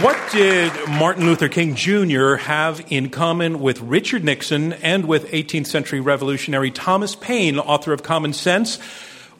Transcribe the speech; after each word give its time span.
What 0.00 0.18
did 0.32 0.72
Martin 0.88 1.26
Luther 1.26 1.50
King 1.50 1.74
Jr. 1.74 2.36
have 2.36 2.82
in 2.88 3.10
common 3.10 3.60
with 3.60 3.78
Richard 3.82 4.24
Nixon 4.24 4.72
and 4.72 5.04
with 5.04 5.30
18th 5.30 5.66
century 5.66 6.00
revolutionary 6.00 6.70
Thomas 6.70 7.14
Paine, 7.14 7.58
author 7.58 7.92
of 7.92 8.02
Common 8.02 8.32
Sense? 8.32 8.78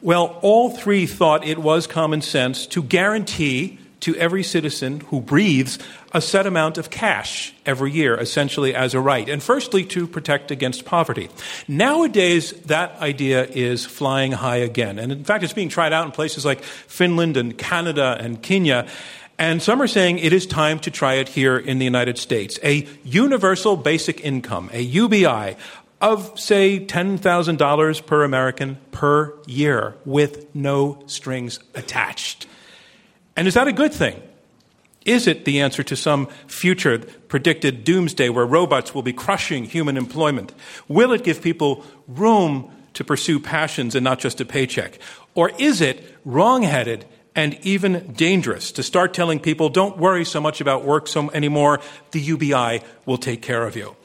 Well, 0.03 0.37
all 0.43 0.69
three 0.69 1.07
thought 1.07 1.43
it 1.43 1.57
was 1.57 1.87
common 1.87 2.21
sense 2.21 2.67
to 2.67 2.83
guarantee 2.83 3.79
to 4.01 4.15
every 4.17 4.43
citizen 4.43 4.99
who 4.99 5.21
breathes 5.21 5.79
a 6.11 6.21
set 6.21 6.45
amount 6.45 6.77
of 6.77 6.89
cash 6.89 7.53
every 7.65 7.91
year, 7.91 8.15
essentially 8.15 8.75
as 8.75 8.93
a 8.93 8.99
right. 8.99 9.27
And 9.29 9.41
firstly, 9.41 9.83
to 9.85 10.05
protect 10.05 10.51
against 10.51 10.85
poverty. 10.85 11.29
Nowadays, 11.67 12.51
that 12.65 12.99
idea 13.01 13.45
is 13.45 13.85
flying 13.85 14.33
high 14.33 14.57
again. 14.57 14.99
And 14.99 15.11
in 15.11 15.23
fact, 15.23 15.43
it's 15.43 15.53
being 15.53 15.69
tried 15.69 15.93
out 15.93 16.05
in 16.05 16.11
places 16.11 16.45
like 16.45 16.61
Finland 16.61 17.37
and 17.37 17.57
Canada 17.57 18.17
and 18.19 18.43
Kenya. 18.43 18.87
And 19.37 19.61
some 19.61 19.81
are 19.81 19.87
saying 19.87 20.19
it 20.19 20.31
is 20.31 20.45
time 20.45 20.79
to 20.79 20.91
try 20.91 21.15
it 21.15 21.29
here 21.29 21.57
in 21.57 21.79
the 21.79 21.85
United 21.85 22.17
States. 22.17 22.59
A 22.63 22.87
universal 23.03 23.75
basic 23.75 24.23
income, 24.23 24.69
a 24.71 24.81
UBI, 24.81 25.57
of, 26.01 26.37
say, 26.37 26.85
$10,000 26.85 28.05
per 28.05 28.23
American 28.23 28.77
per 28.91 29.33
year 29.47 29.95
with 30.05 30.53
no 30.53 31.01
strings 31.07 31.59
attached. 31.73 32.45
And 33.35 33.47
is 33.47 33.53
that 33.53 33.67
a 33.67 33.73
good 33.73 33.93
thing? 33.93 34.21
Is 35.05 35.27
it 35.27 35.45
the 35.45 35.61
answer 35.61 35.81
to 35.83 35.95
some 35.95 36.27
future 36.47 36.99
predicted 36.99 37.83
doomsday 37.83 38.29
where 38.29 38.45
robots 38.45 38.93
will 38.93 39.01
be 39.01 39.13
crushing 39.13 39.65
human 39.65 39.97
employment? 39.97 40.53
Will 40.87 41.11
it 41.13 41.23
give 41.23 41.41
people 41.41 41.85
room 42.07 42.69
to 42.93 43.03
pursue 43.03 43.39
passions 43.39 43.95
and 43.95 44.03
not 44.03 44.19
just 44.19 44.39
a 44.39 44.45
paycheck? 44.45 44.99
Or 45.35 45.51
is 45.57 45.81
it 45.81 46.17
wrong-headed 46.25 47.05
and 47.35 47.57
even 47.61 48.13
dangerous 48.13 48.71
to 48.73 48.83
start 48.83 49.13
telling 49.13 49.39
people, 49.39 49.69
don't 49.69 49.97
worry 49.97 50.25
so 50.25 50.39
much 50.39 50.61
about 50.61 50.85
work 50.85 51.07
so 51.07 51.31
anymore, 51.31 51.79
the 52.11 52.19
UBI 52.19 52.81
will 53.05 53.17
take 53.17 53.41
care 53.41 53.65
of 53.65 53.75
you? 53.75 53.95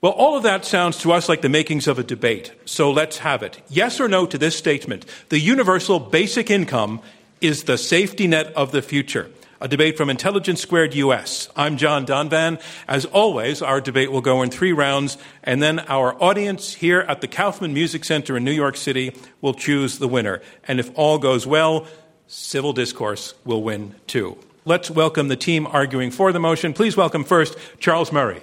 Well, 0.00 0.12
all 0.12 0.36
of 0.36 0.44
that 0.44 0.64
sounds 0.64 0.98
to 1.00 1.12
us 1.12 1.28
like 1.28 1.42
the 1.42 1.50
makings 1.50 1.86
of 1.86 1.98
a 1.98 2.02
debate. 2.02 2.52
So 2.64 2.90
let's 2.90 3.18
have 3.18 3.42
it. 3.42 3.60
Yes 3.68 4.00
or 4.00 4.08
no 4.08 4.24
to 4.24 4.38
this 4.38 4.56
statement. 4.56 5.04
The 5.28 5.38
universal 5.38 6.00
basic 6.00 6.50
income 6.50 7.02
is 7.42 7.64
the 7.64 7.76
safety 7.76 8.26
net 8.26 8.46
of 8.54 8.72
the 8.72 8.80
future. 8.80 9.30
A 9.62 9.68
debate 9.68 9.98
from 9.98 10.08
Intelligence 10.08 10.62
Squared 10.62 10.94
US. 10.94 11.50
I'm 11.54 11.76
John 11.76 12.06
Donvan. 12.06 12.62
As 12.88 13.04
always, 13.04 13.60
our 13.60 13.78
debate 13.78 14.10
will 14.10 14.22
go 14.22 14.40
in 14.40 14.48
three 14.48 14.72
rounds, 14.72 15.18
and 15.44 15.62
then 15.62 15.80
our 15.80 16.14
audience 16.22 16.72
here 16.72 17.00
at 17.00 17.20
the 17.20 17.28
Kaufman 17.28 17.74
Music 17.74 18.06
Center 18.06 18.38
in 18.38 18.44
New 18.44 18.52
York 18.52 18.78
City 18.78 19.14
will 19.42 19.52
choose 19.52 19.98
the 19.98 20.08
winner. 20.08 20.40
And 20.66 20.80
if 20.80 20.90
all 20.94 21.18
goes 21.18 21.46
well, 21.46 21.86
civil 22.30 22.72
discourse 22.72 23.34
will 23.44 23.62
win 23.62 23.94
too. 24.06 24.38
Let's 24.64 24.88
welcome 24.88 25.26
the 25.28 25.36
team 25.36 25.66
arguing 25.66 26.12
for 26.12 26.32
the 26.32 26.38
motion. 26.38 26.72
Please 26.72 26.96
welcome 26.96 27.24
first 27.24 27.58
Charles 27.80 28.12
Murray. 28.12 28.40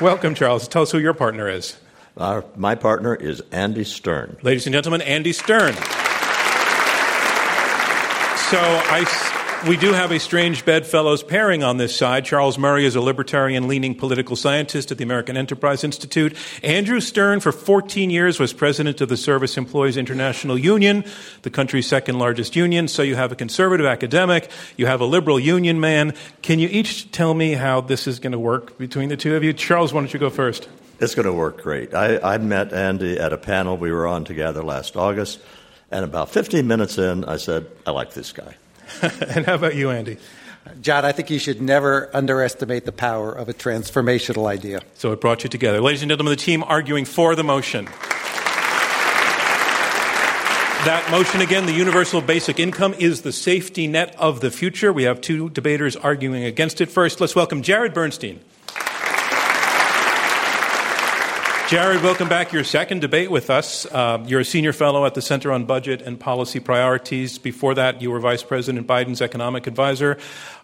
Welcome, 0.00 0.34
Charles. 0.34 0.66
Tell 0.66 0.82
us 0.82 0.90
who 0.90 0.98
your 0.98 1.14
partner 1.14 1.48
is. 1.48 1.76
Our, 2.16 2.44
my 2.56 2.74
partner 2.74 3.14
is 3.14 3.40
Andy 3.52 3.84
Stern. 3.84 4.36
Ladies 4.42 4.66
and 4.66 4.72
gentlemen, 4.72 5.02
Andy 5.02 5.32
Stern. 5.32 5.74
So 8.48 8.58
I, 8.58 9.04
we 9.68 9.76
do 9.76 9.92
have 9.92 10.10
a 10.10 10.18
strange 10.18 10.64
bedfellows 10.64 11.22
pairing 11.22 11.62
on 11.62 11.76
this 11.76 11.94
side. 11.94 12.24
Charles 12.24 12.56
Murray 12.56 12.86
is 12.86 12.96
a 12.96 13.00
libertarian 13.00 13.68
leaning 13.68 13.94
political 13.94 14.34
scientist 14.34 14.90
at 14.90 14.98
the 14.98 15.04
American 15.04 15.36
Enterprise 15.36 15.84
Institute. 15.84 16.34
Andrew 16.62 17.00
Stern, 17.00 17.40
for 17.40 17.52
14 17.52 18.08
years, 18.10 18.40
was 18.40 18.52
president 18.52 19.00
of 19.00 19.08
the 19.08 19.16
Service 19.16 19.58
Employees 19.58 19.96
International 19.96 20.58
Union, 20.58 21.04
the 21.42 21.50
country's 21.50 21.86
second 21.86 22.18
largest 22.18 22.56
union. 22.56 22.88
So 22.88 23.02
you 23.02 23.16
have 23.16 23.32
a 23.32 23.36
conservative 23.36 23.86
academic, 23.86 24.50
you 24.76 24.86
have 24.86 25.00
a 25.00 25.06
liberal 25.06 25.38
union 25.38 25.78
man. 25.78 26.14
Can 26.42 26.58
you 26.58 26.68
each 26.70 27.10
tell 27.10 27.34
me 27.34 27.52
how 27.52 27.82
this 27.82 28.06
is 28.06 28.18
going 28.18 28.32
to 28.32 28.38
work 28.38 28.78
between 28.78 29.10
the 29.10 29.16
two 29.16 29.36
of 29.36 29.44
you? 29.44 29.52
Charles, 29.52 29.92
why 29.92 30.00
don't 30.00 30.12
you 30.12 30.20
go 30.20 30.30
first? 30.30 30.68
It's 31.00 31.14
going 31.14 31.26
to 31.26 31.32
work 31.32 31.62
great. 31.62 31.94
I, 31.94 32.18
I 32.34 32.38
met 32.38 32.72
Andy 32.72 33.18
at 33.18 33.32
a 33.32 33.38
panel 33.38 33.76
we 33.76 33.92
were 33.92 34.06
on 34.06 34.24
together 34.24 34.62
last 34.62 34.96
August, 34.96 35.40
and 35.90 36.04
about 36.04 36.30
15 36.30 36.66
minutes 36.66 36.98
in, 36.98 37.24
I 37.24 37.36
said, 37.36 37.66
I 37.86 37.90
like 37.90 38.14
this 38.14 38.32
guy. 38.32 38.54
and 39.02 39.46
how 39.46 39.54
about 39.54 39.74
you, 39.74 39.90
Andy? 39.90 40.18
John, 40.80 41.04
I 41.04 41.12
think 41.12 41.30
you 41.30 41.38
should 41.38 41.60
never 41.60 42.10
underestimate 42.14 42.84
the 42.84 42.92
power 42.92 43.32
of 43.32 43.48
a 43.48 43.54
transformational 43.54 44.46
idea. 44.46 44.82
So 44.94 45.12
it 45.12 45.20
brought 45.20 45.42
you 45.42 45.48
together. 45.48 45.80
Ladies 45.80 46.02
and 46.02 46.10
gentlemen, 46.10 46.32
the 46.32 46.36
team 46.36 46.62
arguing 46.62 47.04
for 47.04 47.34
the 47.34 47.44
motion. 47.44 47.86
That 50.84 51.06
motion 51.10 51.42
again, 51.42 51.66
the 51.66 51.72
universal 51.72 52.22
basic 52.22 52.58
income 52.58 52.94
is 52.94 53.20
the 53.20 53.32
safety 53.32 53.86
net 53.86 54.16
of 54.16 54.40
the 54.40 54.50
future. 54.50 54.92
We 54.92 55.02
have 55.02 55.20
two 55.20 55.50
debaters 55.50 55.94
arguing 55.94 56.44
against 56.44 56.80
it. 56.80 56.86
First, 56.86 57.20
let's 57.20 57.36
welcome 57.36 57.60
Jared 57.60 57.92
Bernstein. 57.92 58.40
Jared, 61.70 62.02
welcome 62.02 62.28
back. 62.28 62.52
Your 62.52 62.64
second 62.64 63.00
debate 63.00 63.30
with 63.30 63.48
us. 63.48 63.86
Uh, 63.86 64.24
you're 64.26 64.40
a 64.40 64.44
senior 64.44 64.72
fellow 64.72 65.06
at 65.06 65.14
the 65.14 65.22
Center 65.22 65.52
on 65.52 65.66
Budget 65.66 66.02
and 66.02 66.18
Policy 66.18 66.58
Priorities. 66.58 67.38
Before 67.38 67.76
that, 67.76 68.02
you 68.02 68.10
were 68.10 68.18
Vice 68.18 68.42
President 68.42 68.88
Biden's 68.88 69.22
economic 69.22 69.68
advisor. 69.68 70.18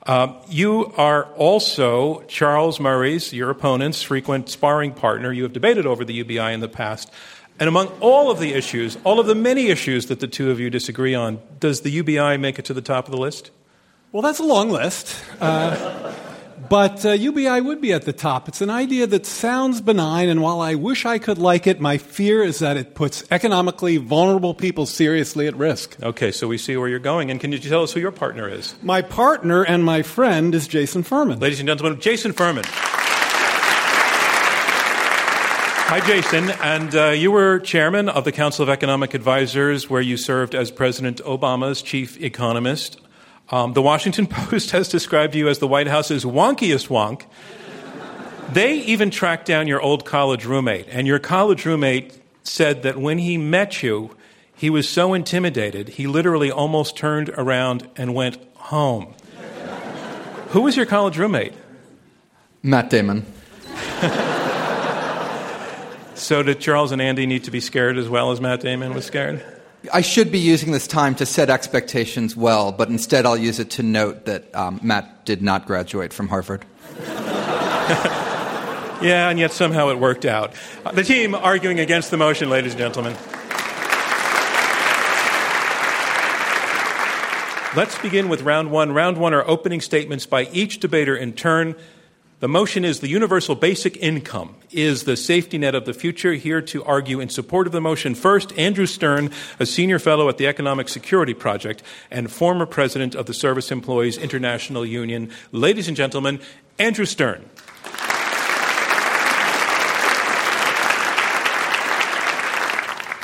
Uh, 0.04 0.34
you 0.48 0.92
are 0.96 1.26
also 1.34 2.22
Charles 2.22 2.80
Murray's, 2.80 3.32
your 3.32 3.50
opponent's 3.50 4.02
frequent 4.02 4.48
sparring 4.48 4.92
partner. 4.92 5.32
You 5.32 5.44
have 5.44 5.52
debated 5.52 5.86
over 5.86 6.04
the 6.04 6.14
UBI 6.14 6.52
in 6.52 6.58
the 6.58 6.66
past. 6.66 7.08
And 7.60 7.68
among 7.68 7.86
all 8.00 8.32
of 8.32 8.40
the 8.40 8.54
issues, 8.54 8.98
all 9.04 9.20
of 9.20 9.28
the 9.28 9.36
many 9.36 9.68
issues 9.68 10.06
that 10.06 10.18
the 10.18 10.26
two 10.26 10.50
of 10.50 10.58
you 10.58 10.70
disagree 10.70 11.14
on, 11.14 11.38
does 11.60 11.82
the 11.82 11.90
UBI 11.90 12.36
make 12.36 12.58
it 12.58 12.64
to 12.64 12.74
the 12.74 12.82
top 12.82 13.04
of 13.04 13.12
the 13.12 13.18
list? 13.18 13.52
Well, 14.10 14.22
that's 14.22 14.40
a 14.40 14.44
long 14.44 14.70
list. 14.70 15.22
Uh, 15.40 16.12
but 16.68 17.04
uh, 17.04 17.12
UBI 17.12 17.60
would 17.60 17.80
be 17.80 17.92
at 17.92 18.02
the 18.02 18.12
top. 18.12 18.48
It's 18.48 18.60
an 18.60 18.70
idea 18.70 19.06
that 19.06 19.26
sounds 19.26 19.80
benign, 19.80 20.28
and 20.28 20.42
while 20.42 20.60
I 20.60 20.74
wish 20.74 21.04
I 21.04 21.18
could 21.18 21.38
like 21.38 21.66
it, 21.66 21.80
my 21.80 21.98
fear 21.98 22.42
is 22.42 22.58
that 22.60 22.76
it 22.76 22.94
puts 22.94 23.24
economically 23.30 23.96
vulnerable 23.96 24.54
people 24.54 24.86
seriously 24.86 25.46
at 25.46 25.56
risk. 25.56 25.96
Okay, 26.02 26.32
so 26.32 26.48
we 26.48 26.58
see 26.58 26.76
where 26.76 26.88
you're 26.88 26.98
going. 26.98 27.30
And 27.30 27.40
can 27.40 27.52
you 27.52 27.58
tell 27.58 27.82
us 27.82 27.92
who 27.92 28.00
your 28.00 28.12
partner 28.12 28.48
is? 28.48 28.74
My 28.82 29.02
partner 29.02 29.64
and 29.64 29.84
my 29.84 30.02
friend 30.02 30.54
is 30.54 30.68
Jason 30.68 31.02
Furman. 31.02 31.38
Ladies 31.38 31.60
and 31.60 31.68
gentlemen, 31.68 32.00
Jason 32.00 32.32
Furman. 32.32 32.64
Hi, 35.88 36.00
Jason. 36.00 36.50
And 36.50 36.96
uh, 36.96 37.10
you 37.10 37.30
were 37.30 37.60
chairman 37.60 38.08
of 38.08 38.24
the 38.24 38.32
Council 38.32 38.64
of 38.64 38.68
Economic 38.68 39.14
Advisors, 39.14 39.88
where 39.88 40.02
you 40.02 40.16
served 40.16 40.56
as 40.56 40.72
President 40.72 41.20
Obama's 41.22 41.80
chief 41.80 42.20
economist. 42.20 43.00
Um, 43.50 43.72
the 43.74 43.82
Washington 43.82 44.26
Post 44.28 44.72
has 44.72 44.88
described 44.88 45.34
you 45.34 45.48
as 45.48 45.58
the 45.58 45.68
White 45.68 45.86
House's 45.86 46.24
wonkiest 46.24 46.88
wonk. 46.88 47.22
they 48.52 48.74
even 48.80 49.10
tracked 49.10 49.46
down 49.46 49.66
your 49.66 49.80
old 49.80 50.04
college 50.04 50.44
roommate, 50.44 50.86
and 50.90 51.06
your 51.06 51.18
college 51.18 51.64
roommate 51.64 52.18
said 52.42 52.82
that 52.82 52.96
when 52.96 53.18
he 53.18 53.36
met 53.36 53.82
you, 53.82 54.16
he 54.54 54.70
was 54.70 54.88
so 54.88 55.12
intimidated, 55.12 55.90
he 55.90 56.06
literally 56.06 56.50
almost 56.50 56.96
turned 56.96 57.28
around 57.30 57.88
and 57.96 58.14
went 58.14 58.38
home. 58.54 59.14
Who 60.48 60.62
was 60.62 60.76
your 60.76 60.86
college 60.86 61.18
roommate? 61.18 61.52
Matt 62.62 62.88
Damon. 62.88 63.26
so, 66.14 66.42
did 66.42 66.60
Charles 66.60 66.92
and 66.92 67.02
Andy 67.02 67.26
need 67.26 67.44
to 67.44 67.50
be 67.50 67.60
scared 67.60 67.98
as 67.98 68.08
well 68.08 68.30
as 68.30 68.40
Matt 68.40 68.60
Damon 68.60 68.94
was 68.94 69.04
scared? 69.04 69.44
I 69.92 70.00
should 70.00 70.32
be 70.32 70.38
using 70.38 70.72
this 70.72 70.86
time 70.86 71.14
to 71.16 71.26
set 71.26 71.50
expectations 71.50 72.36
well, 72.36 72.72
but 72.72 72.88
instead 72.88 73.26
I'll 73.26 73.36
use 73.36 73.58
it 73.58 73.70
to 73.72 73.82
note 73.82 74.24
that 74.26 74.54
um, 74.54 74.80
Matt 74.82 75.24
did 75.24 75.42
not 75.42 75.66
graduate 75.66 76.12
from 76.12 76.28
Harvard. 76.28 76.64
yeah, 79.02 79.28
and 79.28 79.38
yet 79.38 79.52
somehow 79.52 79.90
it 79.90 79.98
worked 79.98 80.24
out. 80.24 80.54
The 80.92 81.02
team 81.02 81.34
arguing 81.34 81.80
against 81.80 82.10
the 82.10 82.16
motion, 82.16 82.50
ladies 82.50 82.72
and 82.72 82.78
gentlemen. 82.78 83.16
Let's 87.76 87.98
begin 87.98 88.30
with 88.30 88.40
round 88.40 88.70
one. 88.70 88.92
Round 88.92 89.18
one 89.18 89.34
are 89.34 89.46
opening 89.46 89.82
statements 89.82 90.24
by 90.24 90.44
each 90.44 90.80
debater 90.80 91.14
in 91.14 91.34
turn. 91.34 91.76
The 92.38 92.48
motion 92.48 92.84
is 92.84 93.00
the 93.00 93.08
universal 93.08 93.54
basic 93.54 93.96
income 93.96 94.56
is 94.70 95.04
the 95.04 95.16
safety 95.16 95.56
net 95.56 95.74
of 95.74 95.86
the 95.86 95.94
future. 95.94 96.34
Here 96.34 96.60
to 96.60 96.84
argue 96.84 97.18
in 97.18 97.30
support 97.30 97.66
of 97.66 97.72
the 97.72 97.80
motion, 97.80 98.14
first, 98.14 98.52
Andrew 98.58 98.84
Stern, 98.84 99.30
a 99.58 99.64
senior 99.64 99.98
fellow 99.98 100.28
at 100.28 100.36
the 100.36 100.46
Economic 100.46 100.90
Security 100.90 101.32
Project 101.32 101.82
and 102.10 102.30
former 102.30 102.66
president 102.66 103.14
of 103.14 103.24
the 103.24 103.32
Service 103.32 103.72
Employees 103.72 104.18
International 104.18 104.84
Union. 104.84 105.30
Ladies 105.50 105.88
and 105.88 105.96
gentlemen, 105.96 106.38
Andrew 106.78 107.06
Stern. 107.06 107.48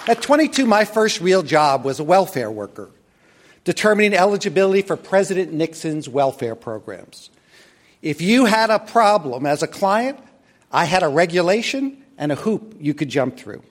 At 0.08 0.22
22, 0.22 0.64
my 0.64 0.86
first 0.86 1.20
real 1.20 1.42
job 1.42 1.84
was 1.84 2.00
a 2.00 2.04
welfare 2.04 2.50
worker, 2.50 2.88
determining 3.64 4.14
eligibility 4.14 4.80
for 4.80 4.96
President 4.96 5.52
Nixon's 5.52 6.08
welfare 6.08 6.54
programs. 6.54 7.28
If 8.02 8.20
you 8.20 8.46
had 8.46 8.70
a 8.70 8.80
problem 8.80 9.46
as 9.46 9.62
a 9.62 9.68
client, 9.68 10.18
I 10.72 10.86
had 10.86 11.04
a 11.04 11.08
regulation 11.08 12.02
and 12.18 12.32
a 12.32 12.36
hoop 12.36 12.74
you 12.80 12.94
could 12.94 13.08
jump 13.08 13.36
through. 13.36 13.62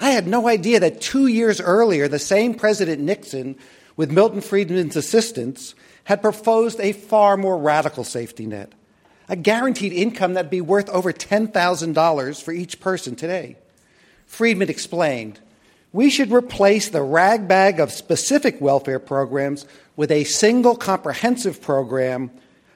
I 0.00 0.10
had 0.10 0.26
no 0.26 0.48
idea 0.48 0.80
that 0.80 1.02
two 1.02 1.26
years 1.26 1.60
earlier, 1.60 2.08
the 2.08 2.18
same 2.18 2.54
President 2.54 3.02
Nixon 3.02 3.56
with 3.96 4.10
Milton 4.10 4.40
Friedman's 4.40 4.96
assistance, 4.96 5.74
had 6.04 6.22
proposed 6.22 6.80
a 6.80 6.92
far 6.92 7.36
more 7.36 7.58
radical 7.58 8.04
safety 8.04 8.46
net, 8.46 8.72
a 9.28 9.36
guaranteed 9.36 9.92
income 9.92 10.34
that'd 10.34 10.50
be 10.50 10.60
worth 10.60 10.88
over 10.88 11.12
$10,000 11.12 12.42
for 12.42 12.52
each 12.52 12.80
person 12.80 13.14
today. 13.14 13.56
Friedman 14.26 14.70
explained 14.70 15.40
we 15.92 16.10
should 16.10 16.32
replace 16.32 16.88
the 16.88 17.02
ragbag 17.02 17.78
of 17.78 17.92
specific 17.92 18.60
welfare 18.60 18.98
programs 18.98 19.64
with 19.94 20.10
a 20.10 20.24
single 20.24 20.74
comprehensive 20.74 21.62
program 21.62 22.30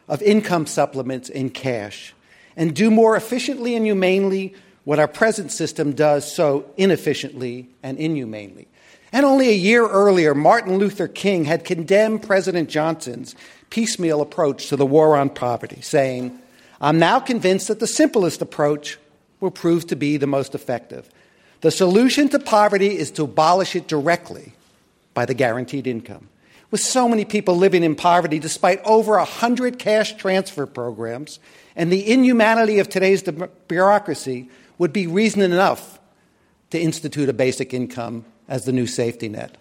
of 0.08 0.22
income 0.22 0.66
supplements 0.66 1.28
in 1.28 1.50
cash 1.50 2.14
and 2.56 2.74
do 2.74 2.90
more 2.90 3.16
efficiently 3.16 3.76
and 3.76 3.86
humanely 3.86 4.54
what 4.84 4.98
our 4.98 5.08
present 5.08 5.52
system 5.52 5.92
does 5.92 6.30
so 6.30 6.64
inefficiently 6.76 7.68
and 7.82 7.98
inhumanely. 7.98 8.66
And 9.12 9.24
only 9.24 9.48
a 9.48 9.54
year 9.54 9.86
earlier, 9.86 10.34
Martin 10.34 10.78
Luther 10.78 11.08
King 11.08 11.44
had 11.44 11.64
condemned 11.64 12.22
President 12.22 12.68
Johnson's 12.68 13.34
piecemeal 13.70 14.20
approach 14.20 14.68
to 14.68 14.76
the 14.76 14.86
war 14.86 15.16
on 15.16 15.30
poverty, 15.30 15.80
saying, 15.82 16.38
I'm 16.80 16.98
now 16.98 17.20
convinced 17.20 17.68
that 17.68 17.80
the 17.80 17.86
simplest 17.86 18.42
approach 18.42 18.98
will 19.40 19.50
prove 19.50 19.86
to 19.88 19.96
be 19.96 20.16
the 20.16 20.26
most 20.26 20.54
effective. 20.54 21.08
The 21.60 21.70
solution 21.70 22.28
to 22.30 22.38
poverty 22.38 22.96
is 22.96 23.10
to 23.12 23.24
abolish 23.24 23.76
it 23.76 23.88
directly 23.88 24.52
by 25.14 25.24
the 25.24 25.34
guaranteed 25.34 25.86
income. 25.86 26.28
With 26.70 26.80
so 26.80 27.08
many 27.08 27.24
people 27.24 27.56
living 27.56 27.82
in 27.82 27.94
poverty, 27.94 28.38
despite 28.38 28.82
over 28.84 29.16
100 29.16 29.78
cash 29.78 30.16
transfer 30.16 30.66
programs, 30.66 31.40
and 31.74 31.90
the 31.90 32.10
inhumanity 32.10 32.78
of 32.78 32.88
today's 32.88 33.22
bureaucracy 33.68 34.50
would 34.76 34.92
be 34.92 35.06
reason 35.06 35.40
enough 35.40 35.98
to 36.70 36.78
institute 36.78 37.28
a 37.28 37.32
basic 37.32 37.72
income 37.72 38.24
as 38.48 38.64
the 38.64 38.72
new 38.72 38.86
safety 38.86 39.28
net. 39.28 39.56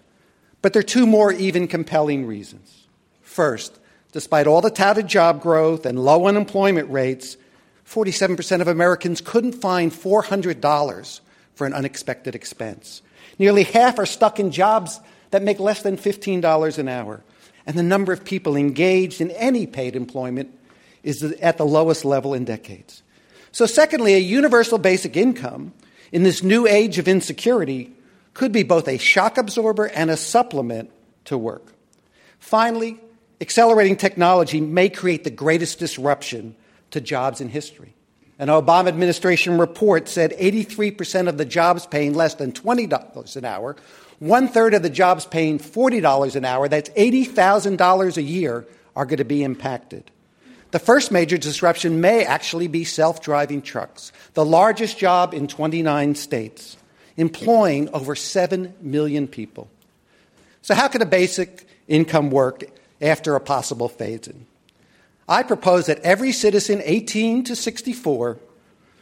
But 0.60 0.72
there 0.72 0.80
are 0.80 0.82
two 0.82 1.06
more 1.06 1.32
even 1.32 1.68
compelling 1.68 2.26
reasons. 2.26 2.86
First, 3.22 3.78
despite 4.12 4.46
all 4.46 4.60
the 4.60 4.70
touted 4.70 5.06
job 5.06 5.40
growth 5.40 5.86
and 5.86 6.04
low 6.04 6.26
unemployment 6.26 6.90
rates, 6.90 7.36
47% 7.86 8.60
of 8.60 8.68
Americans 8.68 9.20
couldn't 9.20 9.52
find 9.52 9.92
$400 9.92 11.20
for 11.54 11.66
an 11.66 11.72
unexpected 11.72 12.34
expense. 12.34 13.02
Nearly 13.38 13.62
half 13.62 13.98
are 13.98 14.06
stuck 14.06 14.38
in 14.38 14.50
jobs 14.50 15.00
that 15.30 15.42
make 15.42 15.60
less 15.60 15.82
than 15.82 15.96
$15 15.96 16.78
an 16.78 16.88
hour. 16.88 17.22
And 17.66 17.76
the 17.76 17.82
number 17.82 18.12
of 18.12 18.24
people 18.24 18.56
engaged 18.56 19.20
in 19.20 19.30
any 19.32 19.66
paid 19.66 19.94
employment 19.94 20.58
is 21.02 21.22
at 21.22 21.58
the 21.58 21.66
lowest 21.66 22.04
level 22.04 22.34
in 22.34 22.44
decades. 22.44 23.02
So, 23.52 23.66
secondly, 23.66 24.14
a 24.14 24.18
universal 24.18 24.78
basic 24.78 25.16
income 25.16 25.72
in 26.12 26.22
this 26.22 26.42
new 26.42 26.66
age 26.66 26.98
of 26.98 27.08
insecurity 27.08 27.92
could 28.34 28.52
be 28.52 28.62
both 28.62 28.88
a 28.88 28.98
shock 28.98 29.36
absorber 29.36 29.86
and 29.86 30.10
a 30.10 30.16
supplement 30.16 30.90
to 31.24 31.36
work. 31.36 31.72
Finally, 32.38 33.00
accelerating 33.40 33.96
technology 33.96 34.60
may 34.60 34.88
create 34.88 35.24
the 35.24 35.30
greatest 35.30 35.78
disruption 35.78 36.54
to 36.90 37.00
jobs 37.00 37.40
in 37.40 37.48
history. 37.48 37.94
An 38.38 38.48
Obama 38.48 38.88
administration 38.88 39.58
report 39.58 40.08
said 40.08 40.32
83% 40.38 41.28
of 41.28 41.38
the 41.38 41.44
jobs 41.44 41.86
paying 41.86 42.14
less 42.14 42.34
than 42.34 42.52
$20 42.52 43.36
an 43.36 43.44
hour, 43.44 43.76
one 44.18 44.48
third 44.48 44.74
of 44.74 44.82
the 44.82 44.90
jobs 44.90 45.26
paying 45.26 45.58
$40 45.58 46.36
an 46.36 46.44
hour, 46.44 46.68
that's 46.68 46.90
$80,000 46.90 48.16
a 48.16 48.22
year, 48.22 48.66
are 48.96 49.06
going 49.06 49.18
to 49.18 49.24
be 49.24 49.44
impacted. 49.44 50.10
The 50.70 50.78
first 50.78 51.10
major 51.10 51.38
disruption 51.38 52.00
may 52.00 52.24
actually 52.24 52.68
be 52.68 52.84
self 52.84 53.22
driving 53.22 53.62
trucks, 53.62 54.12
the 54.34 54.44
largest 54.44 54.98
job 54.98 55.32
in 55.32 55.46
29 55.46 56.14
states 56.14 56.76
employing 57.16 57.88
over 57.90 58.14
7 58.14 58.74
million 58.80 59.26
people. 59.26 59.68
So, 60.62 60.74
how 60.74 60.88
could 60.88 61.02
a 61.02 61.06
basic 61.06 61.66
income 61.86 62.30
work 62.30 62.64
after 63.00 63.34
a 63.34 63.40
possible 63.40 63.88
phase 63.88 64.28
in? 64.28 64.46
I 65.28 65.42
propose 65.42 65.86
that 65.86 66.00
every 66.00 66.32
citizen 66.32 66.80
18 66.84 67.44
to 67.44 67.56
64 67.56 68.38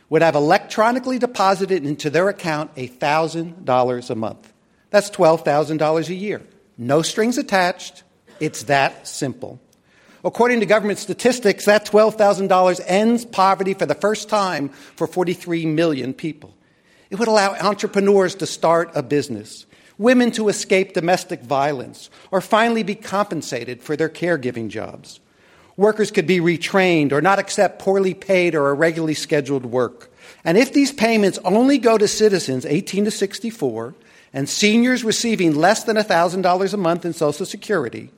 would 0.09 0.23
have 0.23 0.35
electronically 0.35 1.19
deposited 1.19 1.85
into 1.85 2.11
their 2.11 2.29
account 2.29 2.75
$1,000 2.77 4.11
a 4.11 4.15
month. 4.15 4.53
That's 4.91 5.11
$12,000 5.11 6.09
a 6.09 6.15
year. 6.15 6.43
No 6.79 7.03
strings 7.03 7.39
attached. 7.39 8.03
It's 8.41 8.65
that 8.65 9.07
simple. 9.07 9.61
According 10.25 10.61
to 10.61 10.67
government 10.67 10.99
statistics, 10.99 11.67
that 11.67 11.87
$12,000 11.87 12.81
ends 12.87 13.25
poverty 13.25 13.75
for 13.75 13.87
the 13.87 13.95
first 13.95 14.29
time 14.29 14.69
for 14.69 15.07
43 15.07 15.67
million 15.67 16.13
people. 16.13 16.55
It 17.11 17.19
would 17.19 17.29
allow 17.29 17.55
entrepreneurs 17.55 18.35
to 18.37 18.47
start 18.47 18.91
a 18.95 19.03
business, 19.03 19.67
women 19.99 20.33
to 20.33 20.49
escape 20.49 20.95
domestic 20.95 21.43
violence, 21.43 22.11
or 22.31 22.41
finally 22.41 22.83
be 22.83 22.97
compensated 22.97 23.83
for 23.83 23.97
their 23.97 24.09
caregiving 24.09 24.69
jobs. 24.69 25.21
Workers 25.77 26.11
could 26.11 26.27
be 26.27 26.41
retrained 26.41 27.13
or 27.13 27.21
not 27.21 27.39
accept 27.39 27.79
poorly 27.79 28.15
paid 28.15 28.55
or 28.55 28.71
irregularly 28.71 29.15
scheduled 29.15 29.67
work. 29.67 30.11
And 30.45 30.57
if 30.59 30.73
these 30.73 30.91
payments 30.91 31.39
only 31.45 31.79
go 31.79 31.99
to 31.99 32.09
citizens 32.09 32.67
18 32.67 33.05
to 33.05 33.11
64 33.11 33.95
and 34.37 34.47
seniors 34.51 35.03
receiving 35.03 35.55
less 35.55 35.85
than 35.85 35.97
$1,000 35.97 36.75
a 36.75 36.77
month 36.77 37.07
in 37.07 37.15
Social 37.15 37.47
Security, 37.47 38.11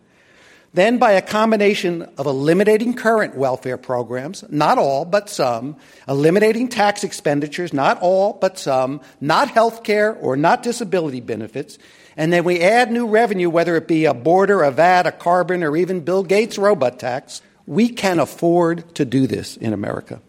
then, 0.75 0.99
by 0.99 1.13
a 1.13 1.23
combination 1.23 2.03
of 2.19 2.27
eliminating 2.27 2.93
current 2.93 3.37
welfare 3.37 3.79
programs, 3.79 4.45
not 4.51 4.79
all, 4.79 5.05
but 5.05 5.31
some, 5.31 5.77
eliminating 6.09 6.69
tax 6.69 7.05
expenditures, 7.05 7.73
not 7.73 8.03
all, 8.03 8.33
but 8.33 8.59
some, 8.59 9.01
not 9.21 9.49
health 9.49 9.85
care 9.85 10.13
or 10.17 10.37
not 10.37 10.65
disability 10.65 11.21
benefits, 11.21 11.79
and 12.17 12.33
then 12.33 12.43
we 12.43 12.61
add 12.61 12.91
new 12.91 13.07
revenue, 13.07 13.49
whether 13.49 13.77
it 13.77 13.87
be 13.87 14.05
a 14.05 14.13
border, 14.13 14.65
a 14.65 14.73
VAT, 14.73 15.07
a 15.07 15.13
carbon, 15.13 15.63
or 15.63 15.77
even 15.77 16.01
Bill 16.01 16.25
Gates' 16.25 16.59
robot 16.59 16.99
tax, 16.99 17.43
we 17.65 17.89
can 17.89 18.19
afford 18.19 18.93
to 18.97 19.05
do 19.05 19.29
this 19.29 19.57
in 19.57 19.73
America. 19.73 20.21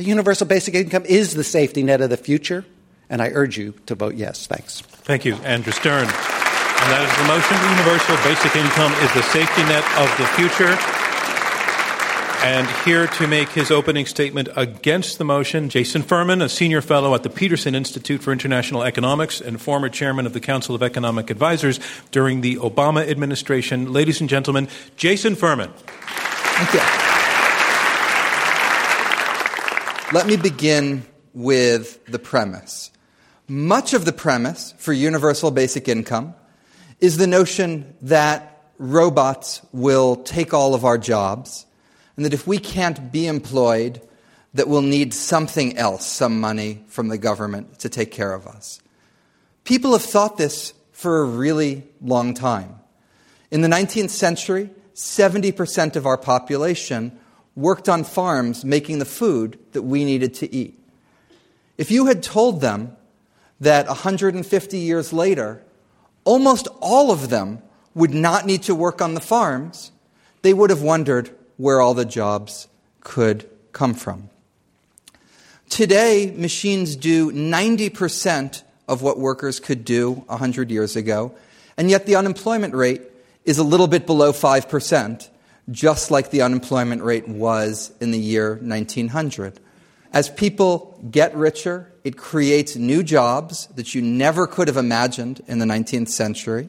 A 0.00 0.02
universal 0.02 0.48
basic 0.48 0.74
income 0.74 1.04
is 1.06 1.34
the 1.34 1.44
safety 1.44 1.84
net 1.84 2.00
of 2.00 2.10
the 2.10 2.16
future, 2.16 2.66
and 3.08 3.22
I 3.22 3.28
urge 3.28 3.58
you 3.58 3.74
to 3.86 3.94
vote 3.94 4.14
yes. 4.14 4.46
Thanks. 4.46 4.80
Thank 4.80 5.24
you, 5.24 5.34
Andrew 5.36 5.72
Stern. 5.72 6.06
And 6.06 6.92
that 6.92 7.04
is 7.06 7.16
the 7.16 7.24
motion. 7.24 7.56
Universal 7.80 8.16
basic 8.28 8.56
income 8.56 8.92
is 9.00 9.12
the 9.14 9.22
safety 9.32 9.62
net 9.64 9.84
of 9.96 10.08
the 10.18 10.26
future. 10.36 10.76
And 12.44 12.68
here 12.84 13.06
to 13.06 13.26
make 13.26 13.48
his 13.48 13.70
opening 13.70 14.04
statement 14.04 14.50
against 14.54 15.16
the 15.16 15.24
motion, 15.24 15.70
Jason 15.70 16.02
Furman, 16.02 16.42
a 16.42 16.48
senior 16.50 16.82
fellow 16.82 17.14
at 17.14 17.22
the 17.22 17.30
Peterson 17.30 17.74
Institute 17.74 18.22
for 18.22 18.32
International 18.32 18.82
Economics 18.82 19.40
and 19.40 19.58
former 19.58 19.88
chairman 19.88 20.26
of 20.26 20.34
the 20.34 20.40
Council 20.40 20.74
of 20.74 20.82
Economic 20.82 21.30
Advisors 21.30 21.80
during 22.10 22.42
the 22.42 22.56
Obama 22.56 23.08
administration. 23.08 23.94
Ladies 23.94 24.20
and 24.20 24.28
gentlemen, 24.28 24.68
Jason 24.96 25.36
Furman. 25.36 25.70
Thank 25.72 26.74
you. 26.74 26.80
Let 30.12 30.26
me 30.26 30.36
begin 30.36 31.06
with 31.32 32.04
the 32.04 32.18
premise. 32.18 32.90
Much 33.46 33.92
of 33.92 34.06
the 34.06 34.12
premise 34.12 34.72
for 34.78 34.94
universal 34.94 35.50
basic 35.50 35.86
income 35.86 36.34
is 37.00 37.18
the 37.18 37.26
notion 37.26 37.94
that 38.00 38.62
robots 38.78 39.60
will 39.70 40.16
take 40.16 40.54
all 40.54 40.74
of 40.74 40.84
our 40.84 40.96
jobs, 40.96 41.66
and 42.16 42.24
that 42.24 42.32
if 42.32 42.46
we 42.46 42.58
can't 42.58 43.12
be 43.12 43.26
employed, 43.26 44.00
that 44.54 44.66
we'll 44.66 44.80
need 44.80 45.12
something 45.12 45.76
else, 45.76 46.06
some 46.06 46.40
money 46.40 46.82
from 46.86 47.08
the 47.08 47.18
government 47.18 47.78
to 47.80 47.90
take 47.90 48.10
care 48.10 48.32
of 48.32 48.46
us. 48.46 48.80
People 49.64 49.92
have 49.92 50.02
thought 50.02 50.38
this 50.38 50.72
for 50.92 51.20
a 51.20 51.24
really 51.24 51.84
long 52.00 52.32
time. 52.32 52.76
In 53.50 53.60
the 53.60 53.68
19th 53.68 54.10
century, 54.10 54.70
70% 54.94 55.96
of 55.96 56.06
our 56.06 56.16
population 56.16 57.18
worked 57.54 57.90
on 57.90 58.04
farms 58.04 58.64
making 58.64 59.00
the 59.00 59.04
food 59.04 59.58
that 59.72 59.82
we 59.82 60.04
needed 60.04 60.32
to 60.34 60.52
eat. 60.54 60.78
If 61.76 61.90
you 61.90 62.06
had 62.06 62.22
told 62.22 62.62
them 62.62 62.96
that 63.64 63.86
150 63.86 64.78
years 64.78 65.12
later, 65.12 65.62
almost 66.24 66.68
all 66.80 67.10
of 67.10 67.28
them 67.28 67.62
would 67.94 68.14
not 68.14 68.46
need 68.46 68.62
to 68.64 68.74
work 68.74 69.00
on 69.02 69.14
the 69.14 69.20
farms, 69.20 69.92
they 70.42 70.54
would 70.54 70.70
have 70.70 70.82
wondered 70.82 71.30
where 71.56 71.80
all 71.80 71.94
the 71.94 72.04
jobs 72.04 72.68
could 73.00 73.48
come 73.72 73.94
from. 73.94 74.28
Today, 75.68 76.32
machines 76.36 76.96
do 76.96 77.32
90% 77.32 78.62
of 78.86 79.02
what 79.02 79.18
workers 79.18 79.60
could 79.60 79.84
do 79.84 80.12
100 80.12 80.70
years 80.70 80.96
ago, 80.96 81.34
and 81.76 81.90
yet 81.90 82.06
the 82.06 82.16
unemployment 82.16 82.74
rate 82.74 83.02
is 83.44 83.58
a 83.58 83.64
little 83.64 83.86
bit 83.86 84.06
below 84.06 84.32
5%, 84.32 85.28
just 85.70 86.10
like 86.10 86.30
the 86.30 86.42
unemployment 86.42 87.02
rate 87.02 87.26
was 87.26 87.92
in 88.00 88.10
the 88.10 88.18
year 88.18 88.56
1900. 88.56 89.58
As 90.12 90.28
people 90.28 91.00
get 91.10 91.34
richer, 91.34 91.90
it 92.04 92.16
creates 92.16 92.76
new 92.76 93.02
jobs 93.02 93.66
that 93.74 93.94
you 93.94 94.02
never 94.02 94.46
could 94.46 94.68
have 94.68 94.76
imagined 94.76 95.42
in 95.48 95.58
the 95.58 95.64
19th 95.64 96.10
century. 96.10 96.68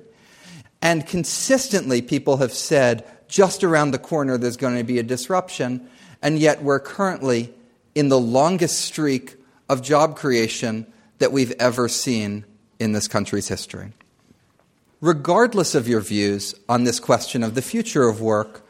And 0.82 1.06
consistently, 1.06 2.02
people 2.02 2.38
have 2.38 2.54
said, 2.54 3.06
just 3.28 3.64
around 3.64 3.92
the 3.92 4.00
corner, 4.00 4.38
there's 4.38 4.58
going 4.58 4.78
to 4.78 4.84
be 4.84 4.98
a 4.98 5.04
disruption. 5.04 5.90
And 6.22 6.40
yet, 6.40 6.64
we're 6.64 6.80
currently 6.80 7.54
in 7.94 8.10
the 8.10 8.20
longest 8.20 8.80
streak 8.82 9.36
of 9.68 9.82
job 9.82 10.16
creation 10.16 10.88
that 11.18 11.32
we've 11.32 11.54
ever 11.60 11.90
seen 11.90 12.46
in 12.80 12.94
this 12.94 13.08
country's 13.08 13.48
history. 13.48 13.92
regardless 15.02 15.76
of 15.76 15.88
your 15.88 16.02
views 16.02 16.56
on 16.68 16.84
this 16.84 17.00
question 17.00 17.44
of 17.44 17.56
the 17.56 17.62
future 17.62 18.08
of 18.08 18.22
work, 18.22 18.66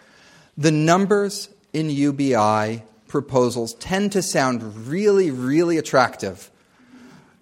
the 0.57 0.71
numbers 0.71 1.49
in 1.73 1.89
UBI 1.89 2.83
proposals 3.07 3.73
tend 3.75 4.11
to 4.11 4.21
sound 4.21 4.87
really, 4.87 5.31
really 5.31 5.77
attractive. 5.77 6.51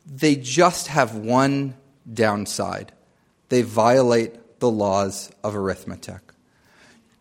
They 0.05 0.36
just 0.36 0.88
have 0.88 1.15
one 1.15 1.75
downside 2.12 2.91
they 3.53 3.62
violate 3.62 4.60
the 4.60 4.72
laws 4.72 5.31
of 5.43 5.55
arithmetic. 5.55 6.22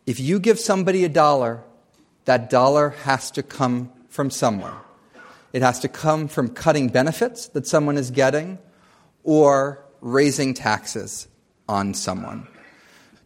If 0.06 0.18
you 0.18 0.40
give 0.40 0.58
somebody 0.58 1.04
a 1.04 1.10
dollar, 1.10 1.62
that 2.24 2.48
dollar 2.48 2.88
has 3.04 3.30
to 3.32 3.42
come 3.42 3.92
from 4.08 4.30
somewhere. 4.30 4.78
It 5.52 5.60
has 5.60 5.80
to 5.80 5.88
come 5.88 6.28
from 6.28 6.48
cutting 6.48 6.88
benefits 6.88 7.48
that 7.48 7.66
someone 7.66 7.98
is 7.98 8.10
getting 8.10 8.58
or 9.24 9.84
raising 10.00 10.54
taxes 10.54 11.28
on 11.68 11.92
someone. 11.92 12.48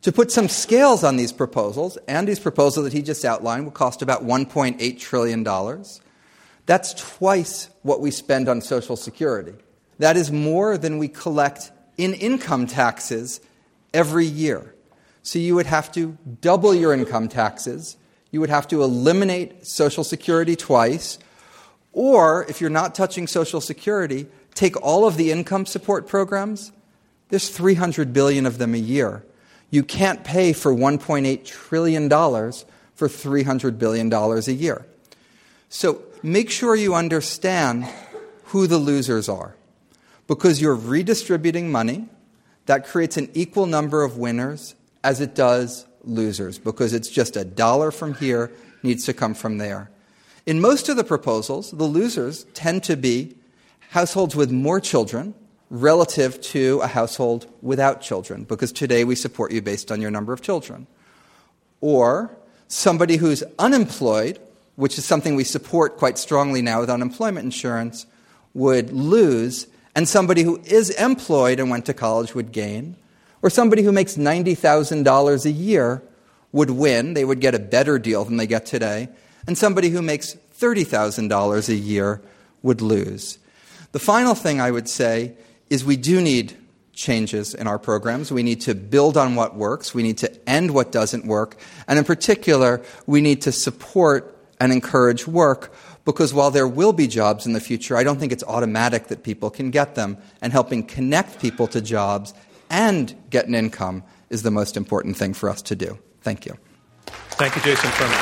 To 0.03 0.11
put 0.11 0.33
some 0.33 0.49
scales 0.49 1.05
on 1.05 1.17
these 1.17 1.33
proposals, 1.33 1.97
Andy's 2.09 2.41
proposal 2.41 2.83
that 2.83 2.93
he 2.93 3.03
just 3.03 3.25
outlined 3.25 3.63
will 3.63 3.71
cost 3.71 4.03
about 4.03 4.25
$1.8 4.25 4.99
trillion. 4.99 5.45
That's 6.67 6.95
twice 6.95 7.71
what 7.83 8.01
we 8.01 8.11
spend 8.11 8.49
on 8.49 8.61
Social 8.61 8.97
Security. 8.97 9.55
That 9.99 10.17
is 10.17 10.31
more 10.31 10.77
than 10.77 10.99
we 10.99 11.09
collect 11.09 11.71
in 11.97 12.13
income 12.15 12.67
taxes 12.67 13.41
every 13.95 14.27
year. 14.27 14.75
So 15.23 15.39
you 15.39 15.55
would 15.55 15.67
have 15.67 15.91
to 15.93 16.19
double 16.41 16.75
your 16.75 16.93
income 16.93 17.29
taxes, 17.29 17.97
you 18.31 18.41
would 18.41 18.51
have 18.51 18.69
to 18.69 18.83
eliminate 18.83 19.67
Social 19.67 20.05
Security 20.05 20.57
twice, 20.57 21.19
or 21.93 22.45
if 22.49 22.61
you're 22.61 22.69
not 22.69 22.95
touching 22.95 23.27
Social 23.27 23.61
Security, 23.61 24.27
take 24.55 24.81
all 24.83 25.07
of 25.07 25.17
the 25.17 25.33
income 25.33 25.67
support 25.67 26.07
programs. 26.07 26.73
There's 27.29 27.49
300 27.49 28.13
billion 28.13 28.45
of 28.47 28.59
them 28.59 28.75
a 28.75 28.79
year. 28.79 29.25
You 29.71 29.83
can't 29.83 30.23
pay 30.23 30.53
for 30.53 30.73
$1.8 30.73 31.45
trillion 31.45 32.09
for 32.09 33.09
$300 33.09 33.79
billion 33.79 34.13
a 34.13 34.41
year. 34.53 34.87
So 35.69 36.03
make 36.27 36.51
sure 36.51 36.75
you 36.75 36.93
understand 36.93 37.87
who 38.47 38.67
the 38.67 38.79
losers 38.79 39.29
are. 39.29 39.55
Because 40.27 40.61
you're 40.61 40.75
redistributing 40.75 41.71
money, 41.71 42.09
that 42.67 42.85
creates 42.85 43.17
an 43.17 43.31
equal 43.33 43.67
number 43.67 44.03
of 44.03 44.19
winners 44.19 44.75
as 45.05 45.21
it 45.21 45.37
does 45.37 45.87
losers, 46.03 46.59
because 46.59 46.93
it's 46.93 47.09
just 47.09 47.37
a 47.37 47.45
dollar 47.45 47.93
from 47.93 48.15
here 48.15 48.51
needs 48.83 49.05
to 49.05 49.15
come 49.15 49.35
from 49.35 49.59
there. 49.59 49.89
In 50.47 50.61
most 50.61 50.89
of 50.89 50.97
the 50.97 51.05
proposals, 51.05 51.71
the 51.71 51.85
losers 51.85 52.43
tend 52.55 52.83
to 52.85 52.97
be 52.97 53.37
households 53.91 54.35
with 54.35 54.51
more 54.51 54.81
children 54.81 55.33
relative 55.71 56.41
to 56.41 56.81
a 56.81 56.89
household 56.89 57.47
without 57.63 58.01
children, 58.01 58.43
because 58.43 58.73
today 58.73 59.05
we 59.05 59.15
support 59.15 59.53
you 59.53 59.63
based 59.63 59.93
on 59.93 60.01
your 60.01 60.11
number 60.11 60.33
of 60.33 60.41
children. 60.41 60.89
Or 61.81 62.37
somebody 62.67 63.17
who's 63.17 63.45
unemployed, 63.61 64.41
which 64.77 64.99
is 64.99 65.05
something 65.05 65.35
we 65.35 65.45
support 65.45 65.97
quite 65.97 66.19
strongly 66.19 66.63
now 66.63 66.81
with 66.81 66.91
unemployment 66.91 67.45
insurance, 67.45 68.07
would 68.55 68.93
lose, 68.93 69.67
and 69.95 70.09
somebody 70.09 70.43
who 70.43 70.61
is 70.65 70.91
employed 70.91 71.61
and 71.61 71.69
went 71.69 71.87
to 71.87 71.95
college 71.95 72.35
would 72.35 72.53
gain. 72.53 72.97
Or 73.43 73.51
somebody 73.51 73.83
who 73.83 73.93
makes 73.93 74.17
$90,000 74.17 75.45
a 75.45 75.51
year 75.51 76.03
would 76.53 76.71
win, 76.71 77.15
they 77.15 77.25
would 77.25 77.41
get 77.41 77.55
a 77.55 77.59
better 77.59 77.99
deal 77.99 78.25
than 78.25 78.37
they 78.39 78.47
get 78.47 78.67
today 78.67 79.09
and 79.47 79.57
somebody 79.57 79.91
who 79.91 80.03
makes 80.03 80.37
$30,000 80.59 81.69
a 81.69 81.75
year 81.75 82.21
would 82.63 82.81
lose. 82.81 83.39
The 83.93 83.99
final 83.99 84.35
thing 84.35 84.61
I 84.61 84.71
would 84.71 84.89
say 84.89 85.35
is 85.71 85.85
we 85.85 85.97
do 85.97 86.21
need 86.21 86.57
changes 86.93 87.55
in 87.55 87.67
our 87.67 87.79
programs. 87.79 88.33
We 88.33 88.43
need 88.43 88.63
to 88.63 88.75
build 88.75 89.17
on 89.17 89.35
what 89.35 89.55
works. 89.55 89.95
We 89.95 90.03
need 90.03 90.19
to 90.19 90.49
end 90.49 90.73
what 90.73 90.93
doesn't 90.93 91.27
work. 91.27 91.57
And 91.87 91.99
in 91.99 92.05
particular, 92.05 92.83
we 93.07 93.21
need 93.21 93.43
to 93.43 93.53
support 93.53 94.36
and 94.61 94.73
encourage 94.73 95.27
work 95.27 95.73
because 96.07 96.33
while 96.33 96.51
there 96.51 96.69
will 96.69 96.93
be 96.93 97.07
jobs 97.07 97.47
in 97.47 97.53
the 97.53 97.61
future, 97.61 97.97
I 97.97 98.05
don't 98.05 98.19
think 98.19 98.33
it's 98.33 98.45
automatic 98.45 99.09
that 99.09 99.25
people 99.25 99.51
can 99.51 99.71
get 99.71 99.97
them. 99.97 100.17
And 100.41 100.53
helping 100.53 100.85
connect 100.85 101.41
people 101.41 101.67
to 101.69 101.81
jobs 101.81 102.33
and 102.71 103.15
get 103.29 103.47
an 103.47 103.55
income 103.55 104.05
is 104.31 104.43
the 104.43 104.51
most 104.51 104.77
important 104.77 105.17
thing 105.17 105.35
for 105.35 105.51
us 105.51 105.61
to 105.63 105.77
do. 105.77 105.99
Thank 106.23 106.47
you. 106.47 106.57
Thank 107.07 107.57
you, 107.57 107.63
Jason 107.63 107.91
Furman. 107.91 108.17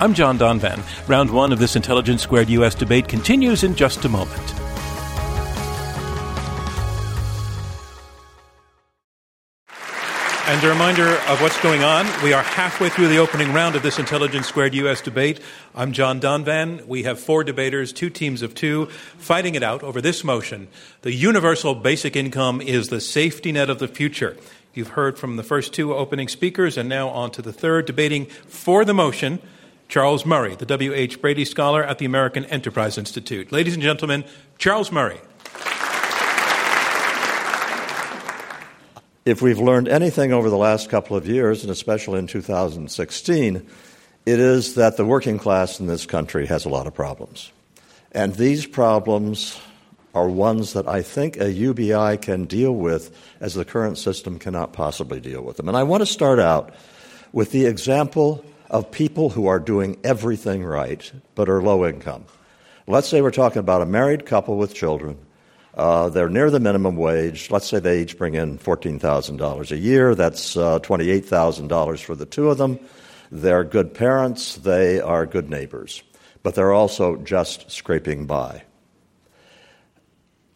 I'm 0.00 0.14
John 0.14 0.38
Donvan. 0.38 0.82
Round 1.08 1.30
one 1.30 1.52
of 1.52 1.58
this 1.58 1.76
Intelligence 1.76 2.22
Squared 2.22 2.48
U.S. 2.48 2.74
debate 2.74 3.08
continues 3.08 3.62
in 3.62 3.74
just 3.74 4.04
a 4.04 4.08
moment. 4.08 4.73
And 10.54 10.62
a 10.62 10.68
reminder 10.68 11.08
of 11.08 11.42
what's 11.42 11.60
going 11.62 11.82
on. 11.82 12.06
We 12.22 12.32
are 12.32 12.40
halfway 12.44 12.88
through 12.88 13.08
the 13.08 13.18
opening 13.18 13.52
round 13.52 13.74
of 13.74 13.82
this 13.82 13.98
Intelligence 13.98 14.46
Squared 14.46 14.72
U.S. 14.74 15.00
debate. 15.00 15.40
I'm 15.74 15.90
John 15.90 16.20
Donvan. 16.20 16.86
We 16.86 17.02
have 17.02 17.18
four 17.18 17.42
debaters, 17.42 17.92
two 17.92 18.08
teams 18.08 18.40
of 18.40 18.54
two, 18.54 18.86
fighting 19.18 19.56
it 19.56 19.64
out 19.64 19.82
over 19.82 20.00
this 20.00 20.22
motion. 20.22 20.68
The 21.02 21.12
universal 21.12 21.74
basic 21.74 22.14
income 22.14 22.60
is 22.60 22.88
the 22.88 23.00
safety 23.00 23.50
net 23.50 23.68
of 23.68 23.80
the 23.80 23.88
future. 23.88 24.36
You've 24.74 24.90
heard 24.90 25.18
from 25.18 25.34
the 25.34 25.42
first 25.42 25.74
two 25.74 25.92
opening 25.92 26.28
speakers, 26.28 26.78
and 26.78 26.88
now 26.88 27.08
on 27.08 27.32
to 27.32 27.42
the 27.42 27.52
third, 27.52 27.86
debating 27.86 28.26
for 28.26 28.84
the 28.84 28.94
motion. 28.94 29.40
Charles 29.88 30.24
Murray, 30.24 30.54
the 30.54 30.66
W.H. 30.66 31.20
Brady 31.20 31.44
Scholar 31.44 31.82
at 31.82 31.98
the 31.98 32.06
American 32.06 32.44
Enterprise 32.44 32.96
Institute. 32.96 33.50
Ladies 33.50 33.74
and 33.74 33.82
gentlemen, 33.82 34.22
Charles 34.58 34.92
Murray. 34.92 35.20
If 39.24 39.40
we've 39.40 39.58
learned 39.58 39.88
anything 39.88 40.34
over 40.34 40.50
the 40.50 40.58
last 40.58 40.90
couple 40.90 41.16
of 41.16 41.26
years, 41.26 41.62
and 41.62 41.70
especially 41.70 42.18
in 42.18 42.26
2016, 42.26 43.66
it 44.26 44.38
is 44.38 44.74
that 44.74 44.98
the 44.98 45.04
working 45.06 45.38
class 45.38 45.80
in 45.80 45.86
this 45.86 46.04
country 46.04 46.44
has 46.44 46.66
a 46.66 46.68
lot 46.68 46.86
of 46.86 46.92
problems. 46.92 47.50
And 48.12 48.34
these 48.34 48.66
problems 48.66 49.58
are 50.14 50.28
ones 50.28 50.74
that 50.74 50.86
I 50.86 51.00
think 51.00 51.38
a 51.38 51.50
UBI 51.50 52.18
can 52.18 52.44
deal 52.44 52.72
with 52.72 53.16
as 53.40 53.54
the 53.54 53.64
current 53.64 53.96
system 53.96 54.38
cannot 54.38 54.74
possibly 54.74 55.20
deal 55.20 55.40
with 55.40 55.56
them. 55.56 55.68
And 55.68 55.76
I 55.76 55.84
want 55.84 56.02
to 56.02 56.06
start 56.06 56.38
out 56.38 56.74
with 57.32 57.50
the 57.50 57.64
example 57.64 58.44
of 58.68 58.90
people 58.90 59.30
who 59.30 59.46
are 59.46 59.58
doing 59.58 59.96
everything 60.04 60.62
right 60.62 61.10
but 61.34 61.48
are 61.48 61.62
low 61.62 61.86
income. 61.86 62.26
Let's 62.86 63.08
say 63.08 63.22
we're 63.22 63.30
talking 63.30 63.60
about 63.60 63.80
a 63.80 63.86
married 63.86 64.26
couple 64.26 64.58
with 64.58 64.74
children. 64.74 65.16
Uh, 65.76 66.08
they're 66.08 66.28
near 66.28 66.50
the 66.50 66.60
minimum 66.60 66.96
wage. 66.96 67.50
Let's 67.50 67.68
say 67.68 67.80
they 67.80 68.02
each 68.02 68.16
bring 68.16 68.34
in 68.34 68.58
$14,000 68.58 69.70
a 69.70 69.76
year. 69.76 70.14
That's 70.14 70.56
uh, 70.56 70.78
$28,000 70.78 72.02
for 72.02 72.14
the 72.14 72.26
two 72.26 72.48
of 72.48 72.58
them. 72.58 72.78
They're 73.32 73.64
good 73.64 73.92
parents. 73.94 74.56
They 74.56 75.00
are 75.00 75.26
good 75.26 75.50
neighbors. 75.50 76.02
But 76.44 76.54
they're 76.54 76.72
also 76.72 77.16
just 77.16 77.70
scraping 77.70 78.26
by. 78.26 78.62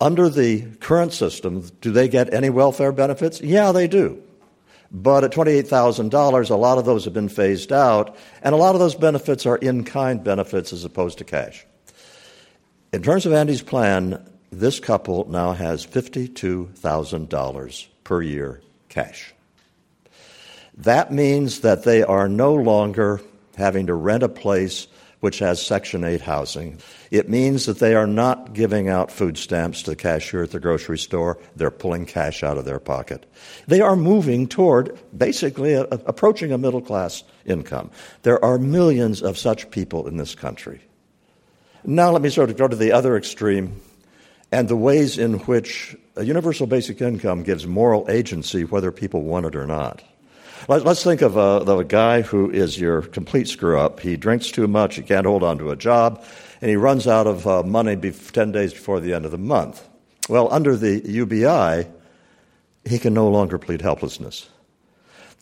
Under 0.01 0.29
the 0.29 0.63
current 0.77 1.13
system, 1.13 1.69
do 1.81 1.91
they 1.91 2.09
get 2.09 2.33
any 2.33 2.51
welfare 2.51 2.93
benefits? 2.93 3.41
Yeah, 3.41 3.73
they 3.73 3.89
do. 3.89 4.23
But 4.93 5.25
at 5.25 5.33
$28,000, 5.33 6.51
a 6.51 6.55
lot 6.55 6.79
of 6.79 6.85
those 6.85 7.05
have 7.05 7.13
been 7.13 7.29
phased 7.29 7.73
out, 7.73 8.17
and 8.43 8.55
a 8.55 8.59
lot 8.59 8.77
of 8.77 8.81
those 8.81 8.95
benefits 8.95 9.45
are 9.45 9.57
in 9.57 9.83
kind 9.83 10.23
benefits 10.23 10.73
as 10.73 10.85
opposed 10.85 11.19
to 11.19 11.25
cash. 11.25 11.67
In 12.93 13.03
terms 13.03 13.27
of 13.27 13.33
Andy's 13.33 13.61
plan, 13.61 14.25
this 14.50 14.81
couple 14.81 15.31
now 15.31 15.52
has 15.52 15.87
$52,000 15.87 17.87
per 18.05 18.23
year 18.23 18.62
cash. 18.88 19.35
That 20.78 21.12
means 21.12 21.61
that 21.61 21.85
they 21.85 22.02
are 22.02 22.28
no 22.28 22.55
longer 22.55 23.21
having 23.57 23.87
to 23.87 23.95
rent 23.95 24.23
a 24.23 24.28
place 24.28 24.87
which 25.21 25.40
has 25.40 25.61
Section 25.61 26.05
8 26.05 26.21
housing. 26.21 26.78
It 27.11 27.28
means 27.28 27.67
that 27.67 27.81
they 27.81 27.95
are 27.95 28.07
not 28.07 28.52
giving 28.52 28.88
out 28.88 29.11
food 29.11 29.37
stamps 29.37 29.83
to 29.83 29.90
the 29.90 29.97
cashier 29.97 30.45
at 30.45 30.52
the 30.52 30.61
grocery 30.61 30.99
store. 30.99 31.38
They're 31.57 31.73
pulling 31.73 32.07
cash 32.07 32.45
out 32.45 32.57
of 32.57 32.64
their 32.64 32.78
pocket. 32.78 33.26
They 33.67 33.81
are 33.81 33.97
moving 33.97 34.47
toward 34.47 34.97
basically 35.17 35.73
a, 35.73 35.83
a, 35.83 36.00
approaching 36.07 36.52
a 36.52 36.59
middle 36.59 36.81
class 36.81 37.25
income. 37.45 37.90
There 38.23 38.43
are 38.45 38.59
millions 38.59 39.23
of 39.23 39.37
such 39.37 39.71
people 39.71 40.07
in 40.07 40.17
this 40.17 40.37
country. 40.37 40.81
Now, 41.85 42.12
let 42.12 42.23
me 42.23 42.31
sort 42.31 42.50
of 42.50 42.57
go 42.57 42.69
to 42.69 42.76
the 42.76 42.93
other 42.93 43.17
extreme 43.17 43.81
and 44.50 44.69
the 44.69 44.76
ways 44.76 45.19
in 45.19 45.35
which 45.40 45.97
a 46.17 46.25
universal 46.25 46.67
basic 46.67 47.00
income 47.00 47.43
gives 47.43 47.67
moral 47.67 48.07
agency 48.09 48.64
whether 48.64 48.90
people 48.90 49.23
want 49.23 49.47
it 49.47 49.55
or 49.55 49.67
not. 49.67 50.02
Let, 50.67 50.87
us 50.87 51.05
think 51.05 51.23
of 51.23 51.37
a, 51.37 51.40
of 51.40 51.81
a 51.81 51.85
guy 51.85 52.23
who 52.23 52.50
is 52.50 52.81
your 52.81 53.02
complete 53.02 53.49
screw 53.49 53.78
up. 53.78 54.00
He 54.00 54.17
drinks 54.17 54.50
too 54.50 54.67
much, 54.67 54.97
he 54.97 55.02
can't 55.02 55.26
hold 55.26 55.43
on 55.43 55.59
to 55.59 55.71
a 55.71 55.76
job, 55.76 56.25
and 56.61 56.69
he 56.69 56.76
runs 56.76 57.07
out 57.07 57.26
of 57.26 57.47
uh, 57.47 57.62
money 57.62 57.97
10 57.97 58.52
days 58.52 58.73
before 58.73 59.00
the 59.00 59.14
end 59.14 59.25
of 59.25 59.31
the 59.31 59.38
month. 59.38 59.87
Well, 60.28 60.52
under 60.52 60.76
the 60.76 61.00
UBI, 61.09 61.88
he 62.85 62.99
can 62.99 63.14
no 63.14 63.28
longer 63.28 63.59
plead 63.59 63.81
helplessness. 63.81 64.49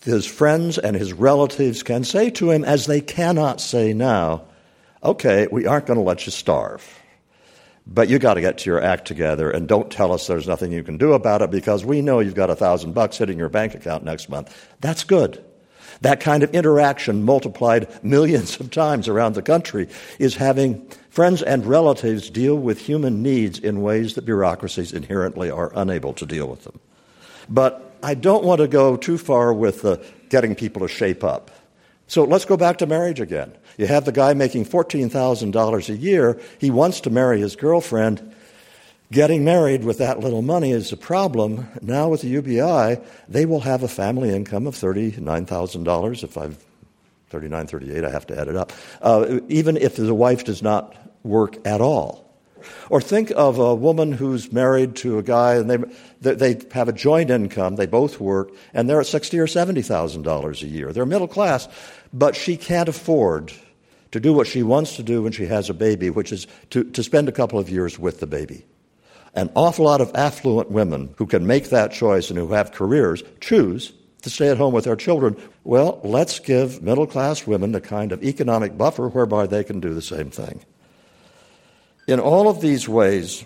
His 0.03 0.27
friends 0.27 0.79
and 0.79 0.95
his 0.95 1.13
relatives 1.13 1.83
can 1.83 2.05
say 2.05 2.31
to 2.31 2.51
him, 2.51 2.65
as 2.65 2.87
they 2.87 3.01
cannot 3.01 3.61
say 3.61 3.93
now, 3.93 4.45
okay, 5.03 5.49
we 5.51 5.67
aren't 5.67 5.87
going 5.87 5.99
to 5.99 6.05
let 6.05 6.27
you 6.27 6.33
starve. 6.33 6.87
But 7.87 8.09
you 8.09 8.19
got 8.19 8.35
to 8.35 8.41
get 8.41 8.59
to 8.59 8.71
your 8.71 8.83
act 8.83 9.07
together 9.07 9.51
and 9.51 9.69
don't 9.69 9.91
tell 9.91 10.13
us 10.13 10.27
there's 10.27 10.49
nothing 10.49 10.73
you 10.73 10.83
can 10.83 10.99
do 10.99 11.13
about 11.13 11.43
it 11.43 11.51
because 11.51 11.85
we 11.85 12.03
know 12.03 12.19
you've 12.19 12.35
got 12.35 12.51
a 12.51 12.57
thousand 12.57 12.95
bucks 12.95 13.19
hitting 13.19 13.39
your 13.39 13.49
bank 13.49 13.75
account 13.75 14.05
next 14.05 14.29
month. 14.29 14.75
That's 14.81 15.05
good. 15.05 15.45
That 16.01 16.21
kind 16.21 16.43
of 16.43 16.55
interaction 16.55 17.23
multiplied 17.23 17.89
millions 18.05 18.61
of 18.61 18.71
times 18.71 19.09
around 19.09 19.35
the 19.35 19.43
country 19.43 19.89
is 20.19 20.35
having 20.35 20.87
friends 21.11 21.43
and 21.43 21.65
relatives 21.65 22.29
deal 22.29 22.57
with 22.57 22.79
human 22.79 23.23
needs 23.23 23.59
in 23.59 23.83
ways 23.83 24.15
that 24.15 24.27
bureaucracies 24.27 24.93
inherently 24.93 25.51
are 25.51 25.73
unable 25.75 26.13
to 26.15 26.27
deal 26.27 26.49
with 26.49 26.65
them. 26.65 26.79
But 27.49 27.97
I 28.03 28.15
don't 28.15 28.45
want 28.45 28.61
to 28.61 28.69
go 28.69 28.97
too 28.97 29.17
far 29.17 29.53
with 29.53 29.85
uh, 29.85 29.97
getting 30.29 30.55
people 30.55 30.83
to 30.83 30.89
shape 30.89 31.25
up. 31.25 31.51
So 32.09 32.25
let's 32.25 32.45
go 32.45 32.57
back 32.57 32.79
to 32.79 32.87
marriage 32.87 33.21
again. 33.21 33.53
You 33.77 33.87
have 33.87 34.05
the 34.05 34.13
guy 34.13 34.35
making 34.35 34.67
$14,000 34.67 35.89
a 35.89 35.97
year. 35.97 36.41
He 36.59 36.71
wants 36.71 37.01
to 37.03 37.11
marry 37.11 37.41
his 37.41 37.57
girlfriend. 37.57 38.35
Getting 39.13 39.45
married 39.45 39.85
with 39.85 39.99
that 39.99 40.21
little 40.21 40.43
money 40.43 40.73
is 40.73 40.91
a 40.93 40.97
problem. 40.97 41.69
Now, 41.81 42.09
with 42.09 42.23
the 42.23 42.29
UBI, 42.29 43.01
they 43.29 43.47
will 43.47 43.61
have 43.61 43.83
a 43.83 43.89
family 43.89 44.35
income 44.35 44.67
of 44.67 44.75
$39,000. 44.75 46.25
If 46.25 46.37
I've 46.37 46.65
39, 47.29 47.67
38, 47.67 48.05
I 48.05 48.11
have 48.11 48.27
to 48.29 48.39
add 48.39 48.49
it 48.49 48.57
up. 48.57 48.73
Uh, 49.03 49.41
even 49.49 49.77
if 49.77 49.97
the 49.97 50.15
wife 50.15 50.45
does 50.45 50.63
not 50.63 50.95
work 51.23 51.57
at 51.67 51.81
all. 51.81 52.25
Or 52.89 53.01
think 53.01 53.31
of 53.37 53.59
a 53.59 53.75
woman 53.75 54.13
who's 54.13 54.53
married 54.53 54.97
to 54.97 55.19
a 55.19 55.23
guy 55.23 55.57
and 55.57 55.71
they, 56.21 56.33
they 56.35 56.61
have 56.73 56.89
a 56.89 56.93
joint 56.93 57.31
income, 57.31 57.77
they 57.77 57.87
both 57.87 58.21
work, 58.21 58.51
and 58.75 58.89
they're 58.89 59.01
at 59.01 59.07
sixty 59.07 59.39
or 59.39 59.47
seventy 59.47 59.83
thousand 59.83 60.23
dollars 60.23 60.63
a 60.63 60.67
year. 60.67 60.93
They're 60.93 61.07
middle 61.07 61.29
class, 61.29 61.69
but 62.13 62.35
she 62.35 62.57
can't 62.57 62.89
afford 62.89 63.53
to 64.17 64.21
do 64.21 64.33
what 64.33 64.47
she 64.47 64.63
wants 64.63 64.97
to 64.97 65.03
do 65.03 65.23
when 65.23 65.33
she 65.33 65.45
has 65.45 65.69
a 65.69 65.75
baby, 65.75 66.09
which 66.09 66.33
is 66.33 66.47
to, 66.71 66.85
to 66.85 67.03
spend 67.03 67.29
a 67.29 67.33
couple 67.33 67.59
of 67.59 67.69
years 67.69 67.99
with 67.99 68.19
the 68.21 68.27
baby. 68.27 68.65
An 69.35 69.51
awful 69.55 69.85
lot 69.85 70.01
of 70.01 70.11
affluent 70.15 70.71
women 70.71 71.15
who 71.19 71.27
can 71.27 71.47
make 71.47 71.69
that 71.69 71.93
choice 71.93 72.31
and 72.31 72.39
who 72.39 72.55
have 72.55 72.73
careers 72.73 73.23
choose 73.41 73.93
to 74.23 74.31
stay 74.31 74.49
at 74.49 74.57
home 74.57 74.73
with 74.73 74.85
their 74.85 74.97
children. 74.97 75.37
Well, 75.65 76.01
let's 76.03 76.39
give 76.39 76.83
middle 76.83 77.07
class 77.07 77.47
women 77.47 77.75
a 77.75 77.81
kind 77.81 78.11
of 78.11 78.25
economic 78.25 78.79
buffer 78.79 79.09
whereby 79.09 79.47
they 79.47 79.63
can 79.63 79.81
do 79.81 79.93
the 79.93 80.01
same 80.01 80.31
thing. 80.31 80.65
In 82.09 82.19
all 82.19 82.49
of 82.49 82.63
these 82.63 82.89
ways, 82.89 83.45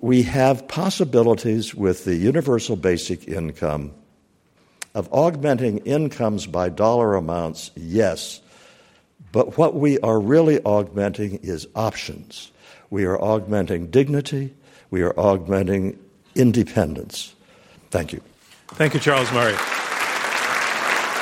we 0.00 0.22
have 0.22 0.68
possibilities 0.68 1.74
with 1.74 2.04
the 2.04 2.14
universal 2.14 2.76
basic 2.76 3.26
income 3.26 3.92
of 4.94 5.08
augmenting 5.10 5.78
incomes 5.78 6.46
by 6.46 6.68
dollar 6.68 7.16
amounts, 7.16 7.72
yes, 7.74 8.40
but 9.32 9.58
what 9.58 9.74
we 9.74 9.98
are 10.00 10.20
really 10.20 10.60
augmenting 10.64 11.40
is 11.42 11.66
options. 11.74 12.52
We 12.90 13.04
are 13.04 13.20
augmenting 13.20 13.90
dignity, 13.90 14.54
we 14.90 15.02
are 15.02 15.18
augmenting 15.18 15.98
independence. 16.34 17.34
Thank 17.90 18.12
you. 18.12 18.20
Thank 18.68 18.94
you, 18.94 19.00
Charles 19.00 19.30
Murray. 19.32 19.56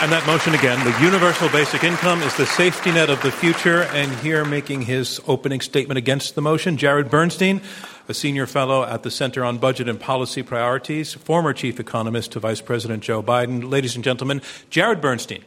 And 0.02 0.10
that 0.10 0.26
motion 0.26 0.52
again, 0.52 0.84
the 0.84 1.00
universal 1.00 1.48
basic 1.50 1.84
income 1.84 2.22
is 2.22 2.36
the 2.36 2.44
safety 2.44 2.90
net 2.90 3.08
of 3.08 3.22
the 3.22 3.30
future. 3.30 3.82
And 3.82 4.10
here 4.16 4.44
making 4.44 4.82
his 4.82 5.20
opening 5.28 5.60
statement 5.60 5.96
against 5.96 6.34
the 6.34 6.42
motion, 6.42 6.76
Jared 6.76 7.08
Bernstein, 7.08 7.60
a 8.08 8.14
senior 8.14 8.48
fellow 8.48 8.82
at 8.82 9.04
the 9.04 9.12
Center 9.12 9.44
on 9.44 9.58
Budget 9.58 9.88
and 9.88 10.00
Policy 10.00 10.42
Priorities, 10.42 11.14
former 11.14 11.52
chief 11.52 11.78
economist 11.78 12.32
to 12.32 12.40
Vice 12.40 12.60
President 12.60 13.04
Joe 13.04 13.22
Biden. 13.22 13.70
Ladies 13.70 13.94
and 13.94 14.02
gentlemen, 14.02 14.42
Jared 14.70 15.00
Bernstein. 15.00 15.44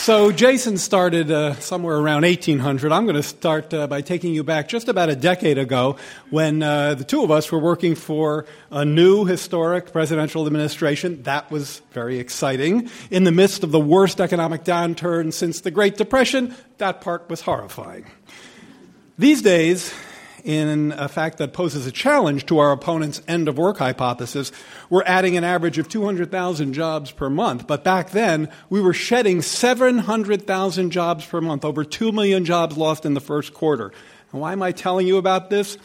So 0.00 0.32
Jason 0.32 0.78
started 0.78 1.30
uh, 1.30 1.56
somewhere 1.56 1.98
around 1.98 2.22
1800. 2.22 2.90
I'm 2.90 3.04
going 3.04 3.16
to 3.16 3.22
start 3.22 3.74
uh, 3.74 3.86
by 3.86 4.00
taking 4.00 4.32
you 4.32 4.42
back 4.42 4.66
just 4.66 4.88
about 4.88 5.10
a 5.10 5.14
decade 5.14 5.58
ago 5.58 5.96
when 6.30 6.62
uh, 6.62 6.94
the 6.94 7.04
two 7.04 7.22
of 7.22 7.30
us 7.30 7.52
were 7.52 7.58
working 7.58 7.94
for 7.94 8.46
a 8.70 8.82
new 8.82 9.26
historic 9.26 9.92
presidential 9.92 10.46
administration. 10.46 11.22
That 11.24 11.50
was 11.50 11.82
very 11.92 12.18
exciting. 12.18 12.88
In 13.10 13.24
the 13.24 13.30
midst 13.30 13.62
of 13.62 13.72
the 13.72 13.78
worst 13.78 14.22
economic 14.22 14.64
downturn 14.64 15.34
since 15.34 15.60
the 15.60 15.70
Great 15.70 15.98
Depression, 15.98 16.56
that 16.78 17.02
part 17.02 17.28
was 17.28 17.42
horrifying. 17.42 18.06
These 19.18 19.42
days, 19.42 19.92
in 20.44 20.92
a 20.92 21.08
fact 21.08 21.38
that 21.38 21.52
poses 21.52 21.86
a 21.86 21.92
challenge 21.92 22.46
to 22.46 22.58
our 22.58 22.72
opponent's 22.72 23.22
end 23.28 23.48
of 23.48 23.58
work 23.58 23.78
hypothesis. 23.78 24.52
We're 24.88 25.04
adding 25.04 25.36
an 25.36 25.44
average 25.44 25.78
of 25.78 25.88
200,000 25.88 26.72
jobs 26.72 27.10
per 27.10 27.30
month, 27.30 27.66
but 27.66 27.84
back 27.84 28.10
then 28.10 28.48
we 28.68 28.80
were 28.80 28.94
shedding 28.94 29.42
700,000 29.42 30.90
jobs 30.90 31.26
per 31.26 31.40
month, 31.40 31.64
over 31.64 31.84
2 31.84 32.12
million 32.12 32.44
jobs 32.44 32.76
lost 32.76 33.06
in 33.06 33.14
the 33.14 33.20
first 33.20 33.54
quarter. 33.54 33.92
And 34.32 34.40
why 34.40 34.52
am 34.52 34.62
I 34.62 34.72
telling 34.72 35.06
you 35.06 35.16
about 35.16 35.50
this? 35.50 35.78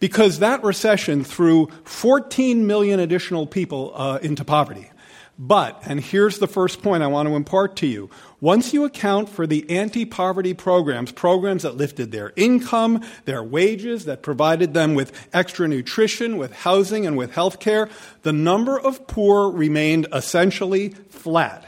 Because 0.00 0.38
that 0.38 0.62
recession 0.62 1.24
threw 1.24 1.68
14 1.84 2.66
million 2.66 3.00
additional 3.00 3.46
people 3.46 3.92
uh, 3.94 4.18
into 4.22 4.44
poverty. 4.44 4.90
But, 5.40 5.80
and 5.86 6.00
here's 6.00 6.40
the 6.40 6.48
first 6.48 6.82
point 6.82 7.04
I 7.04 7.06
want 7.06 7.28
to 7.28 7.36
impart 7.36 7.76
to 7.76 7.86
you. 7.86 8.10
Once 8.40 8.74
you 8.74 8.84
account 8.84 9.28
for 9.28 9.46
the 9.46 9.70
anti 9.70 10.04
poverty 10.04 10.52
programs, 10.52 11.12
programs 11.12 11.62
that 11.62 11.76
lifted 11.76 12.10
their 12.10 12.32
income, 12.34 13.04
their 13.24 13.44
wages, 13.44 14.06
that 14.06 14.22
provided 14.22 14.74
them 14.74 14.94
with 14.94 15.12
extra 15.32 15.68
nutrition, 15.68 16.38
with 16.38 16.52
housing, 16.52 17.06
and 17.06 17.16
with 17.16 17.30
health 17.30 17.60
care, 17.60 17.88
the 18.22 18.32
number 18.32 18.80
of 18.80 19.06
poor 19.06 19.48
remained 19.48 20.08
essentially 20.12 20.88
flat. 21.08 21.64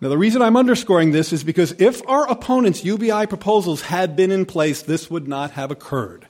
Now, 0.00 0.08
the 0.08 0.18
reason 0.18 0.42
I'm 0.42 0.56
underscoring 0.56 1.12
this 1.12 1.32
is 1.32 1.44
because 1.44 1.72
if 1.78 2.00
our 2.08 2.28
opponents' 2.28 2.84
UBI 2.84 3.26
proposals 3.26 3.82
had 3.82 4.16
been 4.16 4.32
in 4.32 4.46
place, 4.46 4.82
this 4.82 5.10
would 5.10 5.28
not 5.28 5.52
have 5.52 5.70
occurred. 5.70 6.26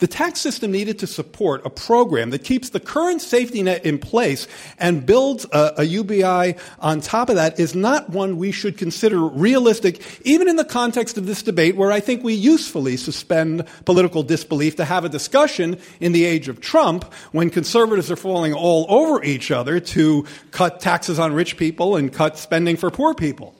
The 0.00 0.08
tax 0.08 0.40
system 0.40 0.72
needed 0.72 0.98
to 1.00 1.06
support 1.06 1.64
a 1.66 1.70
program 1.70 2.30
that 2.30 2.42
keeps 2.42 2.70
the 2.70 2.80
current 2.80 3.20
safety 3.20 3.62
net 3.62 3.84
in 3.84 3.98
place 3.98 4.48
and 4.78 5.04
builds 5.04 5.44
a, 5.52 5.74
a 5.76 5.84
UBI 5.84 6.56
on 6.80 7.02
top 7.02 7.28
of 7.28 7.34
that 7.34 7.60
is 7.60 7.74
not 7.74 8.08
one 8.08 8.38
we 8.38 8.50
should 8.50 8.78
consider 8.78 9.20
realistic, 9.20 10.02
even 10.24 10.48
in 10.48 10.56
the 10.56 10.64
context 10.64 11.18
of 11.18 11.26
this 11.26 11.42
debate 11.42 11.76
where 11.76 11.92
I 11.92 12.00
think 12.00 12.24
we 12.24 12.32
usefully 12.32 12.96
suspend 12.96 13.66
political 13.84 14.22
disbelief 14.22 14.76
to 14.76 14.86
have 14.86 15.04
a 15.04 15.10
discussion 15.10 15.78
in 16.00 16.12
the 16.12 16.24
age 16.24 16.48
of 16.48 16.62
Trump 16.62 17.12
when 17.32 17.50
conservatives 17.50 18.10
are 18.10 18.16
falling 18.16 18.54
all 18.54 18.86
over 18.88 19.22
each 19.22 19.50
other 19.50 19.80
to 19.80 20.24
cut 20.50 20.80
taxes 20.80 21.18
on 21.18 21.34
rich 21.34 21.58
people 21.58 21.96
and 21.96 22.10
cut 22.10 22.38
spending 22.38 22.78
for 22.78 22.90
poor 22.90 23.12
people. 23.12 23.54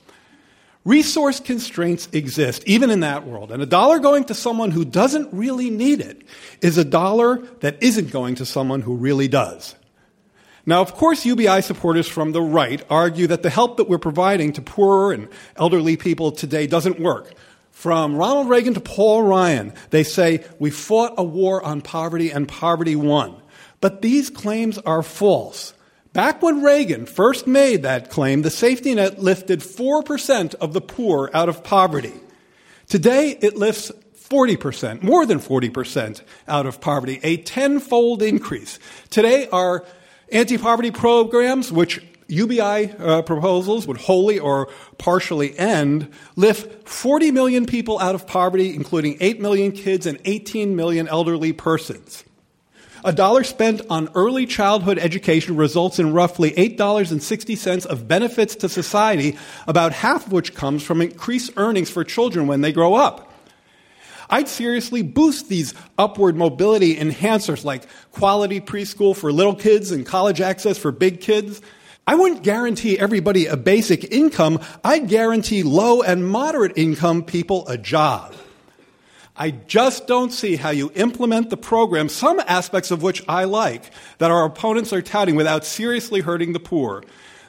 Resource 0.84 1.40
constraints 1.40 2.08
exist, 2.12 2.64
even 2.66 2.88
in 2.90 3.00
that 3.00 3.26
world. 3.26 3.52
And 3.52 3.62
a 3.62 3.66
dollar 3.66 3.98
going 3.98 4.24
to 4.24 4.34
someone 4.34 4.70
who 4.70 4.84
doesn't 4.84 5.28
really 5.32 5.68
need 5.68 6.00
it 6.00 6.22
is 6.62 6.78
a 6.78 6.84
dollar 6.84 7.38
that 7.60 7.82
isn't 7.82 8.10
going 8.10 8.36
to 8.36 8.46
someone 8.46 8.80
who 8.80 8.96
really 8.96 9.28
does. 9.28 9.74
Now, 10.64 10.80
of 10.80 10.94
course, 10.94 11.26
UBI 11.26 11.62
supporters 11.62 12.08
from 12.08 12.32
the 12.32 12.40
right 12.40 12.82
argue 12.88 13.26
that 13.26 13.42
the 13.42 13.50
help 13.50 13.76
that 13.76 13.88
we're 13.88 13.98
providing 13.98 14.52
to 14.54 14.62
poorer 14.62 15.12
and 15.12 15.28
elderly 15.56 15.96
people 15.96 16.32
today 16.32 16.66
doesn't 16.66 17.00
work. 17.00 17.32
From 17.70 18.16
Ronald 18.16 18.48
Reagan 18.48 18.74
to 18.74 18.80
Paul 18.80 19.22
Ryan, 19.22 19.72
they 19.90 20.02
say, 20.02 20.44
we 20.58 20.70
fought 20.70 21.14
a 21.16 21.24
war 21.24 21.62
on 21.62 21.80
poverty 21.80 22.30
and 22.30 22.46
poverty 22.46 22.96
won. 22.96 23.40
But 23.80 24.02
these 24.02 24.28
claims 24.28 24.78
are 24.78 25.02
false. 25.02 25.72
Back 26.12 26.42
when 26.42 26.62
Reagan 26.62 27.06
first 27.06 27.46
made 27.46 27.82
that 27.82 28.10
claim, 28.10 28.42
the 28.42 28.50
safety 28.50 28.94
net 28.96 29.20
lifted 29.20 29.60
4% 29.60 30.54
of 30.56 30.72
the 30.72 30.80
poor 30.80 31.30
out 31.32 31.48
of 31.48 31.62
poverty. 31.62 32.14
Today, 32.88 33.38
it 33.40 33.56
lifts 33.56 33.92
40%, 34.28 35.04
more 35.04 35.24
than 35.24 35.38
40% 35.38 36.22
out 36.48 36.66
of 36.66 36.80
poverty, 36.80 37.20
a 37.22 37.36
tenfold 37.36 38.22
increase. 38.22 38.80
Today, 39.08 39.48
our 39.50 39.84
anti 40.32 40.58
poverty 40.58 40.90
programs, 40.90 41.70
which 41.70 42.04
UBI 42.26 42.92
uh, 42.92 43.22
proposals 43.22 43.86
would 43.86 43.98
wholly 43.98 44.40
or 44.40 44.68
partially 44.98 45.56
end, 45.56 46.12
lift 46.34 46.88
40 46.88 47.30
million 47.30 47.66
people 47.66 48.00
out 48.00 48.16
of 48.16 48.26
poverty, 48.26 48.74
including 48.74 49.16
8 49.20 49.40
million 49.40 49.70
kids 49.70 50.06
and 50.06 50.18
18 50.24 50.74
million 50.74 51.06
elderly 51.06 51.52
persons. 51.52 52.24
A 53.04 53.12
dollar 53.12 53.44
spent 53.44 53.80
on 53.88 54.10
early 54.14 54.44
childhood 54.44 54.98
education 54.98 55.56
results 55.56 55.98
in 55.98 56.12
roughly 56.12 56.50
$8.60 56.50 57.86
of 57.86 58.06
benefits 58.06 58.54
to 58.56 58.68
society, 58.68 59.38
about 59.66 59.92
half 59.92 60.26
of 60.26 60.32
which 60.32 60.54
comes 60.54 60.82
from 60.82 61.00
increased 61.00 61.52
earnings 61.56 61.88
for 61.88 62.04
children 62.04 62.46
when 62.46 62.60
they 62.60 62.72
grow 62.72 62.94
up. 62.94 63.32
I'd 64.28 64.48
seriously 64.48 65.02
boost 65.02 65.48
these 65.48 65.74
upward 65.98 66.36
mobility 66.36 66.94
enhancers 66.94 67.64
like 67.64 67.86
quality 68.12 68.60
preschool 68.60 69.16
for 69.16 69.32
little 69.32 69.56
kids 69.56 69.90
and 69.90 70.06
college 70.06 70.40
access 70.40 70.78
for 70.78 70.92
big 70.92 71.20
kids. 71.20 71.60
I 72.06 72.14
wouldn't 72.14 72.42
guarantee 72.42 72.98
everybody 72.98 73.46
a 73.46 73.56
basic 73.56 74.12
income. 74.12 74.60
I'd 74.84 75.08
guarantee 75.08 75.62
low 75.62 76.02
and 76.02 76.28
moderate 76.28 76.76
income 76.76 77.24
people 77.24 77.66
a 77.66 77.78
job. 77.78 78.34
I 79.36 79.50
just 79.50 80.06
don't 80.06 80.32
see 80.32 80.56
how 80.56 80.70
you 80.70 80.92
implement 80.94 81.50
the 81.50 81.56
program, 81.56 82.08
some 82.08 82.40
aspects 82.40 82.90
of 82.90 83.02
which 83.02 83.22
I 83.28 83.44
like, 83.44 83.90
that 84.18 84.30
our 84.30 84.44
opponents 84.44 84.92
are 84.92 85.02
touting 85.02 85.36
without 85.36 85.64
seriously 85.64 86.20
hurting 86.20 86.52
the 86.52 86.60
poor. 86.60 87.02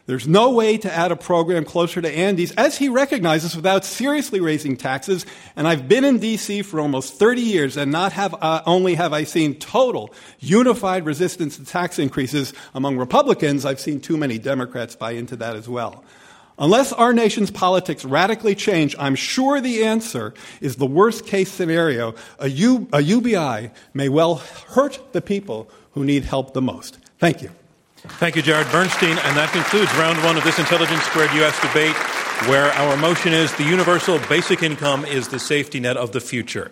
There's 0.08 0.28
no 0.28 0.52
way 0.52 0.78
to 0.80 0.92
add 0.92 1.12
a 1.12 1.16
program 1.16 1.64
closer 1.64 2.02
to 2.02 2.10
Andy's, 2.10 2.52
as 2.54 2.78
he 2.78 2.90
recognizes, 2.90 3.56
without 3.56 3.86
seriously 3.86 4.40
raising 4.40 4.76
taxes. 4.76 5.26
And 5.56 5.68
I've 5.68 5.88
been 5.88 6.04
in 6.04 6.18
D.C. 6.18 6.64
for 6.64 6.80
almost 6.80 7.14
30 7.14 7.42
years, 7.42 7.78
and 7.78 7.92
not 7.92 8.12
have 8.14 8.34
uh, 8.42 8.62
only 8.66 8.96
have 8.96 9.14
I 9.14 9.26
seen 9.26 9.56
total 9.56 10.14
unified 10.40 11.06
resistance 11.06 11.58
to 11.58 11.66
tax 11.66 12.00
increases 12.00 12.54
among 12.74 12.98
Republicans, 12.98 13.64
I've 13.64 13.80
seen 13.80 14.02
too 14.02 14.18
many 14.18 14.40
Democrats 14.40 14.96
buy 14.96 15.12
into 15.12 15.36
that 15.38 15.56
as 15.56 15.70
well. 15.70 16.04
Unless 16.60 16.94
our 16.94 17.14
nation's 17.14 17.50
politics 17.50 18.06
radically 18.06 18.56
change, 18.56 18.96
I'm 19.00 19.16
sure 19.16 19.62
the 19.62 19.84
answer 19.84 20.34
is 20.60 20.76
the 20.76 20.86
worst 20.86 21.26
case 21.26 21.52
scenario. 21.52 22.14
A, 22.40 22.50
U, 22.50 22.88
a 22.94 23.02
UBI 23.02 23.72
may 23.94 24.10
well 24.10 24.36
hurt 24.36 25.14
the 25.14 25.22
people 25.22 25.70
who 25.94 26.04
need 26.04 26.24
help 26.26 26.54
the 26.54 26.62
most. 26.62 27.00
Thank 27.20 27.42
you. 27.42 27.50
Thank 27.96 28.36
you, 28.36 28.42
Jared 28.42 28.72
Bernstein. 28.72 29.18
And 29.18 29.38
that 29.38 29.52
concludes 29.52 29.94
round 29.94 30.24
one 30.24 30.36
of 30.36 30.44
this 30.44 30.58
Intelligence 30.58 31.04
Squared 31.04 31.32
U.S. 31.34 31.60
debate, 31.62 31.96
where 32.50 32.72
our 32.74 32.98
motion 32.98 33.32
is 33.32 33.54
the 33.58 33.64
universal 33.64 34.20
basic 34.28 34.64
income 34.64 35.06
is 35.06 35.28
the 35.28 35.38
safety 35.38 35.80
net 35.80 35.98
of 35.98 36.12
the 36.12 36.20
future. 36.20 36.72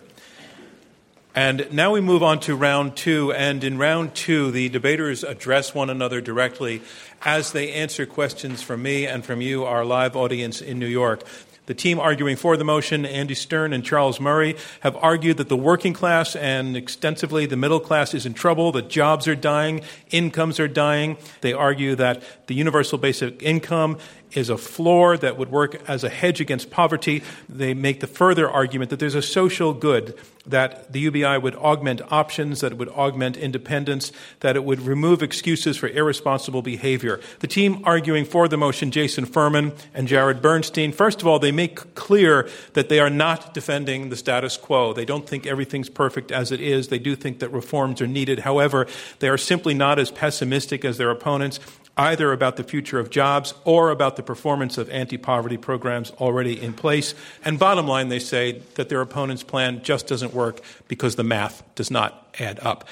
And 1.40 1.72
now 1.72 1.92
we 1.92 2.02
move 2.02 2.22
on 2.22 2.38
to 2.40 2.54
round 2.54 2.96
two. 2.96 3.32
And 3.32 3.64
in 3.64 3.78
round 3.78 4.14
two, 4.14 4.50
the 4.50 4.68
debaters 4.68 5.24
address 5.24 5.74
one 5.74 5.88
another 5.88 6.20
directly 6.20 6.82
as 7.22 7.52
they 7.52 7.72
answer 7.72 8.04
questions 8.04 8.60
from 8.60 8.82
me 8.82 9.06
and 9.06 9.24
from 9.24 9.40
you, 9.40 9.64
our 9.64 9.82
live 9.82 10.16
audience 10.16 10.60
in 10.60 10.78
New 10.78 10.86
York. 10.86 11.22
The 11.64 11.72
team 11.72 11.98
arguing 11.98 12.36
for 12.36 12.58
the 12.58 12.64
motion, 12.64 13.06
Andy 13.06 13.34
Stern 13.34 13.72
and 13.72 13.82
Charles 13.82 14.20
Murray, 14.20 14.54
have 14.80 14.96
argued 14.96 15.38
that 15.38 15.48
the 15.48 15.56
working 15.56 15.94
class 15.94 16.36
and 16.36 16.76
extensively 16.76 17.46
the 17.46 17.56
middle 17.56 17.80
class 17.80 18.12
is 18.12 18.26
in 18.26 18.34
trouble, 18.34 18.70
that 18.72 18.90
jobs 18.90 19.26
are 19.26 19.34
dying, 19.34 19.80
incomes 20.10 20.60
are 20.60 20.68
dying. 20.68 21.16
They 21.40 21.54
argue 21.54 21.94
that 21.94 22.22
the 22.48 22.54
universal 22.54 22.98
basic 22.98 23.42
income 23.42 23.96
is 24.32 24.48
a 24.48 24.58
floor 24.58 25.16
that 25.16 25.36
would 25.36 25.50
work 25.50 25.80
as 25.88 26.04
a 26.04 26.08
hedge 26.08 26.40
against 26.40 26.70
poverty. 26.70 27.22
They 27.48 27.74
make 27.74 28.00
the 28.00 28.06
further 28.06 28.48
argument 28.48 28.90
that 28.90 28.98
there's 28.98 29.14
a 29.14 29.22
social 29.22 29.72
good, 29.72 30.16
that 30.46 30.92
the 30.92 31.00
UBI 31.00 31.38
would 31.38 31.54
augment 31.56 32.00
options, 32.10 32.60
that 32.60 32.72
it 32.72 32.78
would 32.78 32.88
augment 32.90 33.36
independence, 33.36 34.12
that 34.40 34.56
it 34.56 34.64
would 34.64 34.80
remove 34.80 35.22
excuses 35.22 35.76
for 35.76 35.88
irresponsible 35.88 36.62
behavior. 36.62 37.20
The 37.40 37.46
team 37.46 37.82
arguing 37.84 38.24
for 38.24 38.48
the 38.48 38.56
motion, 38.56 38.90
Jason 38.90 39.26
Furman 39.26 39.72
and 39.94 40.08
Jared 40.08 40.40
Bernstein, 40.40 40.92
first 40.92 41.20
of 41.20 41.26
all, 41.26 41.38
they 41.38 41.52
make 41.52 41.94
clear 41.94 42.48
that 42.72 42.88
they 42.88 43.00
are 43.00 43.10
not 43.10 43.54
defending 43.54 44.08
the 44.08 44.16
status 44.16 44.56
quo. 44.56 44.92
They 44.92 45.04
don't 45.04 45.28
think 45.28 45.46
everything's 45.46 45.88
perfect 45.88 46.32
as 46.32 46.52
it 46.52 46.60
is. 46.60 46.88
They 46.88 46.98
do 46.98 47.14
think 47.16 47.40
that 47.40 47.50
reforms 47.50 48.00
are 48.00 48.06
needed. 48.06 48.40
However, 48.40 48.86
they 49.18 49.28
are 49.28 49.38
simply 49.38 49.74
not 49.74 49.98
as 49.98 50.10
pessimistic 50.10 50.84
as 50.84 50.98
their 50.98 51.10
opponents 51.10 51.60
either 51.96 52.32
about 52.32 52.56
the 52.56 52.64
future 52.64 52.98
of 52.98 53.10
jobs 53.10 53.54
or 53.64 53.90
about 53.90 54.16
the 54.16 54.22
performance 54.22 54.78
of 54.78 54.88
anti 54.90 55.16
poverty 55.16 55.56
programs 55.56 56.10
already 56.12 56.60
in 56.60 56.72
place. 56.72 57.14
And 57.44 57.58
bottom 57.58 57.86
line, 57.86 58.08
they 58.08 58.18
say 58.18 58.62
that 58.74 58.88
their 58.88 59.00
opponent's 59.00 59.42
plan 59.42 59.82
just 59.82 60.06
doesn't 60.06 60.32
work 60.32 60.60
because 60.88 61.16
the 61.16 61.24
math 61.24 61.62
does 61.74 61.90
not 61.90 62.34
add 62.38 62.58
up. 62.60 62.88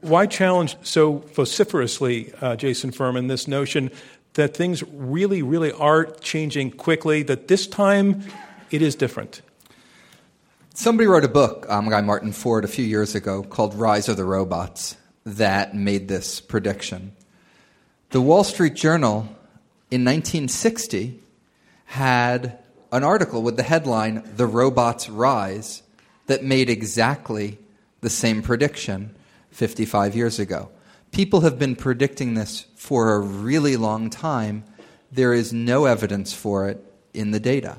Why 0.00 0.26
challenge 0.26 0.76
so 0.82 1.18
vociferously, 1.34 2.32
uh, 2.40 2.56
Jason 2.56 2.92
Furman, 2.92 3.26
this 3.26 3.48
notion 3.48 3.90
that 4.34 4.56
things 4.56 4.82
really, 4.92 5.42
really 5.42 5.72
are 5.72 6.04
changing 6.04 6.70
quickly, 6.72 7.22
that 7.24 7.48
this 7.48 7.66
time 7.66 8.22
it 8.70 8.82
is 8.82 8.94
different? 8.94 9.42
Somebody 10.74 11.08
wrote 11.08 11.24
a 11.24 11.28
book, 11.28 11.66
um, 11.68 11.88
guy 11.88 12.00
Martin 12.00 12.32
Ford, 12.32 12.64
a 12.64 12.68
few 12.68 12.84
years 12.84 13.14
ago 13.14 13.42
called 13.42 13.74
Rise 13.74 14.08
of 14.08 14.16
the 14.16 14.24
Robots 14.24 14.96
that 15.26 15.74
made 15.74 16.08
this 16.08 16.40
prediction. 16.40 17.12
The 18.10 18.20
Wall 18.20 18.42
Street 18.42 18.74
Journal 18.74 19.20
in 19.88 20.04
1960 20.04 21.20
had 21.84 22.58
an 22.90 23.04
article 23.04 23.40
with 23.40 23.56
the 23.56 23.62
headline, 23.62 24.28
The 24.34 24.48
Robots 24.48 25.08
Rise, 25.08 25.84
that 26.26 26.42
made 26.42 26.68
exactly 26.68 27.58
the 28.00 28.10
same 28.10 28.42
prediction 28.42 29.14
55 29.52 30.16
years 30.16 30.40
ago. 30.40 30.70
People 31.12 31.42
have 31.42 31.56
been 31.56 31.76
predicting 31.76 32.34
this 32.34 32.66
for 32.74 33.14
a 33.14 33.20
really 33.20 33.76
long 33.76 34.10
time. 34.10 34.64
There 35.12 35.32
is 35.32 35.52
no 35.52 35.84
evidence 35.84 36.32
for 36.32 36.68
it 36.68 36.84
in 37.14 37.30
the 37.30 37.38
data. 37.38 37.78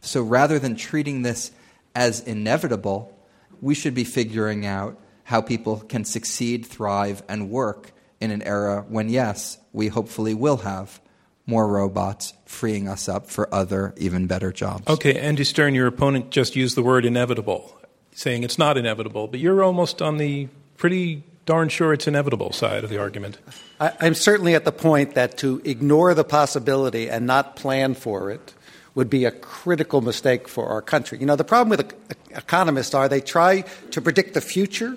So 0.00 0.22
rather 0.22 0.58
than 0.58 0.76
treating 0.76 1.20
this 1.20 1.50
as 1.94 2.20
inevitable, 2.22 3.14
we 3.60 3.74
should 3.74 3.94
be 3.94 4.04
figuring 4.04 4.64
out 4.64 4.98
how 5.24 5.42
people 5.42 5.80
can 5.80 6.06
succeed, 6.06 6.64
thrive, 6.64 7.22
and 7.28 7.50
work 7.50 7.92
in 8.22 8.30
an 8.30 8.40
era 8.40 8.82
when, 8.88 9.10
yes, 9.10 9.58
we 9.76 9.88
hopefully 9.88 10.32
will 10.32 10.56
have 10.56 11.00
more 11.46 11.68
robots 11.68 12.32
freeing 12.46 12.88
us 12.88 13.08
up 13.08 13.28
for 13.28 13.54
other, 13.54 13.94
even 13.98 14.26
better 14.26 14.50
jobs. 14.50 14.88
Okay, 14.88 15.16
Andy 15.20 15.44
Stern, 15.44 15.74
your 15.74 15.86
opponent 15.86 16.30
just 16.30 16.56
used 16.56 16.76
the 16.76 16.82
word 16.82 17.04
inevitable, 17.04 17.78
saying 18.12 18.42
it's 18.42 18.58
not 18.58 18.78
inevitable, 18.78 19.28
but 19.28 19.38
you're 19.38 19.62
almost 19.62 20.00
on 20.00 20.16
the 20.16 20.48
pretty 20.78 21.22
darn 21.44 21.68
sure 21.68 21.92
it's 21.92 22.08
inevitable 22.08 22.52
side 22.52 22.82
of 22.84 22.90
the 22.90 22.98
argument. 22.98 23.38
I, 23.78 23.92
am 24.00 24.14
certainly 24.14 24.54
at 24.54 24.64
the 24.64 24.72
point 24.72 25.14
that 25.14 25.38
to 25.38 25.60
ignore 25.64 26.14
the 26.14 26.24
possibility 26.24 27.08
and 27.08 27.26
not 27.26 27.54
plan 27.54 27.94
for 27.94 28.30
it 28.30 28.54
would 28.94 29.10
be 29.10 29.26
a 29.26 29.30
critical 29.30 30.00
mistake 30.00 30.48
for 30.48 30.66
our 30.68 30.80
country. 30.80 31.18
You 31.18 31.26
know, 31.26 31.36
the 31.36 31.44
problem 31.44 31.68
with 31.68 31.94
economists 32.30 32.94
are 32.94 33.08
they 33.08 33.20
try 33.20 33.60
to 33.90 34.00
predict 34.00 34.32
the 34.32 34.40
future 34.40 34.96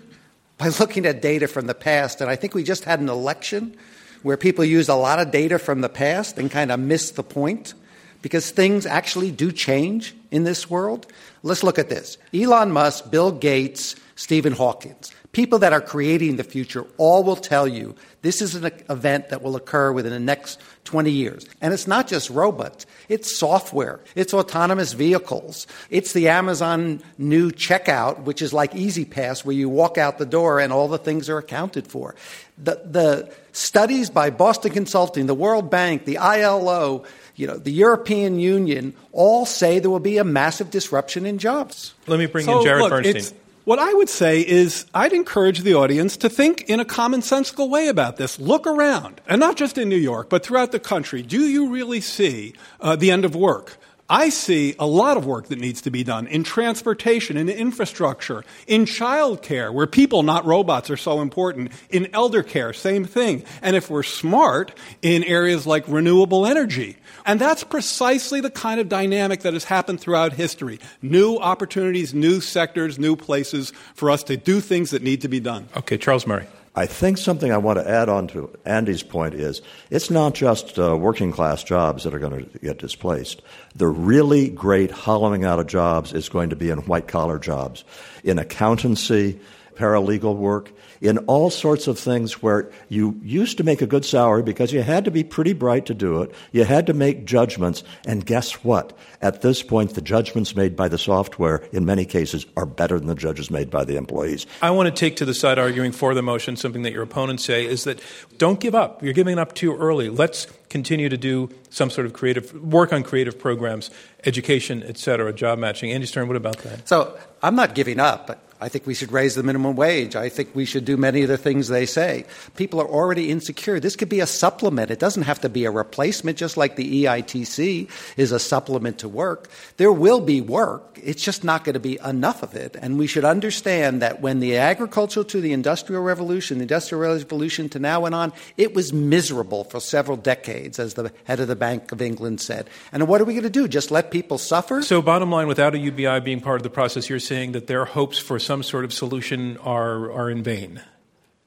by 0.58 0.70
looking 0.80 1.06
at 1.06 1.22
data 1.22 1.50
from 1.50 1.68
the 1.68 1.76
past. 1.76 2.22
And 2.22 2.30
I 2.30 2.38
think 2.38 2.56
we 2.56 2.64
just 2.64 2.86
had 2.86 3.02
an 3.02 3.10
election 3.10 3.78
where 4.24 4.38
people 4.38 4.66
use 4.66 4.90
a 4.90 4.96
lot 4.96 5.20
of 5.20 5.32
data 5.32 5.60
from 5.60 5.82
the 5.82 5.90
past 5.90 6.38
and 6.38 6.52
kind 6.52 6.72
of 6.72 6.80
miss 6.80 7.12
the 7.12 7.24
point 7.24 7.74
because 8.22 8.52
things 8.52 8.86
actually 8.86 9.32
do 9.32 9.52
change 9.52 10.16
in 10.32 10.44
this 10.44 10.70
world. 10.70 11.08
Let's 11.44 11.64
look 11.64 11.80
at 11.80 11.90
this 11.90 12.18
Elon 12.34 12.72
Musk, 12.72 13.10
Bill 13.10 13.32
Gates, 13.32 13.96
Stephen 14.20 14.52
Hawkins. 14.52 15.14
People 15.32 15.60
that 15.60 15.72
are 15.72 15.80
creating 15.80 16.36
the 16.36 16.44
future 16.44 16.86
all 16.98 17.24
will 17.24 17.38
tell 17.38 17.66
you 17.66 17.96
this 18.22 18.42
is 18.42 18.54
an 18.54 18.70
event 18.90 19.30
that 19.30 19.42
will 19.42 19.56
occur 19.56 19.94
within 19.94 20.12
the 20.12 20.20
next 20.20 20.60
20 20.84 21.10
years. 21.10 21.46
And 21.62 21.74
it's 21.74 21.88
not 21.88 22.06
just 22.10 22.30
robots, 22.30 22.86
it's 23.08 23.40
software, 23.40 24.02
it's 24.16 24.34
autonomous 24.34 24.92
vehicles, 24.92 25.68
it's 25.90 26.12
the 26.12 26.28
Amazon 26.28 27.02
new 27.18 27.50
checkout, 27.50 28.24
which 28.24 28.42
is 28.42 28.52
like 28.52 28.76
E-ZPass, 28.76 29.46
where 29.46 29.56
you 29.56 29.70
walk 29.70 29.98
out 29.98 30.18
the 30.18 30.26
door 30.26 30.60
and 30.60 30.74
all 30.74 30.90
the 30.90 30.98
things 30.98 31.30
are 31.30 31.38
accounted 31.38 31.88
for. 31.88 32.14
The, 32.58 32.82
the 32.84 33.34
studies 33.54 34.10
by 34.10 34.32
Boston 34.32 34.74
Consulting, 34.74 35.28
the 35.28 35.34
World 35.34 35.70
Bank, 35.70 36.04
the 36.04 36.18
ILO, 36.18 37.06
you 37.36 37.48
know, 37.48 37.56
the 37.56 37.72
European 37.72 38.38
Union 38.38 38.96
all 39.14 39.46
say 39.46 39.80
there 39.80 39.90
will 39.90 40.02
be 40.02 40.18
a 40.18 40.26
massive 40.26 40.72
disruption 40.72 41.26
in 41.26 41.38
jobs. 41.38 41.94
Let 42.06 42.20
me 42.20 42.26
bring 42.26 42.44
so, 42.44 42.58
in 42.58 42.66
Jared 42.66 42.82
look, 42.82 42.90
Bernstein. 42.90 43.40
What 43.66 43.80
I 43.80 43.94
would 43.94 44.10
say 44.10 44.42
is, 44.42 44.86
I'd 44.94 45.14
encourage 45.14 45.62
the 45.62 45.74
audience 45.74 46.18
to 46.18 46.30
think 46.30 46.62
in 46.70 46.80
a 46.80 46.86
commonsensical 46.86 47.70
way 47.70 47.88
about 47.88 48.18
this. 48.18 48.40
Look 48.40 48.66
around, 48.66 49.22
and 49.28 49.40
not 49.40 49.58
just 49.58 49.78
in 49.78 49.90
New 49.90 49.98
York, 49.98 50.30
but 50.30 50.44
throughout 50.44 50.72
the 50.72 50.80
country. 50.80 51.22
Do 51.22 51.42
you 51.42 51.70
really 51.70 52.02
see 52.02 52.54
uh, 52.80 52.96
the 52.96 53.12
end 53.12 53.26
of 53.26 53.36
work? 53.36 53.79
I 54.10 54.30
see 54.30 54.76
a 54.80 54.88
lot 54.88 55.18
of 55.18 55.26
work 55.26 55.50
that 55.50 55.60
needs 55.60 55.82
to 55.82 55.92
be 55.92 56.04
done 56.04 56.26
in 56.28 56.44
transportation, 56.44 57.38
in 57.38 57.48
infrastructure, 57.48 58.44
in 58.66 58.86
childcare, 58.86 59.72
where 59.72 59.86
people, 59.86 60.24
not 60.24 60.46
robots, 60.46 60.90
are 60.90 60.98
so 60.98 61.22
important, 61.22 61.72
in 61.92 62.08
elder 62.14 62.42
care, 62.42 62.74
same 62.74 63.06
thing. 63.06 63.44
And 63.62 63.76
if 63.76 63.90
we're 63.90 64.04
smart, 64.04 64.74
in 65.02 65.24
areas 65.24 65.68
like 65.68 65.88
renewable 65.88 66.46
energy. 66.46 66.98
And 67.26 67.40
that's 67.40 67.64
precisely 67.64 68.42
the 68.42 68.50
kind 68.50 68.80
of 68.80 68.90
dynamic 68.90 69.42
that 69.42 69.54
has 69.54 69.66
happened 69.66 70.00
throughout 70.02 70.34
history. 70.34 70.80
New 71.02 71.38
opportunities, 71.38 72.14
new 72.14 72.42
sectors, 72.42 72.98
new 72.98 73.16
places 73.16 73.72
for 73.94 74.10
us 74.10 74.24
to 74.24 74.38
do 74.38 74.60
things 74.60 74.90
that 74.92 75.04
need 75.04 75.22
to 75.22 75.28
be 75.28 75.40
done. 75.40 75.70
Okay, 75.78 75.98
Charles 75.98 76.26
Murray. 76.26 76.48
I 76.80 76.86
think 76.86 77.18
something 77.18 77.52
I 77.52 77.58
want 77.58 77.78
to 77.78 77.90
add 77.90 78.08
on 78.08 78.28
to 78.28 78.58
Andy's 78.64 79.04
point 79.04 79.34
is 79.34 79.62
it's 79.90 80.10
not 80.10 80.34
just 80.34 80.80
uh, 80.80 80.96
working 80.96 81.34
class 81.34 81.62
jobs 81.62 82.06
that 82.06 82.14
are 82.14 82.20
going 82.20 82.46
to 82.46 82.60
get 82.60 82.78
displaced. 82.78 83.42
The 83.76 83.90
really 83.90 84.48
great 84.48 84.90
hollowing 84.90 85.44
out 85.44 85.60
of 85.60 85.68
jobs 85.68 86.14
is 86.14 86.30
going 86.30 86.52
to 86.52 86.56
be 86.56 86.70
in 86.70 86.78
white 86.86 87.10
collar 87.10 87.38
jobs, 87.38 87.84
in 88.24 88.40
accountancy, 88.40 89.42
paralegal 89.76 90.38
work, 90.38 90.72
in 91.02 91.18
all 91.20 91.50
sorts 91.50 91.88
of 91.88 91.98
things 91.98 92.42
where 92.42 92.70
you 92.90 93.20
used 93.24 93.58
to 93.58 93.64
make 93.64 93.82
a 93.82 93.88
good 93.88 94.06
salary 94.06 94.44
because 94.44 94.74
you 94.74 94.82
had 94.82 95.06
to 95.06 95.12
be 95.12 95.24
pretty 95.24 95.54
bright 95.54 95.86
to 95.86 95.94
do 95.94 96.22
it. 96.22 96.32
You 96.52 96.66
had 96.66 96.88
to 96.88 96.94
make 96.94 97.26
judgments. 97.26 97.84
And 98.06 98.26
guess 98.26 98.64
what? 98.64 98.98
At 99.22 99.42
this 99.42 99.64
point, 99.64 99.96
the 99.96 100.02
judgments 100.02 100.56
made 100.56 100.76
by 100.76 100.88
the 100.88 100.98
software, 100.98 101.64
in 101.72 101.86
many 101.86 102.06
cases, 102.06 102.46
are 102.58 102.66
better 102.66 102.98
than 102.98 103.08
the 103.08 103.16
judges 103.16 103.50
made 103.52 103.70
by 103.70 103.86
the 103.86 103.96
employees. 103.96 104.46
I 104.62 104.72
want 104.72 104.88
to 104.88 104.98
take 104.98 105.16
to 105.18 105.26
the 105.26 105.34
side 105.34 105.60
arguing 105.60 105.92
for 105.92 106.14
the 106.14 106.22
motion 106.22 106.56
something 106.56 106.84
that 106.84 106.94
your 106.94 107.04
opponents 107.04 107.44
say 107.46 107.66
is 107.66 107.84
that 107.86 108.02
don't 108.38 108.60
give 108.60 108.76
up. 108.76 109.04
You're 109.04 109.14
giving 109.14 109.40
up 109.40 109.54
too 109.54 109.76
early. 109.76 110.10
Let's 110.10 110.48
continue 110.70 111.10
to 111.10 111.18
do 111.18 111.50
some 111.70 111.90
sort 111.90 112.06
of 112.06 112.14
creative 112.14 112.54
work 112.54 112.94
on 112.94 113.04
creative 113.04 113.40
programs, 113.40 113.90
education, 114.26 114.84
et 114.84 114.98
cetera, 114.98 115.34
job 115.34 115.60
matching. 115.60 115.92
Andy 115.92 116.06
Stern, 116.06 116.28
what 116.28 116.38
about 116.38 116.58
that? 116.60 116.88
So 116.88 117.18
I'm 117.42 117.56
not 117.56 117.76
giving 117.76 118.00
up, 118.00 118.28
but 118.28 118.40
I 118.62 118.68
think 118.68 118.86
we 118.86 118.94
should 118.94 119.12
raise 119.12 119.36
the 119.36 119.44
minimum 119.44 119.76
wage. 119.78 120.18
I 120.18 120.28
think 120.28 120.50
we 120.54 120.66
should 120.66 120.84
do 120.84 120.98
many 120.98 121.22
of 121.22 121.30
the 121.30 121.38
things 121.38 121.70
they 121.70 121.86
say. 121.86 122.26
People 122.58 122.82
are 122.82 122.88
already 122.88 123.30
insecure. 123.30 123.80
This 123.80 123.96
could 123.96 124.10
be 124.10 124.20
a 124.20 124.28
supplement. 124.28 124.92
It 124.92 125.00
doesn't 125.00 125.24
have 125.24 125.40
to 125.42 125.50
be 125.50 125.64
a 125.64 125.72
replacement, 125.72 126.38
just 126.38 126.58
like 126.58 126.76
the 126.76 127.06
EITC 127.06 127.90
is 128.18 128.32
a 128.34 128.40
supplement 128.40 129.00
to 129.00 129.08
work. 129.08 129.50
There 129.78 129.94
will 129.94 130.20
be 130.20 130.42
work. 130.42 131.00
It's 131.02 131.24
just 131.24 131.46
not 131.46 131.64
going 131.64 131.76
to 131.76 131.80
be 131.80 132.00
enough 132.04 132.44
of 132.44 132.54
it. 132.56 132.76
And 132.82 132.98
we 132.98 133.08
should 133.08 133.24
understand 133.24 134.02
that 134.02 134.22
when 134.22 134.42
the 134.42 134.58
agricultural 134.58 135.24
to 135.26 135.40
the 135.40 135.54
industrial 135.54 136.04
revolution, 136.04 136.58
the 136.58 136.64
industrial 136.64 137.02
revolution 137.02 137.70
to 137.70 137.80
now 137.80 138.02
went 138.02 138.16
on, 138.16 138.34
it 138.58 138.74
was 138.74 138.92
miserable 138.92 139.64
for 139.64 139.80
several 139.80 140.18
decades, 140.18 140.80
as 140.80 140.96
the 140.96 141.14
head 141.24 141.40
of 141.40 141.48
the 141.48 141.56
Bank 141.56 141.94
of 141.94 142.02
England 142.02 142.42
said. 142.42 142.70
And 142.92 143.08
what 143.08 143.22
are 143.22 143.26
we 143.26 143.34
going 143.34 143.44
to 143.44 143.50
do? 143.50 143.70
Just 143.70 143.90
let 143.90 144.12
people 144.12 144.38
suffer? 144.38 144.82
So, 144.82 145.02
bottom 145.02 145.32
line, 145.32 145.48
without 145.48 145.76
a 145.76 145.78
UBI 145.78 146.20
being 146.20 146.42
part 146.42 146.58
of 146.58 146.64
the 146.64 146.70
process, 146.70 147.10
you're 147.10 147.20
saying 147.20 147.54
that 147.54 147.68
their 147.68 147.86
hopes 147.86 148.20
for 148.20 148.38
some 148.50 148.64
sort 148.64 148.84
of 148.84 148.92
solution 148.92 149.58
are, 149.58 150.12
are 150.12 150.28
in 150.28 150.42
vain. 150.42 150.82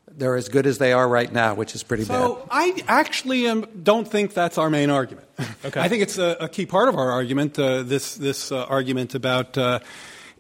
They're 0.08 0.36
as 0.36 0.48
good 0.48 0.68
as 0.68 0.78
they 0.78 0.92
are 0.92 1.08
right 1.08 1.32
now, 1.32 1.54
which 1.54 1.74
is 1.74 1.82
pretty 1.82 2.04
so 2.04 2.12
bad. 2.12 2.20
So 2.20 2.48
I 2.48 2.84
actually 2.86 3.48
am, 3.48 3.66
don't 3.82 4.06
think 4.06 4.34
that's 4.34 4.56
our 4.56 4.70
main 4.70 4.88
argument. 4.88 5.26
Okay. 5.64 5.80
I 5.80 5.88
think 5.88 6.04
it's 6.04 6.18
a, 6.18 6.36
a, 6.38 6.48
key 6.48 6.64
part 6.64 6.88
of 6.88 6.94
our 6.94 7.10
argument, 7.10 7.58
uh, 7.58 7.82
this, 7.82 8.14
this 8.14 8.52
uh, 8.52 8.66
argument 8.66 9.16
about 9.16 9.58
uh, 9.58 9.80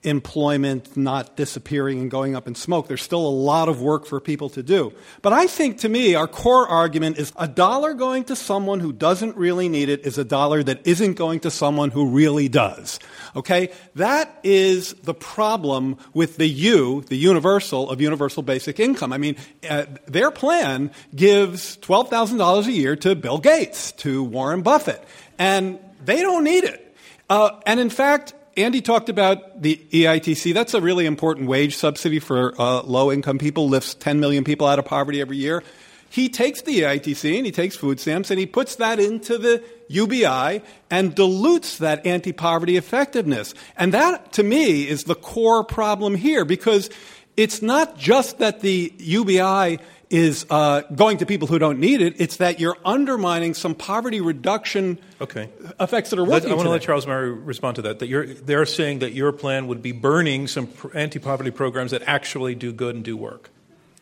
employment 0.04 0.96
not 0.96 1.36
disappearing 1.36 2.00
and 2.00 2.10
going 2.10 2.34
up 2.34 2.48
in 2.48 2.54
smoke. 2.54 2.88
There's 2.88 3.02
still 3.02 3.24
a 3.24 3.28
lot 3.28 3.68
of 3.68 3.80
work 3.80 4.04
for 4.04 4.20
people 4.20 4.48
to 4.50 4.62
do. 4.62 4.92
But 5.22 5.32
I 5.32 5.46
think 5.46 5.78
to 5.78 5.88
me, 5.88 6.14
our 6.14 6.26
core 6.26 6.66
argument 6.66 7.18
is 7.18 7.32
a 7.36 7.46
dollar 7.46 7.94
going 7.94 8.24
to 8.24 8.36
someone 8.36 8.80
who 8.80 8.92
doesn't 8.92 9.36
really 9.36 9.68
need 9.68 9.88
it 9.88 10.04
is 10.04 10.18
a 10.18 10.24
dollar 10.24 10.62
that 10.64 10.86
isn't 10.86 11.14
going 11.14 11.40
to 11.40 11.50
someone 11.50 11.90
who 11.90 12.08
really 12.10 12.48
does. 12.48 12.98
Okay? 13.36 13.70
That 13.94 14.38
is 14.42 14.94
the 14.94 15.14
problem 15.14 15.96
with 16.14 16.36
the 16.36 16.48
U, 16.48 17.02
the 17.02 17.16
universal 17.16 17.88
of 17.88 18.00
universal 18.00 18.42
basic 18.42 18.80
income. 18.80 19.12
I 19.12 19.18
mean, 19.18 19.36
uh, 19.68 19.86
their 20.06 20.30
plan 20.30 20.90
gives 21.14 21.76
$12,000 21.78 22.66
a 22.66 22.72
year 22.72 22.96
to 22.96 23.14
Bill 23.14 23.38
Gates, 23.38 23.92
to 23.92 24.24
Warren 24.24 24.62
Buffett, 24.62 25.02
and 25.38 25.78
they 26.04 26.20
don't 26.20 26.44
need 26.44 26.64
it. 26.64 26.96
Uh, 27.30 27.60
and 27.66 27.78
in 27.78 27.88
fact, 27.88 28.34
Andy 28.56 28.82
talked 28.82 29.08
about 29.08 29.62
the 29.62 29.80
EITC. 29.90 30.52
That's 30.52 30.74
a 30.74 30.80
really 30.80 31.06
important 31.06 31.48
wage 31.48 31.76
subsidy 31.76 32.18
for 32.18 32.54
uh, 32.60 32.82
low 32.82 33.10
income 33.10 33.38
people, 33.38 33.68
lifts 33.68 33.94
10 33.94 34.20
million 34.20 34.44
people 34.44 34.66
out 34.66 34.78
of 34.78 34.84
poverty 34.84 35.20
every 35.20 35.38
year. 35.38 35.62
He 36.10 36.28
takes 36.28 36.60
the 36.60 36.80
EITC 36.80 37.38
and 37.38 37.46
he 37.46 37.52
takes 37.52 37.74
food 37.74 37.98
stamps 37.98 38.30
and 38.30 38.38
he 38.38 38.44
puts 38.44 38.76
that 38.76 39.00
into 39.00 39.38
the 39.38 39.64
UBI 39.88 40.62
and 40.90 41.14
dilutes 41.14 41.78
that 41.78 42.04
anti 42.04 42.32
poverty 42.32 42.76
effectiveness. 42.76 43.54
And 43.78 43.94
that, 43.94 44.32
to 44.34 44.42
me, 44.42 44.86
is 44.86 45.04
the 45.04 45.14
core 45.14 45.64
problem 45.64 46.14
here 46.14 46.44
because 46.44 46.90
it's 47.38 47.62
not 47.62 47.96
just 47.96 48.38
that 48.38 48.60
the 48.60 48.92
UBI 48.98 49.78
is 50.12 50.44
uh, 50.50 50.82
going 50.94 51.16
to 51.16 51.26
people 51.26 51.48
who 51.48 51.58
don't 51.58 51.80
need 51.80 52.02
it. 52.02 52.20
It's 52.20 52.36
that 52.36 52.60
you're 52.60 52.76
undermining 52.84 53.54
some 53.54 53.74
poverty 53.74 54.20
reduction 54.20 54.98
okay. 55.22 55.48
effects 55.80 56.10
that 56.10 56.18
are 56.18 56.24
working. 56.24 56.50
Let, 56.50 56.52
I 56.52 56.54
want 56.54 56.66
to 56.66 56.70
let 56.70 56.82
Charles 56.82 57.06
Murray 57.06 57.30
respond 57.32 57.76
to 57.76 57.82
that. 57.82 57.98
That 57.98 58.42
they're 58.46 58.66
saying 58.66 58.98
that 58.98 59.14
your 59.14 59.32
plan 59.32 59.68
would 59.68 59.80
be 59.80 59.92
burning 59.92 60.48
some 60.48 60.68
anti-poverty 60.92 61.50
programs 61.50 61.92
that 61.92 62.02
actually 62.06 62.54
do 62.54 62.72
good 62.72 62.94
and 62.94 63.02
do 63.02 63.16
work. 63.16 63.50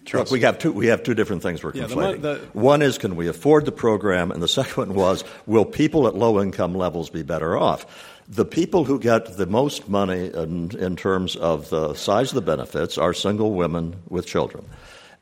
Charles. 0.04 0.30
Look, 0.30 0.32
we 0.32 0.40
have 0.40 0.58
two. 0.58 0.72
We 0.72 0.88
have 0.88 1.04
two 1.04 1.14
different 1.14 1.42
things 1.42 1.62
we're 1.62 1.72
conflating. 1.72 2.22
the, 2.22 2.40
one 2.54 2.82
is, 2.82 2.98
can 2.98 3.14
we 3.14 3.28
afford 3.28 3.64
the 3.64 3.72
program, 3.72 4.32
and 4.32 4.42
the 4.42 4.48
second 4.48 4.76
one 4.76 4.94
was, 4.94 5.22
will 5.46 5.64
people 5.64 6.08
at 6.08 6.16
low 6.16 6.40
income 6.42 6.74
levels 6.74 7.08
be 7.08 7.22
better 7.22 7.56
off? 7.56 7.86
The 8.26 8.44
people 8.44 8.84
who 8.84 8.98
get 8.98 9.36
the 9.36 9.46
most 9.46 9.88
money 9.88 10.26
in, 10.32 10.76
in 10.76 10.96
terms 10.96 11.36
of 11.36 11.70
the 11.70 11.94
size 11.94 12.30
of 12.30 12.34
the 12.34 12.42
benefits 12.42 12.98
are 12.98 13.12
single 13.12 13.52
women 13.52 13.96
with 14.08 14.26
children. 14.26 14.64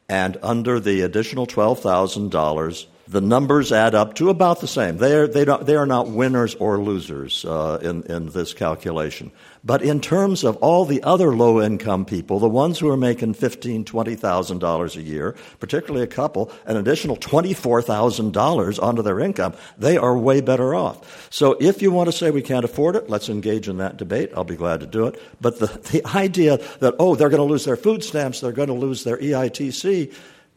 And 0.09 0.39
under 0.43 0.81
the 0.81 1.03
additional 1.03 1.47
$12,000, 1.47 2.87
the 3.09 3.21
numbers 3.21 3.73
add 3.73 3.95
up 3.95 4.15
to 4.15 4.31
about 4.31 4.61
the 4.61 4.67
same. 4.67 4.97
They 4.97 5.15
are, 5.15 5.27
they, 5.27 5.45
they 5.45 5.77
are 5.77 5.87
not 5.87 6.09
winners 6.09 6.55
or 6.55 6.79
losers 6.79 7.45
uh, 7.45 7.79
in, 7.83 8.05
in 8.05 8.31
this 8.31 8.55
calculation. 8.55 9.33
But 9.65 9.83
in 9.83 10.01
terms 10.01 10.45
of 10.45 10.57
all 10.59 10.85
the 10.85 11.03
other 11.03 11.35
low 11.35 11.61
income 11.61 12.05
people, 12.05 12.39
the 12.39 12.49
ones 12.49 12.79
who 12.79 12.89
are 12.89 12.97
making 12.97 13.35
$15,000, 13.35 13.85
$20,000 13.85 14.97
a 14.97 15.03
year, 15.03 15.37
particularly 15.61 16.05
a 16.05 16.09
couple, 16.09 16.51
an 16.67 16.77
additional 16.77 17.17
$24,000 17.17 18.83
onto 18.83 19.03
their 19.03 19.21
income, 19.21 19.55
they 19.77 19.97
are 19.97 20.17
way 20.17 20.41
better 20.41 20.75
off. 20.75 21.29
So 21.33 21.57
if 21.61 21.83
you 21.83 21.91
want 21.91 22.09
to 22.09 22.17
say 22.17 22.31
we 22.31 22.43
can't 22.43 22.65
afford 22.65 22.97
it, 22.97 23.11
let's 23.11 23.29
engage 23.29 23.69
in 23.69 23.79
that 23.79 23.97
debate. 23.97 24.31
I'll 24.35 24.45
be 24.45 24.57
glad 24.57 24.81
to 24.81 24.87
do 24.87 25.07
it. 25.07 25.21
But 25.41 25.59
the, 25.59 25.67
the 25.93 26.05
idea 26.17 26.59
that, 26.81 26.95
oh, 26.99 27.15
they're 27.15 27.31
going 27.31 27.39
to 27.39 27.45
lose 27.45 27.65
their 27.65 27.77
food 27.77 28.05
stamps, 28.05 28.41
they're 28.41 28.53
going 28.53 28.69
to 28.69 28.75
lose 28.75 29.05
their 29.05 29.19
EITC, 29.19 30.15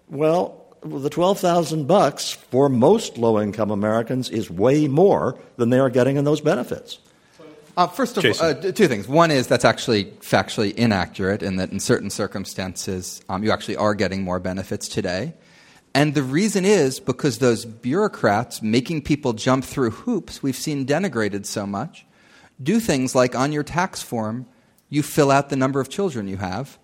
well, 0.10 0.62
the 0.84 1.10
12,000 1.10 1.88
bucks 1.88 2.32
for 2.32 2.68
most 2.68 3.18
low 3.18 3.40
income 3.40 3.72
Americans 3.72 4.30
is 4.30 4.50
way 4.50 4.88
more 4.88 5.38
than 5.58 5.70
they 5.70 5.80
are 5.80 5.90
getting 5.90 6.18
in 6.18 6.26
those 6.26 6.42
benefits. 6.42 7.00
Uh, 7.78 7.88
first 7.88 8.18
of 8.18 8.26
all, 8.26 8.48
uh, 8.48 8.54
two 8.54 8.88
things. 8.88 9.08
One 9.08 9.32
is 9.32 9.48
that's 9.48 9.66
actually 9.66 10.06
factually 10.06 10.74
inaccurate, 10.76 11.42
in 11.42 11.56
that 11.56 11.72
in 11.72 11.80
certain 11.80 12.10
circumstances 12.10 13.22
um, 13.30 13.44
you 13.44 13.52
actually 13.52 13.78
are 13.78 13.96
getting 13.96 14.24
more 14.24 14.40
benefits 14.40 14.88
today. 14.88 15.34
And 15.94 16.14
the 16.14 16.24
reason 16.24 16.64
is 16.64 17.00
because 17.00 17.40
those 17.40 17.66
bureaucrats 17.66 18.62
making 18.62 19.02
people 19.02 19.34
jump 19.34 19.66
through 19.66 19.92
hoops 19.92 20.42
we've 20.42 20.56
seen 20.56 20.86
denigrated 20.86 21.46
so 21.46 21.66
much 21.66 22.06
do 22.62 22.80
things 22.80 23.16
like 23.16 23.36
on 23.36 23.52
your 23.52 23.64
tax 23.64 24.02
form, 24.02 24.46
you 24.90 25.04
fill 25.04 25.32
out 25.32 25.50
the 25.50 25.56
number 25.56 25.80
of 25.80 25.90
children 25.90 26.28
you 26.28 26.38
have, 26.38 26.78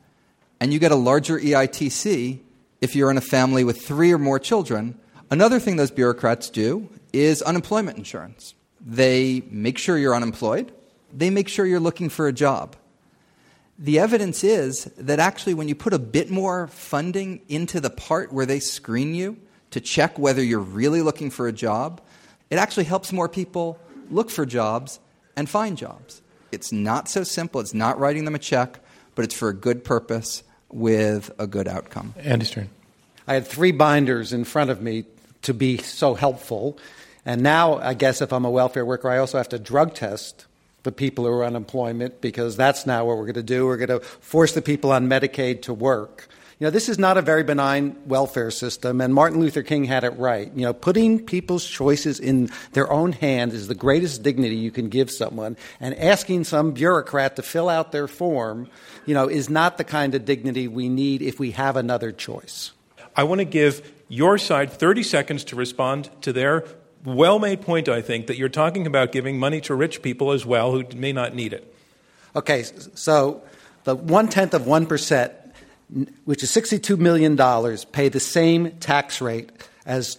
and 0.59 0.73
you 0.73 0.79
get 0.79 0.91
a 0.91 0.95
larger 0.95 1.39
EITC 1.39 2.39
if 2.81 2.95
you're 2.95 3.11
in 3.11 3.17
a 3.17 3.21
family 3.21 3.63
with 3.63 3.81
three 3.81 4.11
or 4.11 4.17
more 4.17 4.39
children. 4.39 4.97
Another 5.29 5.59
thing 5.59 5.75
those 5.75 5.91
bureaucrats 5.91 6.49
do 6.49 6.89
is 7.13 7.41
unemployment 7.41 7.97
insurance. 7.97 8.55
They 8.79 9.43
make 9.49 9.77
sure 9.77 9.97
you're 9.97 10.15
unemployed, 10.15 10.71
they 11.13 11.29
make 11.29 11.47
sure 11.47 11.65
you're 11.65 11.79
looking 11.79 12.09
for 12.09 12.27
a 12.27 12.33
job. 12.33 12.75
The 13.79 13.99
evidence 13.99 14.43
is 14.43 14.85
that 14.97 15.19
actually, 15.19 15.53
when 15.53 15.67
you 15.67 15.75
put 15.75 15.93
a 15.93 15.99
bit 15.99 16.31
more 16.31 16.67
funding 16.67 17.41
into 17.47 17.79
the 17.79 17.91
part 17.91 18.33
where 18.33 18.45
they 18.45 18.59
screen 18.59 19.13
you 19.13 19.37
to 19.71 19.79
check 19.79 20.17
whether 20.17 20.43
you're 20.43 20.59
really 20.59 21.01
looking 21.01 21.29
for 21.29 21.47
a 21.47 21.53
job, 21.53 22.01
it 22.49 22.57
actually 22.57 22.85
helps 22.85 23.13
more 23.13 23.29
people 23.29 23.79
look 24.09 24.31
for 24.31 24.45
jobs 24.45 24.99
and 25.35 25.47
find 25.47 25.77
jobs. 25.77 26.23
It's 26.51 26.71
not 26.71 27.07
so 27.07 27.23
simple, 27.23 27.61
it's 27.61 27.73
not 27.73 27.99
writing 27.99 28.25
them 28.25 28.33
a 28.33 28.39
check, 28.39 28.79
but 29.13 29.25
it's 29.25 29.35
for 29.35 29.49
a 29.49 29.53
good 29.53 29.83
purpose 29.83 30.43
with 30.69 31.29
a 31.37 31.45
good 31.45 31.67
outcome. 31.67 32.15
Andy 32.17 32.45
Stern. 32.45 32.69
I 33.27 33.35
had 33.35 33.45
three 33.45 33.71
binders 33.71 34.33
in 34.33 34.43
front 34.43 34.71
of 34.71 34.81
me 34.81 35.05
to 35.43 35.53
be 35.53 35.77
so 35.77 36.15
helpful. 36.15 36.79
And 37.25 37.43
now, 37.43 37.77
I 37.77 37.93
guess 37.93 38.21
if 38.21 38.33
I'm 38.33 38.45
a 38.45 38.49
welfare 38.49 38.85
worker, 38.85 39.09
I 39.09 39.19
also 39.19 39.37
have 39.37 39.49
to 39.49 39.59
drug 39.59 39.93
test 39.93 40.46
the 40.87 40.91
people 40.93 41.25
who 41.25 41.31
are 41.31 41.43
unemployment 41.43 42.21
because 42.21 42.55
that's 42.55 42.85
now 42.85 43.03
what 43.03 43.17
we're 43.17 43.25
going 43.25 43.33
to 43.33 43.43
do. 43.43 43.65
We're 43.65 43.75
going 43.75 43.99
to 43.99 43.99
force 43.99 44.53
the 44.53 44.61
people 44.61 44.93
on 44.93 45.09
Medicaid 45.09 45.63
to 45.63 45.73
work. 45.73 46.29
You 46.59 46.65
know, 46.65 46.71
this 46.71 46.87
is 46.87 46.97
not 46.97 47.17
a 47.17 47.21
very 47.21 47.43
benign 47.43 47.97
welfare 48.05 48.49
system, 48.51 49.01
and 49.01 49.13
Martin 49.13 49.41
Luther 49.41 49.63
King 49.63 49.83
had 49.83 50.05
it 50.05 50.11
right. 50.11 50.49
You 50.55 50.61
know, 50.61 50.73
putting 50.73 51.19
people's 51.19 51.67
choices 51.67 52.21
in 52.21 52.49
their 52.71 52.89
own 52.89 53.11
hands 53.11 53.53
is 53.53 53.67
the 53.67 53.75
greatest 53.75 54.23
dignity 54.23 54.55
you 54.55 54.71
can 54.71 54.87
give 54.87 55.11
someone, 55.11 55.57
and 55.81 55.93
asking 55.99 56.45
some 56.45 56.71
bureaucrat 56.71 57.35
to 57.35 57.43
fill 57.43 57.67
out 57.67 57.91
their 57.91 58.07
form, 58.07 58.69
you 59.05 59.13
know, 59.13 59.27
is 59.27 59.49
not 59.49 59.77
the 59.77 59.83
kind 59.83 60.15
of 60.15 60.23
dignity 60.23 60.69
we 60.69 60.87
need 60.87 61.21
if 61.21 61.37
we 61.37 61.51
have 61.51 61.75
another 61.75 62.13
choice. 62.13 62.71
I 63.13 63.23
want 63.23 63.39
to 63.39 63.45
give 63.45 63.93
your 64.07 64.37
side 64.37 64.71
30 64.71 65.03
seconds 65.03 65.43
to 65.43 65.55
respond 65.57 66.09
to 66.21 66.31
their 66.31 66.63
well 67.15 67.39
made 67.39 67.61
point, 67.61 67.87
I 67.87 68.01
think, 68.01 68.27
that 68.27 68.37
you're 68.37 68.49
talking 68.49 68.85
about 68.85 69.11
giving 69.11 69.39
money 69.39 69.61
to 69.61 69.73
rich 69.73 70.01
people 70.01 70.31
as 70.31 70.45
well 70.45 70.71
who 70.73 70.83
may 70.95 71.13
not 71.13 71.33
need 71.33 71.53
it. 71.53 71.73
Okay, 72.35 72.63
so 72.63 73.41
the 73.85 73.95
one 73.95 74.27
tenth 74.27 74.53
of 74.53 74.63
1%, 74.63 75.33
which 76.25 76.43
is 76.43 76.51
$62 76.51 76.97
million, 76.99 77.37
pay 77.91 78.09
the 78.09 78.19
same 78.19 78.71
tax 78.79 79.21
rate 79.21 79.49
as 79.85 80.17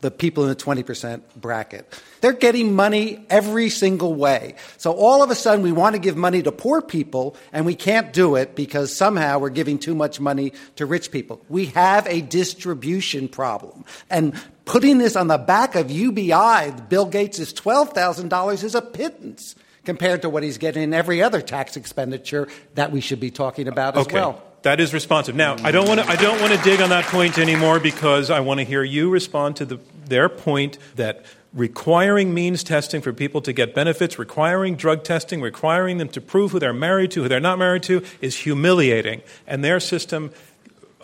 the 0.00 0.10
people 0.10 0.44
in 0.44 0.48
the 0.48 0.56
20% 0.56 1.22
bracket. 1.36 2.00
They're 2.20 2.32
getting 2.32 2.74
money 2.74 3.24
every 3.30 3.68
single 3.68 4.14
way. 4.14 4.54
So 4.76 4.92
all 4.92 5.22
of 5.22 5.30
a 5.30 5.34
sudden, 5.34 5.62
we 5.62 5.72
want 5.72 5.94
to 5.94 6.00
give 6.00 6.16
money 6.16 6.42
to 6.42 6.52
poor 6.52 6.80
people, 6.82 7.36
and 7.52 7.66
we 7.66 7.74
can't 7.74 8.12
do 8.12 8.36
it 8.36 8.54
because 8.54 8.94
somehow 8.94 9.38
we're 9.38 9.50
giving 9.50 9.78
too 9.78 9.94
much 9.94 10.20
money 10.20 10.52
to 10.76 10.86
rich 10.86 11.10
people. 11.10 11.40
We 11.48 11.66
have 11.66 12.06
a 12.06 12.20
distribution 12.20 13.28
problem. 13.28 13.84
And 14.08 14.34
putting 14.64 14.98
this 14.98 15.16
on 15.16 15.28
the 15.28 15.38
back 15.38 15.74
of 15.74 15.90
UBI, 15.90 16.72
Bill 16.88 17.06
Gates' 17.06 17.52
$12,000 17.52 18.64
is 18.64 18.74
a 18.74 18.82
pittance 18.82 19.54
compared 19.84 20.22
to 20.22 20.30
what 20.30 20.42
he's 20.42 20.58
getting 20.58 20.82
in 20.82 20.94
every 20.94 21.22
other 21.22 21.40
tax 21.40 21.76
expenditure 21.76 22.48
that 22.74 22.92
we 22.92 23.00
should 23.00 23.20
be 23.20 23.30
talking 23.30 23.66
about 23.66 23.96
as 23.96 24.06
okay. 24.06 24.16
well. 24.16 24.42
That 24.62 24.78
is 24.78 24.92
responsive. 24.92 25.34
Now, 25.34 25.56
I 25.64 25.70
don't 25.70 25.88
want 25.88 26.00
to. 26.00 26.06
I 26.06 26.16
don't 26.16 26.40
want 26.40 26.52
to 26.52 26.60
dig 26.62 26.80
on 26.80 26.90
that 26.90 27.04
point 27.06 27.38
anymore 27.38 27.80
because 27.80 28.30
I 28.30 28.40
want 28.40 28.60
to 28.60 28.64
hear 28.64 28.82
you 28.82 29.08
respond 29.08 29.56
to 29.56 29.64
the, 29.64 29.80
their 30.04 30.28
point 30.28 30.76
that 30.96 31.24
requiring 31.54 32.34
means 32.34 32.62
testing 32.62 33.00
for 33.00 33.12
people 33.12 33.40
to 33.42 33.52
get 33.54 33.74
benefits, 33.74 34.18
requiring 34.18 34.76
drug 34.76 35.02
testing, 35.02 35.40
requiring 35.40 35.96
them 35.96 36.08
to 36.08 36.20
prove 36.20 36.52
who 36.52 36.58
they're 36.58 36.74
married 36.74 37.10
to, 37.12 37.22
who 37.22 37.28
they're 37.28 37.40
not 37.40 37.58
married 37.58 37.82
to, 37.84 38.02
is 38.20 38.36
humiliating. 38.36 39.22
And 39.46 39.64
their 39.64 39.80
system 39.80 40.30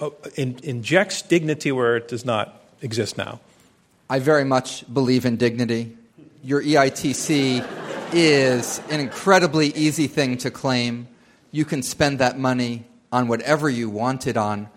uh, 0.00 0.10
in, 0.34 0.58
injects 0.62 1.22
dignity 1.22 1.72
where 1.72 1.96
it 1.96 2.08
does 2.08 2.26
not 2.26 2.60
exist 2.82 3.16
now. 3.16 3.40
I 4.10 4.18
very 4.18 4.44
much 4.44 4.84
believe 4.92 5.24
in 5.24 5.36
dignity. 5.36 5.96
Your 6.44 6.62
EITC 6.62 7.66
is 8.12 8.80
an 8.90 9.00
incredibly 9.00 9.68
easy 9.68 10.06
thing 10.06 10.36
to 10.38 10.50
claim. 10.50 11.08
You 11.50 11.64
can 11.64 11.82
spend 11.82 12.18
that 12.18 12.38
money 12.38 12.84
on 13.12 13.28
whatever 13.28 13.68
you 13.68 13.88
want 13.88 14.26
it 14.26 14.36
on. 14.36 14.68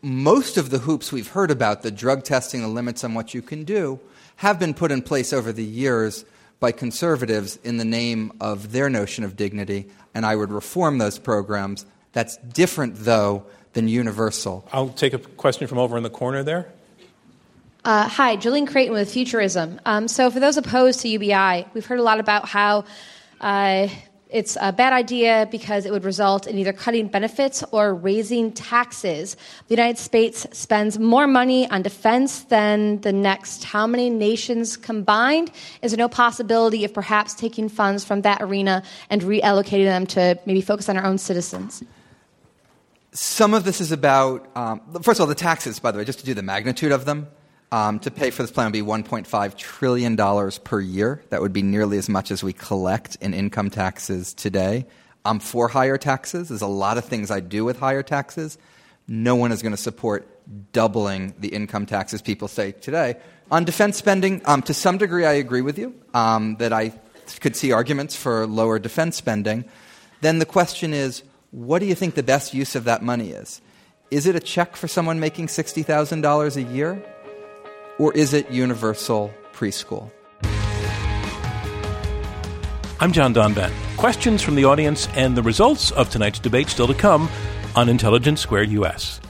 Most 0.00 0.56
of 0.56 0.70
the 0.70 0.78
hoops 0.78 1.10
we've 1.10 1.28
heard 1.28 1.50
about, 1.50 1.82
the 1.82 1.90
drug 1.90 2.24
testing, 2.24 2.62
the 2.62 2.68
limits 2.68 3.04
on 3.04 3.14
what 3.14 3.34
you 3.34 3.42
can 3.42 3.64
do, 3.64 4.00
have 4.36 4.58
been 4.58 4.74
put 4.74 4.92
in 4.92 5.02
place 5.02 5.32
over 5.32 5.52
the 5.52 5.64
years 5.64 6.24
by 6.60 6.72
conservatives 6.72 7.58
in 7.64 7.76
the 7.76 7.84
name 7.84 8.32
of 8.40 8.72
their 8.72 8.88
notion 8.88 9.24
of 9.24 9.36
dignity, 9.36 9.88
and 10.14 10.24
I 10.24 10.36
would 10.36 10.50
reform 10.50 10.98
those 10.98 11.18
programs. 11.18 11.86
That's 12.12 12.36
different, 12.38 12.96
though, 12.96 13.44
than 13.72 13.88
universal. 13.88 14.66
I'll 14.72 14.88
take 14.88 15.12
a 15.12 15.18
question 15.18 15.66
from 15.66 15.78
over 15.78 15.96
in 15.96 16.02
the 16.02 16.10
corner 16.10 16.42
there. 16.42 16.72
Uh, 17.84 18.08
hi, 18.08 18.36
Julian 18.36 18.66
Creighton 18.66 18.92
with 18.92 19.10
Futurism. 19.12 19.80
Um, 19.86 20.08
so, 20.08 20.30
for 20.30 20.40
those 20.40 20.56
opposed 20.56 21.00
to 21.00 21.08
UBI, 21.08 21.66
we've 21.74 21.86
heard 21.86 22.00
a 22.00 22.02
lot 22.02 22.18
about 22.18 22.48
how 22.48 22.84
uh, 23.40 23.88
it's 24.30 24.58
a 24.60 24.72
bad 24.72 24.92
idea 24.92 25.48
because 25.50 25.86
it 25.86 25.92
would 25.92 26.04
result 26.04 26.46
in 26.46 26.58
either 26.58 26.72
cutting 26.72 27.08
benefits 27.08 27.64
or 27.70 27.94
raising 27.94 28.52
taxes. 28.52 29.36
The 29.68 29.74
United 29.74 29.98
States 29.98 30.46
spends 30.52 30.98
more 30.98 31.26
money 31.26 31.68
on 31.70 31.82
defense 31.82 32.42
than 32.44 33.00
the 33.00 33.12
next 33.12 33.64
how 33.64 33.86
many 33.86 34.10
nations 34.10 34.76
combined? 34.76 35.50
Is 35.80 35.92
there 35.92 35.98
no 35.98 36.08
possibility 36.08 36.84
of 36.84 36.92
perhaps 36.92 37.32
taking 37.34 37.68
funds 37.68 38.04
from 38.04 38.22
that 38.22 38.42
arena 38.42 38.82
and 39.08 39.22
reallocating 39.22 39.86
them 39.86 40.06
to 40.08 40.38
maybe 40.44 40.60
focus 40.60 40.88
on 40.88 40.98
our 40.98 41.04
own 41.04 41.16
citizens? 41.16 41.82
Some 43.12 43.54
of 43.54 43.64
this 43.64 43.80
is 43.80 43.92
about, 43.92 44.46
um, 44.54 44.80
first 45.02 45.18
of 45.18 45.22
all, 45.22 45.26
the 45.26 45.34
taxes, 45.34 45.78
by 45.78 45.90
the 45.90 45.98
way, 45.98 46.04
just 46.04 46.18
to 46.18 46.26
do 46.26 46.34
the 46.34 46.42
magnitude 46.42 46.92
of 46.92 47.06
them. 47.06 47.28
Um, 47.70 47.98
to 48.00 48.10
pay 48.10 48.30
for 48.30 48.42
this 48.42 48.50
plan 48.50 48.66
would 48.66 48.72
be 48.72 48.80
$1.5 48.80 49.56
trillion 49.56 50.16
per 50.64 50.80
year. 50.80 51.22
That 51.28 51.42
would 51.42 51.52
be 51.52 51.62
nearly 51.62 51.98
as 51.98 52.08
much 52.08 52.30
as 52.30 52.42
we 52.42 52.54
collect 52.54 53.16
in 53.20 53.34
income 53.34 53.68
taxes 53.68 54.32
today. 54.32 54.86
I'm 55.24 55.38
for 55.38 55.68
higher 55.68 55.98
taxes. 55.98 56.48
There's 56.48 56.62
a 56.62 56.66
lot 56.66 56.96
of 56.96 57.04
things 57.04 57.30
I 57.30 57.40
do 57.40 57.64
with 57.64 57.78
higher 57.78 58.02
taxes. 58.02 58.56
No 59.06 59.36
one 59.36 59.52
is 59.52 59.60
going 59.60 59.72
to 59.72 59.82
support 59.82 60.26
doubling 60.72 61.34
the 61.38 61.48
income 61.48 61.84
taxes 61.84 62.22
people 62.22 62.48
say 62.48 62.72
today. 62.72 63.16
On 63.50 63.64
defense 63.64 63.98
spending, 63.98 64.40
um, 64.46 64.62
to 64.62 64.72
some 64.72 64.96
degree, 64.96 65.26
I 65.26 65.32
agree 65.32 65.60
with 65.60 65.78
you 65.78 65.94
um, 66.14 66.56
that 66.56 66.72
I 66.72 66.92
could 67.40 67.56
see 67.56 67.72
arguments 67.72 68.16
for 68.16 68.46
lower 68.46 68.78
defense 68.78 69.16
spending. 69.16 69.66
Then 70.22 70.38
the 70.38 70.46
question 70.46 70.94
is 70.94 71.22
what 71.50 71.78
do 71.78 71.86
you 71.86 71.94
think 71.94 72.14
the 72.14 72.22
best 72.22 72.52
use 72.52 72.74
of 72.74 72.84
that 72.84 73.02
money 73.02 73.30
is? 73.30 73.60
Is 74.10 74.26
it 74.26 74.36
a 74.36 74.40
check 74.40 74.76
for 74.76 74.88
someone 74.88 75.20
making 75.20 75.48
$60,000 75.48 76.56
a 76.56 76.62
year? 76.62 77.02
Or 77.98 78.12
is 78.14 78.32
it 78.32 78.50
universal 78.50 79.32
preschool? 79.52 80.10
I'm 83.00 83.12
John 83.12 83.32
Donvan. 83.32 83.70
Questions 83.96 84.42
from 84.42 84.56
the 84.56 84.64
audience 84.64 85.08
and 85.14 85.36
the 85.36 85.42
results 85.42 85.92
of 85.92 86.10
tonight's 86.10 86.40
debate 86.40 86.68
still 86.68 86.88
to 86.88 86.94
come 86.94 87.28
on 87.76 87.88
Intelligence 87.88 88.40
Squared 88.40 88.70
US. 88.70 89.20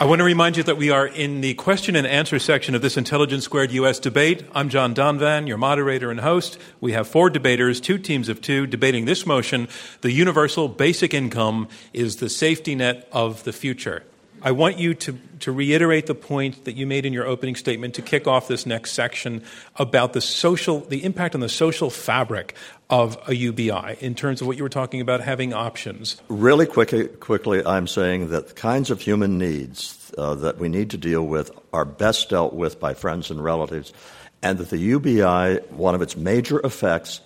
I 0.00 0.04
want 0.04 0.20
to 0.20 0.24
remind 0.24 0.56
you 0.56 0.62
that 0.62 0.76
we 0.76 0.90
are 0.90 1.08
in 1.08 1.40
the 1.40 1.54
question 1.54 1.96
and 1.96 2.06
answer 2.06 2.38
section 2.38 2.76
of 2.76 2.82
this 2.82 2.96
Intelligence 2.96 3.42
Squared 3.42 3.72
US 3.72 3.98
debate. 3.98 4.44
I'm 4.54 4.68
John 4.68 4.94
Donvan, 4.94 5.48
your 5.48 5.56
moderator 5.56 6.12
and 6.12 6.20
host. 6.20 6.56
We 6.80 6.92
have 6.92 7.08
four 7.08 7.30
debaters, 7.30 7.80
two 7.80 7.98
teams 7.98 8.28
of 8.28 8.40
two, 8.40 8.68
debating 8.68 9.06
this 9.06 9.26
motion 9.26 9.66
the 10.02 10.12
universal 10.12 10.68
basic 10.68 11.12
income 11.12 11.66
is 11.92 12.18
the 12.18 12.28
safety 12.28 12.76
net 12.76 13.08
of 13.10 13.42
the 13.42 13.52
future. 13.52 14.04
I 14.42 14.52
want 14.52 14.78
you 14.78 14.94
to, 14.94 15.18
to 15.40 15.52
reiterate 15.52 16.06
the 16.06 16.14
point 16.14 16.64
that 16.64 16.76
you 16.76 16.86
made 16.86 17.04
in 17.04 17.12
your 17.12 17.26
opening 17.26 17.56
statement 17.56 17.94
to 17.94 18.02
kick 18.02 18.26
off 18.26 18.48
this 18.48 18.66
next 18.66 18.92
section 18.92 19.42
about 19.76 20.12
the 20.12 20.20
social, 20.20 20.80
the 20.80 21.04
impact 21.04 21.34
on 21.34 21.40
the 21.40 21.48
social 21.48 21.90
fabric 21.90 22.54
of 22.90 23.18
a 23.28 23.34
UBI 23.34 23.96
in 24.00 24.14
terms 24.14 24.40
of 24.40 24.46
what 24.46 24.56
you 24.56 24.62
were 24.62 24.68
talking 24.68 25.00
about 25.00 25.20
having 25.20 25.52
options. 25.52 26.20
Really 26.28 26.66
quickly, 26.66 27.08
quickly 27.08 27.64
I'm 27.64 27.86
saying 27.86 28.28
that 28.28 28.48
the 28.48 28.54
kinds 28.54 28.90
of 28.90 29.00
human 29.00 29.38
needs 29.38 30.12
uh, 30.16 30.34
that 30.36 30.58
we 30.58 30.68
need 30.68 30.90
to 30.90 30.96
deal 30.96 31.26
with 31.26 31.50
are 31.72 31.84
best 31.84 32.30
dealt 32.30 32.54
with 32.54 32.80
by 32.80 32.94
friends 32.94 33.30
and 33.30 33.42
relatives, 33.42 33.92
and 34.42 34.58
that 34.58 34.70
the 34.70 34.78
UBI, 34.78 35.60
one 35.70 35.94
of 35.94 36.02
its 36.02 36.16
major 36.16 36.60
effects, 36.60 37.20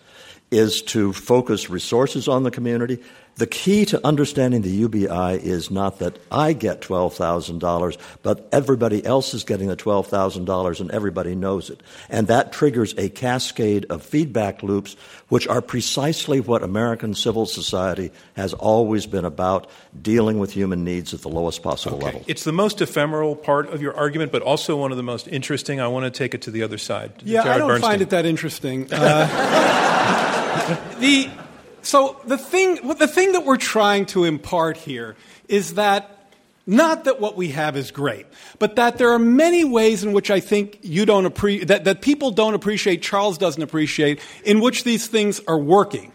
is 0.51 0.83
to 0.83 1.13
focus 1.13 1.71
resources 1.71 2.29
on 2.29 2.43
the 2.43 2.51
community 2.51 3.03
the 3.37 3.47
key 3.47 3.87
to 3.87 4.07
understanding 4.07 4.61
the 4.61 4.71
UBI 4.71 5.41
is 5.43 5.71
not 5.71 6.01
that 6.01 6.19
I 6.31 6.53
get 6.53 6.83
$12,000, 6.83 7.97
but 8.23 8.49
everybody 8.53 9.05
else 9.05 9.33
is 9.33 9.45
getting 9.45 9.69
the 9.69 9.77
$12,000 9.77 10.81
and 10.81 10.91
everybody 10.91 11.35
knows 11.35 11.71
it. 11.71 11.83
And 12.11 12.27
that 12.27 12.53
triggers 12.53 12.95
a 12.99 13.09
cascade 13.09 13.87
of 13.89 14.03
feedback 14.03 14.63
loops, 14.63 14.97
which 15.29 15.49
are 15.49 15.63
precisely 15.63 16.41
what 16.41 16.63
American 16.63 17.15
civil 17.15 17.47
society 17.47 18.13
has 18.35 18.53
always 18.53 19.07
been 19.07 19.25
about 19.25 19.69
dealing 20.01 20.39
with 20.39 20.53
human 20.53 20.85
needs 20.85 21.15
at 21.15 21.23
the 21.23 21.31
lowest 21.31 21.63
possible 21.63 21.97
okay. 21.97 22.07
level. 22.07 22.25
It's 22.27 22.45
the 22.45 22.53
most 22.53 22.83
ephemeral 22.83 23.35
part 23.35 23.69
of 23.69 23.81
your 23.81 23.97
argument, 23.97 24.31
but 24.31 24.43
also 24.43 24.77
one 24.77 24.91
of 24.91 24.99
the 24.99 25.03
most 25.03 25.27
interesting. 25.27 25.81
I 25.81 25.89
want 25.89 26.05
to 26.05 26.11
take 26.11 26.35
it 26.35 26.43
to 26.43 26.51
the 26.51 26.63
other 26.63 26.79
side. 26.79 27.13
Yeah, 27.25 27.45
Jared 27.45 27.55
I 27.55 27.59
don't 27.59 27.69
Bernstein. 27.69 27.91
find 27.91 28.03
it 28.03 28.11
that 28.11 28.27
interesting. 28.27 28.89
Uh, 29.03 30.97
the 31.01 31.29
so 31.83 32.21
the 32.25 32.39
thing, 32.39 32.89
the 32.97 33.09
thing 33.09 33.33
that 33.33 33.45
we're 33.45 33.57
trying 33.57 34.07
to 34.07 34.25
impart 34.25 34.77
here 34.77 35.17
is 35.49 35.75
that 35.75 36.23
not 36.67 37.05
that 37.05 37.21
what 37.21 37.37
we 37.37 37.49
have 37.49 37.77
is 37.77 37.91
great, 37.91 38.27
but 38.59 38.77
that 38.77 38.99
there 38.99 39.13
are 39.13 39.19
many 39.19 39.65
ways 39.65 40.05
in 40.05 40.13
which 40.13 40.31
I 40.31 40.39
think 40.39 40.79
you 40.83 41.05
don't 41.05 41.27
appreciate, 41.27 41.69
that, 41.69 41.85
that 41.85 42.03
people 42.03 42.31
don't 42.31 42.55
appreciate, 42.55 43.03
Charles 43.03 43.37
doesn't 43.37 43.63
appreciate, 43.63 44.21
in 44.45 44.61
which 44.61 44.85
these 44.85 45.09
things 45.09 45.41
are 45.49 45.59
working. 45.59 46.13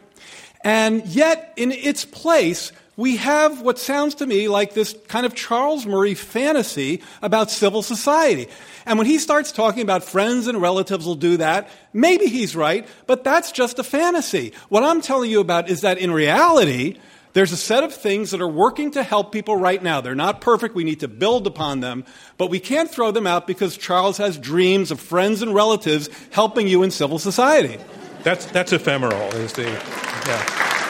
And 0.63 1.05
yet, 1.05 1.53
in 1.57 1.71
its 1.71 2.05
place, 2.05 2.71
we 2.97 3.17
have 3.17 3.61
what 3.61 3.77
sounds 3.77 4.15
to 4.15 4.25
me 4.25 4.49
like 4.49 4.73
this 4.73 4.95
kind 5.07 5.25
of 5.25 5.35
Charles 5.35 5.85
Murray 5.85 6.15
fantasy 6.15 7.01
about 7.21 7.51
civil 7.51 7.83
society. 7.83 8.49
And 8.87 8.97
when 8.97 9.05
he 9.05 9.19
starts 9.19 9.51
talking 9.51 9.83
about 9.83 10.03
friends 10.03 10.47
and 10.47 10.59
relatives 10.59 11.05
will 11.05 11.15
do 11.15 11.37
that, 11.37 11.69
maybe 11.93 12.25
he's 12.25 12.55
right, 12.55 12.87
but 13.05 13.23
that's 13.23 13.51
just 13.51 13.77
a 13.77 13.83
fantasy. 13.83 14.51
What 14.69 14.83
I'm 14.83 15.01
telling 15.01 15.29
you 15.29 15.39
about 15.39 15.69
is 15.69 15.81
that 15.81 15.99
in 15.99 16.11
reality, 16.11 16.97
there's 17.33 17.51
a 17.51 17.57
set 17.57 17.83
of 17.83 17.93
things 17.93 18.31
that 18.31 18.41
are 18.41 18.47
working 18.47 18.89
to 18.91 19.03
help 19.03 19.31
people 19.31 19.55
right 19.55 19.81
now. 19.81 20.01
They're 20.01 20.15
not 20.15 20.41
perfect. 20.41 20.73
We 20.73 20.83
need 20.83 21.01
to 21.01 21.07
build 21.07 21.45
upon 21.45 21.81
them. 21.81 22.03
But 22.39 22.49
we 22.49 22.59
can't 22.59 22.89
throw 22.89 23.11
them 23.11 23.27
out 23.27 23.45
because 23.45 23.77
Charles 23.77 24.17
has 24.17 24.39
dreams 24.39 24.89
of 24.89 24.99
friends 24.99 25.43
and 25.43 25.53
relatives 25.53 26.09
helping 26.31 26.67
you 26.67 26.81
in 26.81 26.89
civil 26.89 27.19
society. 27.19 27.77
That's, 28.23 28.47
that's 28.47 28.73
ephemeral, 28.73 29.21
is 29.35 29.53
the. 29.53 29.65
Yeah. 29.65 30.86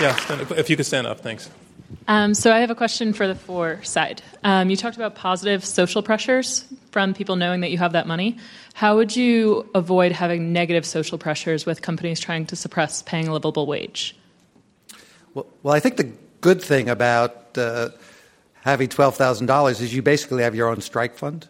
Yeah, 0.00 0.16
if 0.56 0.70
you 0.70 0.76
could 0.76 0.86
stand 0.86 1.06
up, 1.06 1.20
thanks. 1.20 1.50
Um, 2.06 2.34
so 2.34 2.52
I 2.52 2.60
have 2.60 2.70
a 2.70 2.74
question 2.74 3.12
for 3.12 3.26
the 3.26 3.34
four 3.34 3.82
side. 3.82 4.22
Um, 4.44 4.70
you 4.70 4.76
talked 4.76 4.96
about 4.96 5.14
positive 5.14 5.64
social 5.64 6.02
pressures 6.02 6.64
from 6.92 7.14
people 7.14 7.36
knowing 7.36 7.60
that 7.62 7.70
you 7.70 7.78
have 7.78 7.92
that 7.92 8.06
money. 8.06 8.36
How 8.74 8.96
would 8.96 9.16
you 9.16 9.68
avoid 9.74 10.12
having 10.12 10.52
negative 10.52 10.86
social 10.86 11.18
pressures 11.18 11.66
with 11.66 11.82
companies 11.82 12.20
trying 12.20 12.46
to 12.46 12.56
suppress 12.56 13.02
paying 13.02 13.28
a 13.28 13.32
livable 13.32 13.66
wage? 13.66 14.16
Well, 15.34 15.46
well 15.62 15.74
I 15.74 15.80
think 15.80 15.96
the 15.96 16.12
good 16.40 16.62
thing 16.62 16.88
about 16.88 17.58
uh, 17.58 17.90
having 18.62 18.88
$12,000 18.88 19.80
is 19.80 19.94
you 19.94 20.02
basically 20.02 20.42
have 20.42 20.54
your 20.54 20.68
own 20.68 20.80
strike 20.80 21.16
fund. 21.16 21.48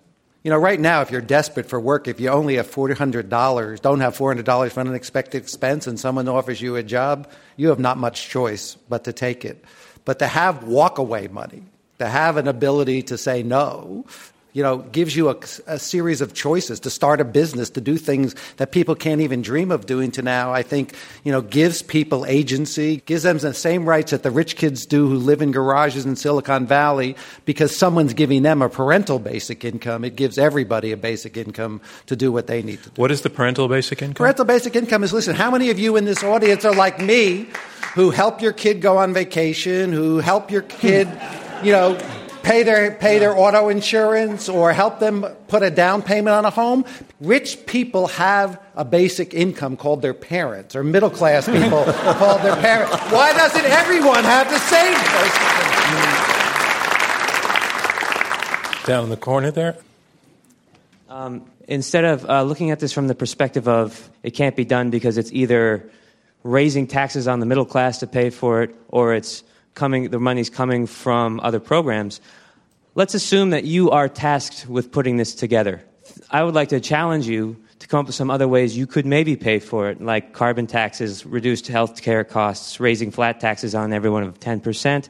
You 0.48 0.54
know, 0.54 0.61
right 0.61 0.80
now, 0.80 1.02
if 1.02 1.11
you're 1.11 1.20
desperate 1.20 1.68
for 1.68 1.78
work, 1.78 2.08
if 2.08 2.20
you 2.20 2.30
only 2.30 2.54
have 2.54 2.70
$400, 2.70 3.82
don't 3.82 4.00
have 4.00 4.16
$400 4.16 4.70
for 4.70 4.80
an 4.80 4.88
unexpected 4.88 5.42
expense, 5.42 5.87
and 5.87 6.00
someone 6.00 6.26
offers 6.26 6.58
you 6.58 6.76
a 6.76 6.82
job, 6.82 7.30
you 7.58 7.68
have 7.68 7.78
not 7.78 7.98
much 7.98 8.30
choice 8.30 8.74
but 8.88 9.04
to 9.04 9.12
take 9.12 9.44
it. 9.44 9.62
But 10.06 10.20
to 10.20 10.26
have 10.26 10.61
walkaway 10.61 11.30
money, 11.30 11.64
to 11.98 12.08
have 12.08 12.38
an 12.38 12.48
ability 12.48 13.02
to 13.02 13.18
say 13.18 13.42
no, 13.42 14.06
you 14.52 14.62
know, 14.62 14.78
gives 14.78 15.14
you 15.14 15.28
a, 15.28 15.37
a, 15.66 15.78
series 15.78 16.20
of 16.20 16.34
choices 16.34 16.80
to 16.80 16.90
start 16.90 17.20
a 17.20 17.24
business, 17.24 17.70
to 17.70 17.80
do 17.80 17.96
things 17.96 18.34
that 18.57 18.72
people 18.72 18.94
can't 18.94 19.20
even 19.20 19.42
dream 19.42 19.70
of 19.70 19.86
doing 19.86 20.11
to 20.12 20.22
now. 20.22 20.53
I 20.53 20.62
think, 20.62 20.94
you 21.24 21.32
know, 21.32 21.40
gives 21.40 21.82
people 21.82 22.26
agency, 22.26 22.99
gives 23.07 23.22
them 23.22 23.38
the 23.38 23.55
same 23.55 23.88
rights 23.88 24.11
that 24.11 24.22
the 24.22 24.30
rich 24.30 24.57
kids 24.57 24.86
do 24.86 25.09
who 25.09 25.16
live 25.16 25.42
in 25.42 25.53
garages 25.53 26.07
in 26.07 26.16
Silicon 26.16 26.66
Valley 26.66 27.16
because 27.44 27.76
someone's 27.76 28.14
giving 28.14 28.42
them 28.42 28.62
a 28.62 28.68
parental 28.68 29.18
basic 29.18 29.64
income. 29.64 30.05
It 30.05 30.16
gives 30.16 30.38
everybody 30.38 30.92
a 30.92 30.96
basic 30.96 31.36
income 31.36 31.80
to 32.07 32.16
do 32.16 32.32
what 32.32 32.46
they 32.46 32.62
need 32.62 32.82
to 32.82 32.90
do. 32.90 33.01
What 33.01 33.11
is 33.11 33.22
the 33.22 33.30
parental 33.30 33.68
basic 33.68 34.03
income? 34.03 34.14
Parental 34.14 34.44
basic 34.44 34.74
income 34.74 35.05
is 35.05 35.12
listen, 35.12 35.36
how 35.36 35.51
many 35.51 35.70
of 35.70 35.78
you 35.78 35.96
in 35.96 36.05
this 36.05 36.24
audience 36.24 36.64
are 36.64 36.74
like 36.74 37.01
me 37.01 37.49
who 37.94 38.11
help 38.11 38.42
your 38.42 38.53
kid 38.53 38.80
go 38.80 38.99
on 38.99 39.14
vacation, 39.14 39.92
who 39.92 40.18
help 40.18 40.51
your 40.51 40.62
kid 40.62 41.09
you 41.62 41.72
know, 41.72 41.99
pay 42.49 42.62
their 42.62 42.92
pay 42.92 43.18
their 43.18 43.36
auto 43.36 43.68
insurance 43.68 44.49
or 44.49 44.72
help 44.72 45.01
them 45.01 45.20
put 45.49 45.62
a 45.62 45.70
down 45.70 46.01
payment 46.01 46.34
on 46.34 46.46
a 46.46 46.51
home. 46.51 46.82
Rich 47.20 47.66
people 47.66 48.07
have 48.07 48.59
a 48.74 48.86
basic 48.86 49.34
income 49.34 49.76
called 49.76 50.01
their 50.01 50.14
parents, 50.14 50.74
or 50.74 50.82
middle 50.82 51.11
class 51.11 51.44
people 51.44 51.84
called 52.14 52.40
their 52.40 52.57
parents. 52.57 52.96
Why 53.12 53.34
doesn't 53.34 53.66
everyone 53.66 54.24
have 54.24 54.49
the 54.49 54.59
same 54.59 54.94
basic 54.94 55.42
income? 55.92 56.24
Down 58.86 59.05
in 59.05 59.11
the 59.11 59.18
corner 59.18 59.51
there. 59.51 59.76
Um, 61.11 61.44
instead 61.66 62.07
of 62.07 62.24
uh, 62.24 62.44
looking 62.44 62.70
at 62.70 62.80
this 62.80 62.94
from 62.94 63.09
the 63.09 63.14
perspective 63.14 63.68
of 63.68 64.09
it 64.22 64.30
can't 64.30 64.57
be 64.57 64.64
done 64.64 64.88
because 64.88 65.18
it's 65.18 65.32
either 65.32 65.90
raising 66.44 66.86
taxes 66.86 67.28
on 67.28 67.40
the 67.40 67.46
middle 67.46 67.66
class 67.66 67.99
to 67.99 68.07
pay 68.07 68.30
for 68.30 68.62
it 68.62 68.74
or 68.88 69.12
it's 69.12 69.42
coming 69.75 70.11
the 70.11 70.19
money's 70.19 70.51
coming 70.51 70.87
from 70.87 71.41
other 71.41 71.61
programs 71.61 72.21
let's 72.95 73.14
assume 73.14 73.51
that 73.51 73.64
you 73.64 73.91
are 73.91 74.09
tasked 74.09 74.66
with 74.69 74.91
putting 74.91 75.16
this 75.16 75.35
together 75.35 75.83
i 76.31 76.43
would 76.43 76.55
like 76.55 76.69
to 76.69 76.81
challenge 76.81 77.27
you 77.27 77.57
to 77.79 77.87
come 77.87 78.01
up 78.01 78.07
with 78.07 78.14
some 78.14 78.31
other 78.31 78.49
ways 78.49 78.77
you 78.77 78.87
could 78.87 79.07
maybe 79.07 79.37
pay 79.37 79.59
for 79.59 79.89
it 79.91 80.01
like 80.01 80.33
carbon 80.33 80.66
taxes 80.66 81.25
reduced 81.25 81.69
health 81.69 82.03
care 82.03 82.25
costs 82.25 82.81
raising 82.81 83.11
flat 83.11 83.41
taxes 83.41 83.75
on 83.75 83.93
everyone 83.93 84.23
of 84.23 84.39
10% 84.41 85.09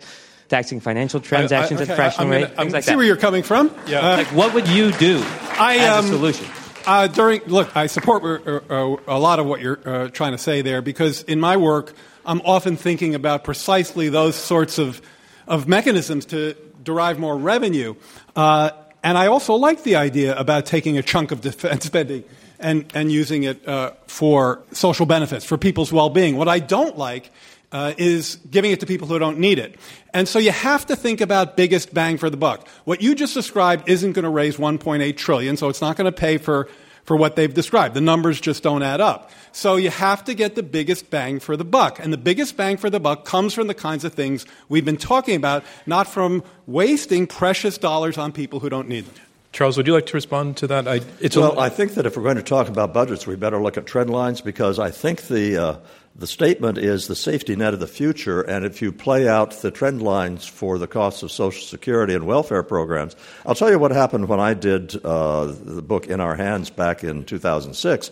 taxing 0.48 0.80
financial 0.80 1.20
transactions 1.20 1.80
I, 1.80 1.82
I, 1.82 1.84
okay, 1.84 1.92
at 1.92 1.96
fractional 1.96 2.30
rate. 2.30 2.50
I 2.56 2.62
like 2.64 2.82
see 2.82 2.90
that. 2.90 2.96
where 2.96 3.06
you're 3.06 3.16
coming 3.16 3.42
from. 3.42 3.74
Yeah. 3.86 4.00
Uh, 4.00 4.16
like, 4.16 4.26
what 4.28 4.54
would 4.54 4.68
you 4.68 4.92
do 4.92 5.22
I, 5.58 5.76
as 5.78 5.98
um, 5.98 6.04
a 6.04 6.08
solution? 6.08 6.46
Uh, 6.86 7.06
during 7.06 7.42
look, 7.46 7.76
I 7.76 7.86
support 7.86 8.24
uh, 8.24 8.60
uh, 8.70 8.96
a 9.06 9.18
lot 9.18 9.38
of 9.38 9.46
what 9.46 9.60
you're 9.60 9.78
uh, 9.84 10.08
trying 10.08 10.32
to 10.32 10.38
say 10.38 10.62
there 10.62 10.80
because 10.80 11.22
in 11.22 11.38
my 11.38 11.56
work, 11.56 11.92
I'm 12.28 12.42
often 12.44 12.76
thinking 12.76 13.16
about 13.16 13.42
precisely 13.42 14.08
those 14.10 14.36
sorts 14.36 14.78
of 14.78 15.02
of 15.48 15.66
mechanisms 15.66 16.26
to 16.26 16.54
derive 16.82 17.18
more 17.18 17.36
revenue. 17.36 17.94
Uh, 18.36 18.70
and 19.02 19.16
I 19.16 19.26
also 19.26 19.54
like 19.54 19.82
the 19.82 19.96
idea 19.96 20.36
about 20.36 20.66
taking 20.66 20.98
a 20.98 21.02
chunk 21.02 21.30
of 21.32 21.40
defense 21.40 21.84
spending 21.92 22.24
and, 22.60 22.90
and 22.94 23.10
using 23.10 23.44
it 23.44 23.66
uh, 23.66 23.92
for 24.06 24.62
social 24.72 25.06
benefits, 25.06 25.44
for 25.44 25.56
people's 25.56 25.92
well 25.92 26.10
being. 26.10 26.36
What 26.36 26.48
I 26.48 26.58
don't 26.58 26.98
like 26.98 27.30
uh, 27.72 27.94
is 27.98 28.36
giving 28.50 28.72
it 28.72 28.80
to 28.80 28.86
people 28.86 29.08
who 29.08 29.18
don't 29.18 29.38
need 29.38 29.58
it. 29.58 29.78
And 30.14 30.28
so 30.28 30.38
you 30.38 30.50
have 30.50 30.86
to 30.86 30.96
think 30.96 31.20
about 31.20 31.56
biggest 31.56 31.92
bang 31.92 32.18
for 32.18 32.30
the 32.30 32.36
buck. 32.36 32.68
What 32.84 33.02
you 33.02 33.14
just 33.14 33.34
described 33.34 33.88
isn't 33.88 34.12
going 34.12 34.24
to 34.24 34.30
raise 34.30 34.56
1.8 34.56 35.16
trillion, 35.16 35.56
so 35.56 35.68
it's 35.68 35.80
not 35.80 35.96
going 35.96 36.06
to 36.06 36.12
pay 36.12 36.38
for, 36.38 36.68
for 37.08 37.16
what 37.16 37.36
they've 37.36 37.54
described. 37.54 37.94
The 37.94 38.02
numbers 38.02 38.38
just 38.38 38.62
don't 38.62 38.82
add 38.82 39.00
up. 39.00 39.30
So 39.52 39.76
you 39.76 39.88
have 39.88 40.24
to 40.24 40.34
get 40.34 40.56
the 40.56 40.62
biggest 40.62 41.08
bang 41.08 41.40
for 41.40 41.56
the 41.56 41.64
buck. 41.64 41.98
And 41.98 42.12
the 42.12 42.18
biggest 42.18 42.54
bang 42.54 42.76
for 42.76 42.90
the 42.90 43.00
buck 43.00 43.24
comes 43.24 43.54
from 43.54 43.66
the 43.66 43.72
kinds 43.72 44.04
of 44.04 44.12
things 44.12 44.44
we've 44.68 44.84
been 44.84 44.98
talking 44.98 45.34
about, 45.34 45.64
not 45.86 46.06
from 46.06 46.44
wasting 46.66 47.26
precious 47.26 47.78
dollars 47.78 48.18
on 48.18 48.30
people 48.30 48.60
who 48.60 48.68
don't 48.68 48.90
need 48.90 49.06
them. 49.06 49.14
Charles, 49.52 49.78
would 49.78 49.86
you 49.86 49.94
like 49.94 50.04
to 50.04 50.12
respond 50.12 50.58
to 50.58 50.66
that? 50.66 50.86
I, 50.86 51.00
well, 51.34 51.58
I 51.58 51.70
think 51.70 51.94
that 51.94 52.04
if 52.04 52.14
we're 52.14 52.24
going 52.24 52.36
to 52.36 52.42
talk 52.42 52.68
about 52.68 52.92
budgets, 52.92 53.26
we 53.26 53.36
better 53.36 53.58
look 53.58 53.78
at 53.78 53.86
trend 53.86 54.10
lines 54.10 54.42
because 54.42 54.78
I 54.78 54.90
think 54.90 55.28
the 55.28 55.56
uh, 55.56 55.76
the 56.18 56.26
statement 56.26 56.78
is 56.78 57.06
the 57.06 57.14
safety 57.14 57.54
net 57.54 57.74
of 57.74 57.80
the 57.80 57.86
future, 57.86 58.42
and 58.42 58.64
if 58.64 58.82
you 58.82 58.90
play 58.90 59.28
out 59.28 59.52
the 59.62 59.70
trend 59.70 60.02
lines 60.02 60.44
for 60.44 60.76
the 60.76 60.88
costs 60.88 61.22
of 61.22 61.30
Social 61.30 61.62
Security 61.62 62.12
and 62.12 62.26
welfare 62.26 62.64
programs, 62.64 63.14
I'll 63.46 63.54
tell 63.54 63.70
you 63.70 63.78
what 63.78 63.92
happened 63.92 64.28
when 64.28 64.40
I 64.40 64.54
did 64.54 64.96
uh, 65.04 65.46
the 65.46 65.80
book 65.80 66.08
In 66.08 66.20
Our 66.20 66.34
Hands 66.34 66.68
back 66.70 67.04
in 67.04 67.24
2006. 67.24 68.10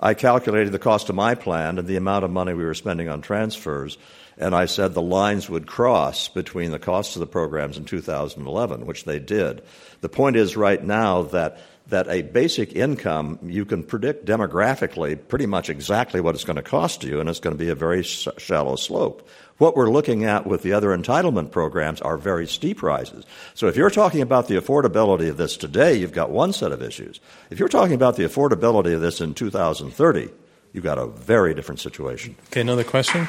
I 0.00 0.14
calculated 0.14 0.72
the 0.72 0.80
cost 0.80 1.08
of 1.08 1.14
my 1.14 1.36
plan 1.36 1.78
and 1.78 1.86
the 1.86 1.94
amount 1.94 2.24
of 2.24 2.32
money 2.32 2.54
we 2.54 2.64
were 2.64 2.74
spending 2.74 3.08
on 3.08 3.22
transfers, 3.22 3.98
and 4.36 4.52
I 4.52 4.66
said 4.66 4.92
the 4.92 5.00
lines 5.00 5.48
would 5.48 5.68
cross 5.68 6.26
between 6.26 6.72
the 6.72 6.80
costs 6.80 7.14
of 7.14 7.20
the 7.20 7.26
programs 7.26 7.78
in 7.78 7.84
2011, 7.84 8.84
which 8.84 9.04
they 9.04 9.20
did. 9.20 9.62
The 10.00 10.08
point 10.08 10.34
is 10.34 10.56
right 10.56 10.82
now 10.82 11.22
that 11.22 11.60
that 11.88 12.08
a 12.08 12.22
basic 12.22 12.74
income, 12.74 13.38
you 13.42 13.64
can 13.64 13.82
predict 13.82 14.24
demographically 14.24 15.16
pretty 15.28 15.46
much 15.46 15.68
exactly 15.68 16.20
what 16.20 16.34
it's 16.34 16.44
going 16.44 16.56
to 16.56 16.62
cost 16.62 17.04
you, 17.04 17.20
and 17.20 17.28
it's 17.28 17.40
going 17.40 17.54
to 17.54 17.62
be 17.62 17.68
a 17.68 17.74
very 17.74 18.02
sh- 18.02 18.28
shallow 18.38 18.76
slope. 18.76 19.28
What 19.58 19.76
we're 19.76 19.90
looking 19.90 20.24
at 20.24 20.46
with 20.46 20.62
the 20.62 20.72
other 20.72 20.96
entitlement 20.96 21.50
programs 21.50 22.00
are 22.00 22.16
very 22.16 22.46
steep 22.46 22.82
rises. 22.82 23.24
So 23.54 23.68
if 23.68 23.76
you're 23.76 23.90
talking 23.90 24.22
about 24.22 24.48
the 24.48 24.56
affordability 24.56 25.28
of 25.28 25.36
this 25.36 25.56
today, 25.56 25.94
you've 25.94 26.12
got 26.12 26.30
one 26.30 26.52
set 26.52 26.72
of 26.72 26.82
issues. 26.82 27.20
If 27.50 27.58
you're 27.58 27.68
talking 27.68 27.94
about 27.94 28.16
the 28.16 28.24
affordability 28.24 28.94
of 28.94 29.00
this 29.00 29.20
in 29.20 29.34
2030, 29.34 30.30
you've 30.72 30.84
got 30.84 30.98
a 30.98 31.06
very 31.06 31.54
different 31.54 31.80
situation. 31.80 32.34
Okay, 32.46 32.62
another 32.62 32.82
question? 32.82 33.28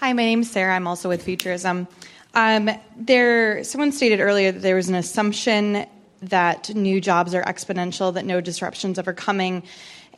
Hi, 0.00 0.14
my 0.14 0.24
name 0.24 0.40
is 0.40 0.50
Sarah. 0.50 0.74
I'm 0.74 0.86
also 0.86 1.08
with 1.08 1.22
Futurism. 1.22 1.86
Um, 2.34 2.70
there, 2.96 3.64
someone 3.64 3.92
stated 3.92 4.20
earlier 4.20 4.52
that 4.52 4.60
there 4.60 4.76
was 4.76 4.88
an 4.88 4.94
assumption 4.94 5.86
that 6.22 6.74
new 6.74 7.00
jobs 7.00 7.34
are 7.34 7.42
exponential, 7.42 8.14
that 8.14 8.24
no 8.24 8.40
disruptions 8.40 8.98
ever 8.98 9.12
coming. 9.12 9.62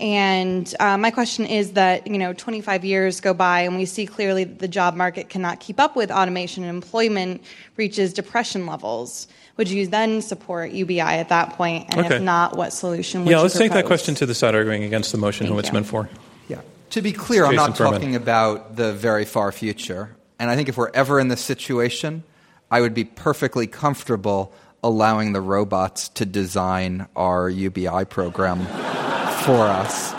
And 0.00 0.74
uh, 0.80 0.98
my 0.98 1.10
question 1.10 1.46
is 1.46 1.72
that 1.72 2.06
you 2.06 2.18
know, 2.18 2.32
25 2.32 2.84
years 2.84 3.20
go 3.20 3.34
by, 3.34 3.60
and 3.60 3.76
we 3.76 3.84
see 3.84 4.06
clearly 4.06 4.44
that 4.44 4.58
the 4.58 4.68
job 4.68 4.94
market 4.94 5.28
cannot 5.28 5.60
keep 5.60 5.78
up 5.78 5.94
with 5.94 6.10
automation, 6.10 6.64
and 6.64 6.70
employment 6.70 7.42
reaches 7.76 8.12
depression 8.12 8.66
levels. 8.66 9.28
Would 9.58 9.70
you 9.70 9.86
then 9.86 10.22
support 10.22 10.72
UBI 10.72 11.00
at 11.00 11.28
that 11.28 11.50
point? 11.50 11.86
And 11.90 12.06
okay. 12.06 12.16
if 12.16 12.22
not, 12.22 12.56
what 12.56 12.72
solution? 12.72 13.24
Would 13.24 13.30
yeah, 13.30 13.36
you 13.36 13.42
let's 13.42 13.54
propose? 13.54 13.68
take 13.68 13.74
that 13.74 13.86
question 13.86 14.14
to 14.16 14.26
the 14.26 14.34
side 14.34 14.54
arguing 14.54 14.82
against 14.82 15.12
the 15.12 15.18
motion. 15.18 15.46
Thank 15.46 15.54
who 15.54 15.58
it's 15.60 15.72
meant 15.72 15.86
for? 15.86 16.08
Yeah. 16.48 16.62
To 16.90 17.02
be 17.02 17.12
clear, 17.12 17.44
I'm 17.44 17.54
not 17.54 17.76
Furman. 17.76 17.92
talking 17.92 18.16
about 18.16 18.76
the 18.76 18.92
very 18.92 19.26
far 19.26 19.52
future. 19.52 20.16
And 20.42 20.50
I 20.50 20.56
think 20.56 20.68
if 20.68 20.76
we're 20.76 20.90
ever 20.92 21.20
in 21.20 21.28
this 21.28 21.40
situation, 21.40 22.24
I 22.68 22.80
would 22.80 22.94
be 22.94 23.04
perfectly 23.04 23.68
comfortable 23.68 24.52
allowing 24.82 25.34
the 25.34 25.40
robots 25.40 26.08
to 26.08 26.26
design 26.26 27.06
our 27.14 27.48
UBI 27.48 28.06
program 28.06 28.58
for 29.44 29.68
us. 29.68 30.12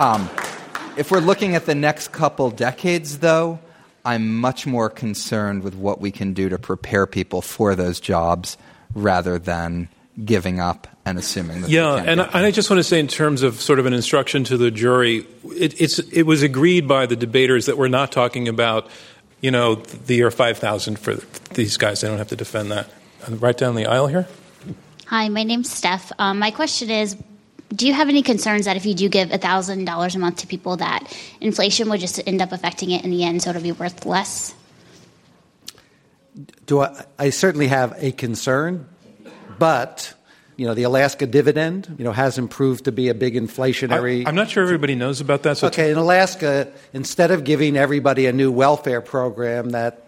Um, 0.00 0.30
if 0.96 1.10
we're 1.10 1.20
looking 1.20 1.56
at 1.56 1.66
the 1.66 1.74
next 1.74 2.12
couple 2.12 2.50
decades, 2.50 3.18
though, 3.18 3.58
I'm 4.02 4.38
much 4.38 4.66
more 4.66 4.88
concerned 4.88 5.62
with 5.62 5.74
what 5.74 6.00
we 6.00 6.10
can 6.10 6.32
do 6.32 6.48
to 6.48 6.58
prepare 6.58 7.06
people 7.06 7.42
for 7.42 7.74
those 7.74 8.00
jobs 8.00 8.56
rather 8.94 9.38
than 9.38 9.90
giving 10.24 10.58
up 10.58 10.88
and 11.04 11.18
assuming 11.18 11.60
that 11.60 11.70
Yeah, 11.70 11.96
and 11.96 12.20
I, 12.20 12.24
and 12.24 12.46
I 12.46 12.50
just 12.50 12.70
want 12.70 12.78
to 12.78 12.84
say, 12.84 12.98
in 12.98 13.08
terms 13.08 13.42
of 13.42 13.60
sort 13.60 13.78
of 13.78 13.86
an 13.86 13.92
instruction 13.92 14.44
to 14.44 14.56
the 14.56 14.70
jury, 14.70 15.26
it, 15.44 15.80
it's 15.80 15.98
it 15.98 16.22
was 16.22 16.42
agreed 16.42 16.88
by 16.88 17.06
the 17.06 17.16
debaters 17.16 17.66
that 17.66 17.76
we're 17.76 17.88
not 17.88 18.12
talking 18.12 18.48
about, 18.48 18.88
you 19.46 19.52
know, 19.52 19.76
the 19.76 20.16
year 20.16 20.30
five 20.32 20.58
thousand 20.58 20.98
for 20.98 21.14
these 21.54 21.76
guys. 21.76 22.00
They 22.00 22.08
don't 22.08 22.18
have 22.18 22.34
to 22.34 22.36
defend 22.36 22.72
that. 22.72 22.90
Uh, 23.24 23.36
Right 23.36 23.56
down 23.56 23.76
the 23.76 23.86
aisle 23.86 24.08
here. 24.08 24.26
Hi, 25.06 25.28
my 25.28 25.44
name's 25.44 25.70
Steph. 25.70 26.10
Um, 26.18 26.40
my 26.40 26.50
question 26.50 26.90
is 26.90 27.16
Do 27.68 27.86
you 27.86 27.92
have 27.92 28.08
any 28.08 28.22
concerns 28.22 28.64
that 28.64 28.76
if 28.76 28.84
you 28.84 28.92
do 28.92 29.08
give 29.08 29.28
$1,000 29.28 30.14
a 30.14 30.18
month 30.18 30.38
to 30.38 30.48
people, 30.48 30.76
that 30.78 31.16
inflation 31.40 31.88
would 31.90 32.00
just 32.00 32.20
end 32.26 32.42
up 32.42 32.50
affecting 32.50 32.90
it 32.90 33.04
in 33.04 33.10
the 33.12 33.22
end, 33.22 33.40
so 33.40 33.50
it'll 33.50 33.62
be 33.62 33.70
worth 33.70 34.04
less? 34.04 34.52
Do 36.66 36.80
I, 36.80 37.04
I 37.16 37.30
certainly 37.30 37.68
have 37.68 37.94
a 37.98 38.10
concern, 38.10 38.88
but 39.60 40.12
you 40.56 40.66
know 40.66 40.74
the 40.74 40.84
Alaska 40.84 41.26
dividend, 41.26 41.94
you 41.98 42.04
know, 42.04 42.12
hasn't 42.12 42.50
proved 42.50 42.84
to 42.86 42.92
be 42.92 43.08
a 43.08 43.14
big 43.14 43.34
inflationary. 43.34 44.24
I, 44.26 44.28
am 44.28 44.34
not 44.34 44.48
sure 44.48 44.62
everybody 44.62 44.94
knows 44.94 45.20
about 45.20 45.42
that. 45.42 45.58
So 45.58 45.66
okay, 45.68 45.90
in 45.90 45.98
Alaska, 45.98 46.72
instead 46.92 47.30
of 47.30 47.44
giving 47.44 47.76
everybody 47.76 48.26
a 48.26 48.32
new 48.32 48.50
welfare 48.50 49.00
program 49.00 49.70
that 49.70 50.02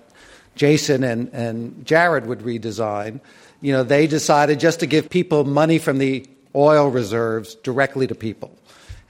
Jason 0.56 1.04
and, 1.04 1.28
and 1.32 1.86
Jared 1.86 2.26
would 2.26 2.40
redesign, 2.40 3.20
you 3.60 3.72
know, 3.72 3.82
they 3.82 4.06
decided 4.06 4.60
just 4.60 4.80
to 4.80 4.86
give 4.86 5.10
people 5.10 5.44
money 5.44 5.78
from 5.78 5.98
the 5.98 6.26
oil 6.54 6.88
reserves 6.90 7.54
directly 7.56 8.06
to 8.06 8.14
people. 8.14 8.56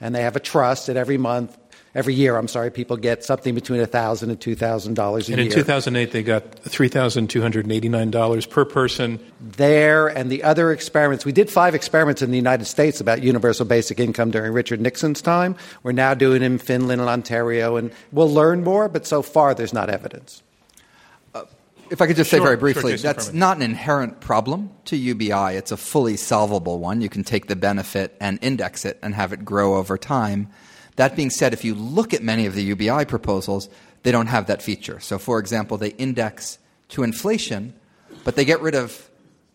And 0.01 0.13
they 0.13 0.21
have 0.21 0.35
a 0.35 0.39
trust 0.39 0.87
that 0.87 0.97
every 0.97 1.17
month, 1.17 1.57
every 1.99 2.13
year, 2.13 2.37
I'm 2.37 2.47
sorry, 2.47 2.71
people 2.71 2.95
get 2.95 3.25
something 3.25 3.53
between 3.53 3.81
$1,000 3.81 4.23
and 4.23 4.39
$2,000 4.39 5.29
a 5.29 5.31
and 5.33 5.41
in 5.41 5.51
2008, 5.51 6.11
they 6.13 6.23
got 6.23 6.49
$3,289 6.63 8.49
per 8.49 8.63
person. 8.63 9.19
there 9.41 10.07
and 10.07 10.31
the 10.31 10.43
other 10.43 10.71
experiments. 10.71 11.25
We 11.25 11.33
did 11.33 11.49
five 11.49 11.75
experiments 11.75 12.21
in 12.21 12.31
the 12.31 12.37
United 12.37 12.65
States 12.65 13.01
about 13.01 13.21
universal 13.21 13.65
basic 13.65 13.99
income 13.99 14.31
during 14.31 14.53
Richard 14.53 14.79
Nixon's 14.79 15.21
time. 15.21 15.57
We're 15.83 15.91
now 15.91 16.13
doing 16.13 16.41
it 16.41 16.45
in 16.45 16.57
Finland 16.57 17.01
and 17.01 17.09
Ontario, 17.09 17.75
and 17.75 17.91
we'll 18.13 18.31
learn 18.31 18.63
more, 18.63 18.87
but 18.87 19.05
so 19.05 19.21
far 19.21 19.53
there's 19.53 19.73
not 19.73 19.89
evidence. 19.89 20.41
Uh, 21.35 21.43
if 21.89 22.01
I 22.01 22.07
could 22.07 22.15
just 22.15 22.31
say 22.31 22.39
very 22.39 22.55
briefly, 22.55 22.93
Jason 22.93 23.07
that's 23.07 23.33
not 23.33 23.57
an 23.57 23.63
inherent 23.63 24.21
problem 24.21 24.71
to 24.85 24.95
UBI. 24.95 25.57
It's 25.57 25.73
a 25.73 25.77
fully 25.77 26.15
solvable 26.15 26.79
one. 26.79 27.01
You 27.01 27.09
can 27.09 27.25
take 27.25 27.47
the 27.47 27.57
benefit 27.57 28.15
and 28.21 28.39
index 28.41 28.85
it 28.85 28.99
and 29.03 29.13
have 29.15 29.33
it 29.33 29.43
grow 29.43 29.75
over 29.75 29.97
time. 29.97 30.47
That 30.99 31.15
being 31.15 31.29
said, 31.29 31.53
if 31.53 31.63
you 31.63 31.75
look 31.75 32.13
at 32.13 32.21
many 32.21 32.45
of 32.45 32.55
the 32.55 32.61
UBI 32.61 33.05
proposals, 33.05 33.69
they 34.03 34.11
don't 34.11 34.27
have 34.27 34.47
that 34.47 34.61
feature. 34.61 34.99
So, 34.99 35.17
for 35.17 35.39
example, 35.39 35.77
they 35.77 35.91
index 35.91 36.59
to 36.89 37.03
inflation, 37.03 37.73
but 38.25 38.35
they 38.35 38.43
get 38.43 38.59
rid 38.59 38.75
of 38.75 39.09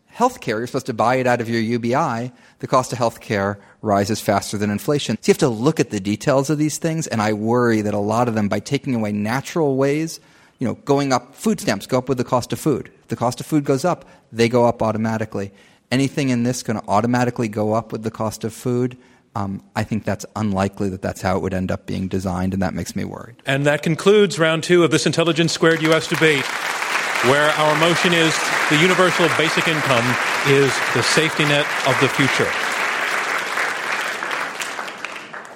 health 0.07 0.41
care. 0.41 0.57
You're 0.57 0.67
supposed 0.67 0.87
to 0.87 0.95
buy 0.95 1.17
it 1.17 1.27
out 1.27 1.43
of 1.43 1.51
your 1.51 1.61
UBI. 1.61 2.33
The 2.61 2.67
cost 2.67 2.93
of 2.93 2.99
health 2.99 3.21
care 3.21 3.59
rises 3.83 4.23
faster 4.23 4.57
than 4.57 4.71
inflation. 4.71 5.19
So 5.21 5.29
you 5.29 5.33
have 5.33 5.39
to 5.41 5.51
look 5.51 5.81
at 5.81 5.91
the 5.91 6.01
details 6.01 6.49
of 6.49 6.57
these 6.57 6.79
things, 6.79 7.07
and 7.09 7.21
I 7.21 7.35
worry 7.35 7.83
that 7.83 7.93
a 7.93 7.99
lot 7.99 8.27
of 8.27 8.35
them, 8.35 8.49
by 8.49 8.61
taking 8.61 8.95
away 8.95 9.13
natural 9.13 9.77
ways 9.77 10.21
you 10.59 10.67
know, 10.67 10.77
going 10.87 11.13
up, 11.13 11.35
food 11.35 11.61
stamps 11.61 11.87
go 11.87 11.99
up 11.99 12.09
with 12.09 12.17
the 12.17 12.25
cost 12.25 12.55
of 12.55 12.59
food. 12.59 12.91
If 13.03 13.09
the 13.09 13.17
cost 13.17 13.39
of 13.41 13.45
food 13.45 13.65
goes 13.65 13.85
up, 13.85 14.09
they 14.33 14.49
go 14.49 14.65
up 14.65 14.83
automatically. 14.83 15.53
Anything 15.91 16.31
in 16.31 16.45
this 16.45 16.63
going 16.63 16.81
to 16.81 16.89
automatically 16.89 17.49
go 17.49 17.75
up 17.75 17.93
with 17.93 18.03
the 18.03 18.11
cost 18.11 18.45
of 18.45 18.55
food? 18.55 18.97
Um, 19.37 19.63
I 19.75 19.83
think 19.83 20.05
that's 20.05 20.25
unlikely 20.37 20.89
that 20.91 21.03
that's 21.03 21.21
how 21.21 21.37
it 21.37 21.43
would 21.43 21.55
end 21.55 21.73
up 21.73 21.87
being 21.87 22.09
designed, 22.09 22.55
and 22.55 22.63
that 22.63 22.75
makes 22.75 22.95
me 22.95 23.05
worried. 23.05 23.37
And 23.47 23.67
that 23.67 23.83
concludes 23.83 24.39
round 24.39 24.63
two 24.63 24.85
of 24.85 24.91
this 24.91 25.07
Intelligence 25.07 25.53
Squared 25.53 25.83
U.S. 25.83 26.07
debate, 26.07 26.45
where 27.27 27.51
our 27.51 27.79
motion 27.81 28.13
is 28.13 28.37
the 28.71 28.77
universal 28.77 29.29
basic 29.37 29.67
income 29.67 30.05
is 30.47 30.73
the 30.95 31.03
safety 31.03 31.45
net 31.45 31.67
of 31.87 31.99
the 32.01 32.09
future. 32.09 32.51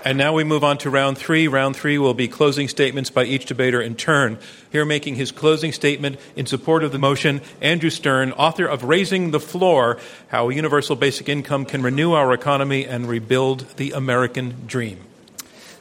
And 0.09 0.17
now 0.17 0.33
we 0.33 0.43
move 0.43 0.65
on 0.65 0.79
to 0.79 0.89
round 0.89 1.19
three. 1.19 1.49
Round 1.49 1.77
three 1.77 1.99
will 1.99 2.15
be 2.15 2.29
closing 2.29 2.67
statements 2.67 3.11
by 3.11 3.25
each 3.25 3.45
debater 3.45 3.79
in 3.79 3.95
turn. 3.95 4.39
Here 4.73 4.87
making 4.87 5.17
his 5.17 5.33
closing 5.33 5.71
statement 5.71 6.19
in 6.35 6.47
support 6.47 6.83
of 6.83 6.93
the 6.93 6.99
motion, 6.99 7.43
Andrew 7.61 7.91
Stern, 7.91 8.33
author 8.33 8.65
of 8.65 8.85
Raising 8.85 9.33
the 9.33 9.39
Floor 9.39 9.99
How 10.29 10.49
Universal 10.49 10.97
Basic 10.97 11.29
Income 11.29 11.67
Can 11.67 11.83
Renew 11.83 12.15
Our 12.15 12.33
Economy 12.33 12.87
and 12.87 13.07
Rebuild 13.07 13.67
the 13.77 13.91
American 13.91 14.67
Dream. 14.67 14.99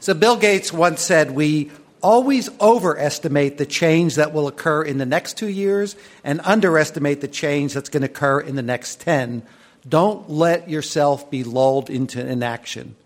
So, 0.02 0.14
Bill 0.14 0.36
Gates 0.36 0.74
once 0.74 1.00
said, 1.00 1.32
We 1.32 1.72
always 2.04 2.50
overestimate 2.60 3.58
the 3.58 3.66
change 3.66 4.16
that 4.16 4.34
will 4.34 4.50
occur 4.50 4.84
in 4.84 4.98
the 4.98 5.06
next 5.06 5.38
two 5.38 5.48
years 5.48 5.96
and 6.26 6.42
underestimate 6.44 7.22
the 7.22 7.30
change 7.30 7.74
that's 7.74 7.88
going 7.88 8.02
to 8.02 8.10
occur 8.10 8.42
in 8.42 8.58
the 8.58 8.62
next 8.62 9.00
10. 9.00 9.44
Don't 9.88 10.30
let 10.30 10.70
yourself 10.70 11.32
be 11.32 11.46
lulled 11.46 11.90
into 11.90 12.20
inaction. 12.20 12.98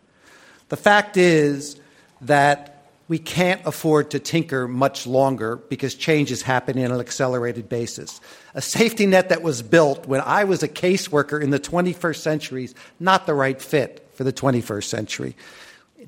The 0.72 0.78
fact 0.78 1.18
is 1.18 1.76
that 2.22 2.86
we 3.10 3.20
can't 3.20 3.60
afford 3.66 4.12
to 4.12 4.20
tinker 4.20 4.70
much 4.70 5.06
longer 5.06 5.58
because 5.58 5.96
change 5.96 6.32
is 6.32 6.44
happening 6.44 6.86
on 6.86 6.92
an 6.92 7.02
accelerated 7.02 7.68
basis. 7.68 8.22
A 8.56 8.62
safety 8.62 9.06
net 9.06 9.28
that 9.28 9.42
was 9.42 9.62
built 9.62 10.08
when 10.08 10.22
I 10.22 10.46
was 10.46 10.64
a 10.64 10.70
caseworker 10.70 11.44
in 11.44 11.50
the 11.50 11.60
21st 11.60 12.16
century 12.16 12.64
is 12.64 12.76
not 13.02 13.26
the 13.26 13.34
right 13.34 13.62
fit 13.62 14.08
for 14.14 14.24
the 14.24 14.32
21st 14.32 14.86
century. 14.86 15.36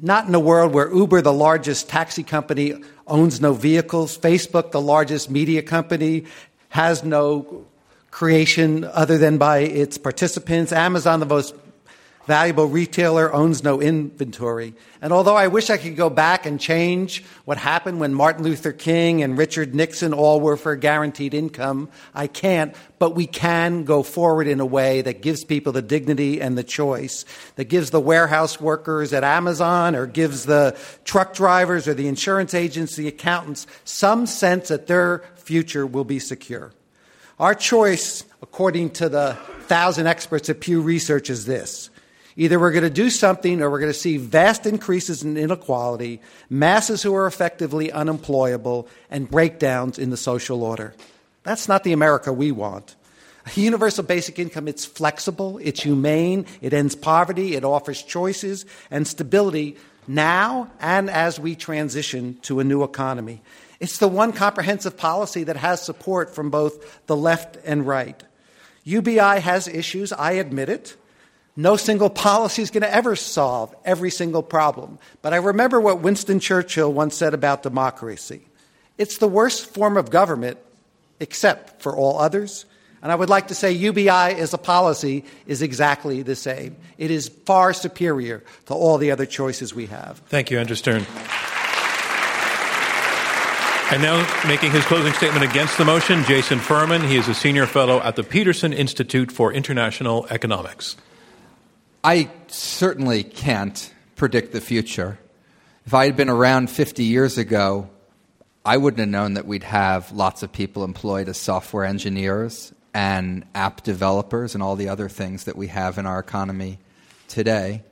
Not 0.01 0.30
in 0.30 0.34
a 0.34 0.39
world 0.39 0.74
where 0.74 0.89
Uber, 0.95 1.22
the 1.24 1.34
largest 1.34 1.89
taxi 1.89 2.24
company, 2.24 2.76
owns 3.05 3.41
no 3.41 3.51
vehicles, 3.51 4.18
Facebook, 4.18 4.72
the 4.72 4.80
largest 4.80 5.30
media 5.30 5.61
company, 5.61 6.24
has 6.70 7.03
no 7.03 7.66
creation 8.11 8.86
other 8.86 9.18
than 9.18 9.38
by 9.38 9.57
its 9.57 9.97
participants, 9.97 10.72
Amazon, 10.72 11.20
the 11.20 11.26
most 11.26 11.53
valuable 12.26 12.67
retailer 12.67 13.34
owns 13.34 13.63
no 13.63 13.82
inventory. 13.82 14.74
And 15.01 15.11
although 15.11 15.36
I 15.36 15.47
wish 15.47 15.69
I 15.69 15.78
could 15.78 15.95
go 15.95 16.09
back 16.09 16.45
and 16.45 16.59
change 16.59 17.24
what 17.45 17.57
happened 17.57 17.99
when 17.99 18.13
Martin 18.13 18.43
Luther 18.43 18.71
King 18.71 19.21
and 19.21 19.38
Richard 19.38 19.76
Nixon 19.76 20.13
all 20.13 20.39
were 20.39 20.55
for 20.55 20.76
guaranteed 20.76 21.34
income, 21.34 21.89
I 22.13 22.28
can't. 22.28 22.76
But 22.99 23.15
we 23.15 23.28
can 23.28 23.84
go 23.84 24.03
forward 24.03 24.47
in 24.47 24.61
a 24.61 24.65
way 24.65 25.01
that 25.01 25.21
gives 25.21 25.43
people 25.43 25.74
the 25.74 25.82
dignity 25.82 26.41
and 26.41 26.57
the 26.57 26.63
choice, 26.63 27.26
that 27.55 27.65
gives 27.65 27.89
the 27.89 27.99
warehouse 27.99 28.61
workers 28.61 29.11
at 29.11 29.24
Amazon 29.24 29.95
or 29.95 30.05
gives 30.07 30.45
the 30.45 30.78
truck 31.03 31.34
drivers 31.34 31.88
or 31.88 31.93
the 31.93 32.07
insurance 32.07 32.53
agents, 32.53 32.95
the 32.95 33.07
accountants, 33.07 33.67
some 33.84 34.26
sense 34.26 34.69
that 34.69 34.88
their 34.88 35.24
future 35.36 35.86
will 35.86 36.05
be 36.05 36.19
secure. 36.19 36.71
Our 37.39 37.55
choice, 37.55 38.24
according 38.41 38.91
to 38.91 39.09
the 39.09 39.38
thousand 39.63 40.07
experts 40.07 40.49
at 40.49 40.61
Pew 40.61 40.82
Research, 40.82 41.30
is 41.30 41.45
this 41.45 41.89
Either 42.36 42.59
we're 42.59 42.71
going 42.71 42.84
to 42.84 42.89
do 42.89 43.09
something 43.09 43.61
or 43.61 43.69
we're 43.69 43.79
going 43.79 43.91
to 43.91 43.97
see 43.97 44.17
vast 44.17 44.65
increases 44.65 45.23
in 45.23 45.38
inequality, 45.38 46.19
masses 46.49 47.03
who 47.03 47.13
are 47.13 47.27
effectively 47.27 47.91
unemployable, 47.91 48.88
and 49.09 49.29
breakdowns 49.29 49.99
in 49.99 50.09
the 50.09 50.17
social 50.17 50.63
order. 50.63 50.93
That's 51.43 51.67
not 51.67 51.84
the 51.84 51.93
America 51.93 52.34
we 52.34 52.51
want. 52.51 52.95
A 53.45 53.59
universal 53.59 54.03
basic 54.03 54.39
income, 54.39 54.67
it's 54.67 54.86
flexible, 54.86 55.59
it's 55.61 55.84
humane, 55.84 56.45
it 56.61 56.73
ends 56.73 56.95
poverty, 56.95 57.55
it 57.55 57.65
offers 57.65 58.01
choices 58.01 58.65
and 58.89 59.05
stability 59.05 59.75
now 60.07 60.71
and 60.79 61.09
as 61.09 61.39
we 61.39 61.55
transition 61.55 62.38
to 62.43 62.59
a 62.59 62.63
new 62.63 62.84
economy. 62.84 63.41
It's 63.79 63.97
the 63.97 64.07
one 64.07 64.31
comprehensive 64.31 64.95
policy 64.95 65.43
that 65.43 65.57
has 65.57 65.84
support 65.84 66.34
from 66.34 66.49
both 66.49 67.05
the 67.05 67.17
left 67.17 67.57
and 67.65 67.86
right. 67.86 68.21
UBI 68.86 69.41
has 69.41 69.67
issues, 69.67 70.13
I 70.13 70.34
admit 70.34 70.69
it. 70.69 70.95
No 71.56 71.76
single 71.76 72.10
policy 72.10 72.64
is 72.64 72.72
going 72.72 72.82
to 72.82 72.93
ever 72.93 73.16
solve 73.16 73.76
every 73.86 74.10
single 74.10 74.41
problem. 74.41 74.97
But 75.22 75.34
I 75.34 75.38
remember 75.38 75.80
what 75.80 75.99
Winston 75.99 76.39
Churchill 76.39 76.91
once 76.91 77.16
said 77.16 77.34
about 77.34 77.64
democracy 77.64 78.47
it's 78.97 79.18
the 79.18 79.28
worst 79.28 79.74
form 79.74 79.97
of 79.97 80.12
government, 80.12 80.60
except 81.20 81.82
for 81.82 81.95
all 81.95 82.20
others. 82.20 82.66
And 83.01 83.12
I 83.12 83.16
would 83.16 83.30
like 83.30 83.47
to 83.47 83.56
say 83.56 83.72
UBI 83.72 84.08
as 84.08 84.54
a 84.54 84.58
policy 84.58 85.26
is 85.47 85.62
exactly 85.62 86.22
the 86.22 86.36
same. 86.36 86.78
It 86.97 87.12
is 87.12 87.28
far 87.28 87.74
superior 87.74 88.43
to 88.68 88.74
all 88.74 88.97
the 88.97 89.12
other 89.12 89.26
choices 89.26 89.74
we 89.74 89.88
have. 89.88 90.20
Thank 90.28 90.51
you, 90.51 90.60
Andrew 90.60 90.76
Stern. 90.76 91.06
And 93.91 94.01
now, 94.01 94.26
making 94.47 94.72
his 94.72 94.86
closing 94.86 95.14
statement 95.14 95.43
against 95.43 95.78
the 95.78 95.86
motion, 95.86 96.24
Jason 96.24 96.60
Furman. 96.60 97.01
He 97.01 97.18
is 97.18 97.28
a 97.28 97.34
senior 97.34 97.66
fellow 97.66 97.99
at 97.99 98.16
the 98.16 98.24
Peterson 98.24 98.74
Institute 98.74 99.32
for 99.32 99.51
International 99.51 100.26
Economics. 100.30 100.95
I 102.06 102.30
certainly 102.47 103.24
can't 103.24 103.93
predict 104.18 104.51
the 104.51 104.60
future. 104.60 105.20
If 105.86 105.93
I 105.93 106.04
had 106.04 106.18
been 106.18 106.28
around 106.28 106.70
50 106.70 107.06
years 107.06 107.38
ago, 107.38 107.89
I 108.66 108.76
wouldn't 108.76 108.99
have 108.99 109.08
known 109.08 109.36
that 109.36 109.47
we'd 109.47 109.64
have 109.64 110.12
lots 110.12 110.43
of 110.43 110.51
people 110.51 110.84
employed 110.84 111.30
as 111.30 111.38
software 111.38 111.86
engineers 111.86 112.74
and 112.93 113.45
app 113.56 113.84
developers 113.84 114.54
and 114.54 114.62
all 114.62 114.76
the 114.76 114.89
other 114.89 115.08
things 115.08 115.45
that 115.45 115.56
we 115.56 115.68
have 115.68 115.97
in 115.97 116.06
our 116.06 116.20
economy 116.20 116.78
today. 117.30 117.84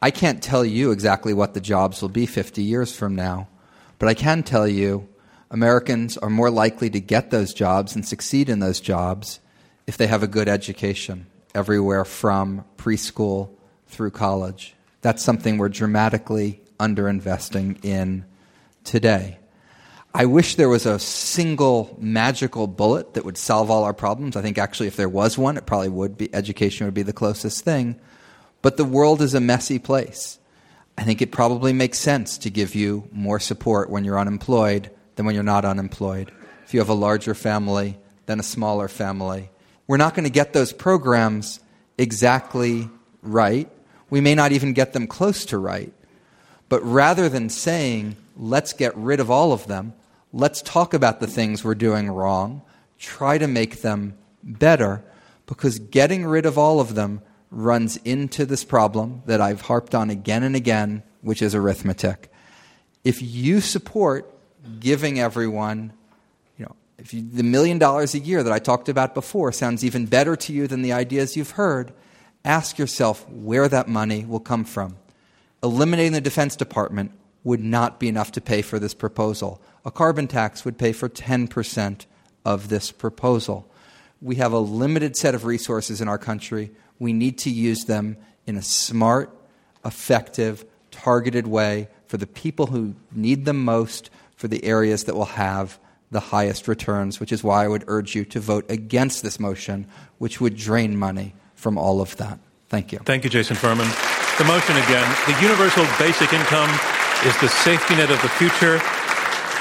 I 0.00 0.10
can't 0.10 0.42
tell 0.42 0.64
you 0.64 0.90
exactly 0.90 1.34
what 1.34 1.52
the 1.52 1.60
jobs 1.60 2.00
will 2.00 2.08
be 2.08 2.24
50 2.24 2.62
years 2.62 2.96
from 2.96 3.14
now, 3.14 3.48
but 3.98 4.08
I 4.08 4.14
can 4.14 4.44
tell 4.44 4.66
you 4.66 5.06
Americans 5.50 6.16
are 6.16 6.30
more 6.30 6.50
likely 6.50 6.88
to 6.88 7.00
get 7.00 7.30
those 7.30 7.52
jobs 7.52 7.94
and 7.94 8.08
succeed 8.08 8.48
in 8.48 8.60
those 8.60 8.80
jobs 8.80 9.40
if 9.86 9.98
they 9.98 10.06
have 10.06 10.22
a 10.22 10.26
good 10.26 10.48
education 10.48 11.26
everywhere 11.54 12.04
from 12.04 12.64
preschool 12.76 13.50
through 13.86 14.10
college. 14.10 14.74
That's 15.00 15.22
something 15.22 15.58
we're 15.58 15.68
dramatically 15.68 16.60
underinvesting 16.78 17.84
in 17.84 18.24
today. 18.84 19.38
I 20.14 20.26
wish 20.26 20.56
there 20.56 20.68
was 20.68 20.84
a 20.84 20.98
single 20.98 21.96
magical 21.98 22.66
bullet 22.66 23.14
that 23.14 23.24
would 23.24 23.38
solve 23.38 23.70
all 23.70 23.84
our 23.84 23.94
problems. 23.94 24.36
I 24.36 24.42
think 24.42 24.58
actually, 24.58 24.88
if 24.88 24.96
there 24.96 25.08
was 25.08 25.38
one, 25.38 25.56
it 25.56 25.64
probably 25.64 25.88
would 25.88 26.18
be 26.18 26.34
education 26.34 26.86
would 26.86 26.94
be 26.94 27.02
the 27.02 27.14
closest 27.14 27.64
thing. 27.64 27.98
But 28.60 28.76
the 28.76 28.84
world 28.84 29.22
is 29.22 29.32
a 29.32 29.40
messy 29.40 29.78
place. 29.78 30.38
I 30.98 31.04
think 31.04 31.22
it 31.22 31.32
probably 31.32 31.72
makes 31.72 31.98
sense 31.98 32.36
to 32.38 32.50
give 32.50 32.74
you 32.74 33.08
more 33.10 33.40
support 33.40 33.88
when 33.88 34.04
you're 34.04 34.18
unemployed 34.18 34.90
than 35.16 35.24
when 35.24 35.34
you're 35.34 35.44
not 35.44 35.64
unemployed. 35.64 36.30
If 36.64 36.74
you 36.74 36.80
have 36.80 36.90
a 36.90 36.94
larger 36.94 37.34
family 37.34 37.98
than 38.26 38.38
a 38.38 38.44
smaller 38.44 38.88
family, 38.88 39.50
we're 39.92 39.98
not 39.98 40.14
going 40.14 40.24
to 40.24 40.30
get 40.30 40.54
those 40.54 40.72
programs 40.72 41.60
exactly 41.98 42.88
right. 43.20 43.68
We 44.08 44.22
may 44.22 44.34
not 44.34 44.52
even 44.52 44.72
get 44.72 44.94
them 44.94 45.06
close 45.06 45.44
to 45.44 45.58
right. 45.58 45.92
But 46.70 46.82
rather 46.82 47.28
than 47.28 47.50
saying, 47.50 48.16
let's 48.34 48.72
get 48.72 48.96
rid 48.96 49.20
of 49.20 49.30
all 49.30 49.52
of 49.52 49.66
them, 49.66 49.92
let's 50.32 50.62
talk 50.62 50.94
about 50.94 51.20
the 51.20 51.26
things 51.26 51.62
we're 51.62 51.74
doing 51.74 52.08
wrong, 52.08 52.62
try 52.98 53.36
to 53.36 53.46
make 53.46 53.82
them 53.82 54.16
better, 54.42 55.04
because 55.44 55.78
getting 55.78 56.24
rid 56.24 56.46
of 56.46 56.56
all 56.56 56.80
of 56.80 56.94
them 56.94 57.20
runs 57.50 57.98
into 57.98 58.46
this 58.46 58.64
problem 58.64 59.20
that 59.26 59.42
I've 59.42 59.60
harped 59.60 59.94
on 59.94 60.08
again 60.08 60.42
and 60.42 60.56
again, 60.56 61.02
which 61.20 61.42
is 61.42 61.54
arithmetic. 61.54 62.32
If 63.04 63.20
you 63.20 63.60
support 63.60 64.34
giving 64.80 65.20
everyone 65.20 65.92
if 67.02 67.12
you, 67.12 67.20
the 67.20 67.42
million 67.42 67.78
dollars 67.78 68.14
a 68.14 68.20
year 68.20 68.44
that 68.44 68.52
I 68.52 68.60
talked 68.60 68.88
about 68.88 69.12
before 69.12 69.50
sounds 69.50 69.84
even 69.84 70.06
better 70.06 70.36
to 70.36 70.52
you 70.52 70.68
than 70.68 70.82
the 70.82 70.92
ideas 70.92 71.36
you've 71.36 71.50
heard, 71.50 71.92
ask 72.44 72.78
yourself 72.78 73.28
where 73.28 73.68
that 73.68 73.88
money 73.88 74.24
will 74.24 74.38
come 74.38 74.64
from. 74.64 74.96
Eliminating 75.64 76.12
the 76.12 76.20
Defense 76.20 76.54
Department 76.54 77.10
would 77.42 77.58
not 77.58 77.98
be 77.98 78.06
enough 78.06 78.30
to 78.32 78.40
pay 78.40 78.62
for 78.62 78.78
this 78.78 78.94
proposal. 78.94 79.60
A 79.84 79.90
carbon 79.90 80.28
tax 80.28 80.64
would 80.64 80.78
pay 80.78 80.92
for 80.92 81.08
10% 81.08 82.06
of 82.44 82.68
this 82.68 82.92
proposal. 82.92 83.68
We 84.20 84.36
have 84.36 84.52
a 84.52 84.60
limited 84.60 85.16
set 85.16 85.34
of 85.34 85.44
resources 85.44 86.00
in 86.00 86.06
our 86.06 86.18
country. 86.18 86.70
We 87.00 87.12
need 87.12 87.36
to 87.38 87.50
use 87.50 87.86
them 87.86 88.16
in 88.46 88.56
a 88.56 88.62
smart, 88.62 89.36
effective, 89.84 90.64
targeted 90.92 91.48
way 91.48 91.88
for 92.06 92.16
the 92.16 92.28
people 92.28 92.66
who 92.66 92.94
need 93.10 93.44
them 93.44 93.64
most, 93.64 94.08
for 94.36 94.46
the 94.46 94.64
areas 94.64 95.04
that 95.04 95.16
will 95.16 95.24
have 95.24 95.80
the 96.12 96.20
highest 96.20 96.68
returns, 96.68 97.18
which 97.18 97.32
is 97.32 97.42
why 97.42 97.64
I 97.64 97.68
would 97.68 97.84
urge 97.88 98.14
you 98.14 98.24
to 98.26 98.38
vote 98.38 98.70
against 98.70 99.22
this 99.22 99.40
motion, 99.40 99.86
which 100.18 100.40
would 100.40 100.56
drain 100.56 100.96
money 100.96 101.34
from 101.54 101.76
all 101.76 102.00
of 102.00 102.16
that. 102.18 102.38
Thank 102.68 102.92
you. 102.92 103.00
Thank 103.00 103.24
you, 103.24 103.30
Jason 103.30 103.56
Furman. 103.56 103.88
The 104.38 104.44
motion 104.44 104.76
again 104.76 105.08
the 105.26 105.40
universal 105.42 105.84
basic 105.98 106.32
income 106.32 106.70
is 107.24 107.36
the 107.40 107.48
safety 107.48 107.96
net 107.96 108.10
of 108.10 108.20
the 108.22 108.28
future. 108.28 108.80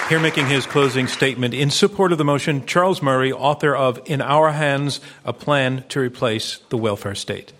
Here 0.09 0.19
making 0.19 0.47
his 0.47 0.65
closing 0.65 1.07
statement 1.07 1.53
in 1.53 1.69
support 1.69 2.11
of 2.11 2.17
the 2.17 2.25
motion, 2.25 2.65
Charles 2.65 3.01
Murray, 3.01 3.31
author 3.31 3.73
of 3.73 4.01
In 4.05 4.19
Our 4.21 4.51
Hands 4.51 4.99
A 5.23 5.31
Plan 5.31 5.85
to 5.87 6.01
Replace 6.01 6.57
the 6.67 6.77
Welfare 6.77 7.15
State. 7.15 7.53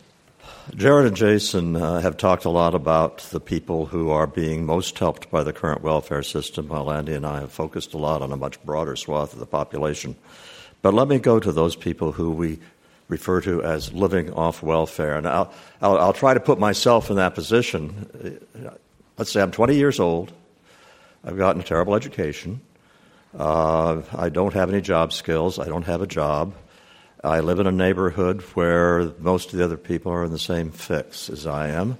Jared 0.75 1.07
and 1.07 1.15
Jason 1.15 1.75
uh, 1.75 1.99
have 2.01 2.17
talked 2.17 2.45
a 2.45 2.49
lot 2.49 2.75
about 2.75 3.17
the 3.31 3.39
people 3.39 3.87
who 3.87 4.11
are 4.11 4.27
being 4.27 4.65
most 4.65 4.97
helped 4.97 5.31
by 5.31 5.43
the 5.43 5.51
current 5.51 5.81
welfare 5.81 6.21
system, 6.21 6.67
while 6.67 6.91
Andy 6.91 7.13
and 7.13 7.25
I 7.25 7.39
have 7.39 7.51
focused 7.51 7.93
a 7.93 7.97
lot 7.97 8.21
on 8.21 8.31
a 8.31 8.37
much 8.37 8.63
broader 8.63 8.95
swath 8.95 9.33
of 9.33 9.39
the 9.39 9.47
population. 9.47 10.15
But 10.81 10.93
let 10.93 11.07
me 11.07 11.17
go 11.17 11.39
to 11.39 11.51
those 11.51 11.75
people 11.75 12.11
who 12.11 12.31
we 12.31 12.59
refer 13.07 13.41
to 13.41 13.63
as 13.63 13.91
living 13.91 14.31
off 14.33 14.61
welfare. 14.61 15.17
And 15.17 15.27
I'll, 15.27 15.51
I'll, 15.81 15.97
I'll 15.97 16.13
try 16.13 16.33
to 16.33 16.39
put 16.39 16.59
myself 16.59 17.09
in 17.09 17.15
that 17.15 17.33
position. 17.33 18.39
Let's 19.17 19.31
say 19.31 19.41
I'm 19.41 19.51
20 19.51 19.75
years 19.75 19.99
old. 19.99 20.31
I've 21.23 21.37
gotten 21.37 21.61
a 21.61 21.65
terrible 21.65 21.95
education. 21.95 22.61
Uh, 23.37 24.03
I 24.15 24.29
don't 24.29 24.53
have 24.53 24.69
any 24.69 24.81
job 24.81 25.11
skills. 25.11 25.59
I 25.59 25.65
don't 25.65 25.85
have 25.85 26.01
a 26.01 26.07
job. 26.07 26.53
I 27.23 27.41
live 27.41 27.59
in 27.59 27.67
a 27.67 27.71
neighborhood 27.71 28.41
where 28.55 29.13
most 29.19 29.53
of 29.53 29.59
the 29.59 29.63
other 29.63 29.77
people 29.77 30.11
are 30.11 30.25
in 30.25 30.31
the 30.31 30.39
same 30.39 30.71
fix 30.71 31.29
as 31.29 31.45
I 31.45 31.67
am. 31.67 31.97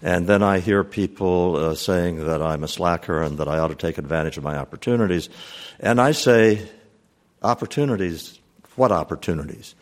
And 0.00 0.28
then 0.28 0.44
I 0.44 0.60
hear 0.60 0.84
people 0.84 1.56
uh, 1.56 1.74
saying 1.74 2.24
that 2.24 2.40
I'm 2.40 2.62
a 2.62 2.68
slacker 2.68 3.20
and 3.20 3.38
that 3.38 3.48
I 3.48 3.58
ought 3.58 3.68
to 3.68 3.74
take 3.74 3.98
advantage 3.98 4.38
of 4.38 4.44
my 4.44 4.56
opportunities. 4.56 5.28
And 5.80 6.00
I 6.00 6.12
say, 6.12 6.68
opportunities? 7.42 8.38
What 8.76 8.92
opportunities? 8.92 9.74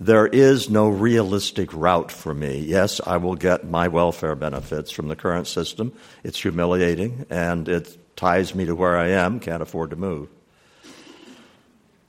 There 0.00 0.26
is 0.26 0.70
no 0.70 0.88
realistic 0.88 1.74
route 1.74 2.10
for 2.10 2.32
me. 2.32 2.60
Yes, 2.60 2.98
I 3.06 3.18
will 3.18 3.36
get 3.36 3.68
my 3.68 3.88
welfare 3.88 4.34
benefits 4.34 4.90
from 4.90 5.08
the 5.08 5.16
current 5.16 5.48
system. 5.48 5.92
It's 6.24 6.40
humiliating 6.40 7.26
and 7.28 7.68
it 7.68 8.16
ties 8.16 8.54
me 8.54 8.64
to 8.64 8.74
where 8.74 8.96
I 8.96 9.08
am, 9.08 9.38
can't 9.38 9.62
afford 9.62 9.90
to 9.90 9.96
move. 9.96 10.30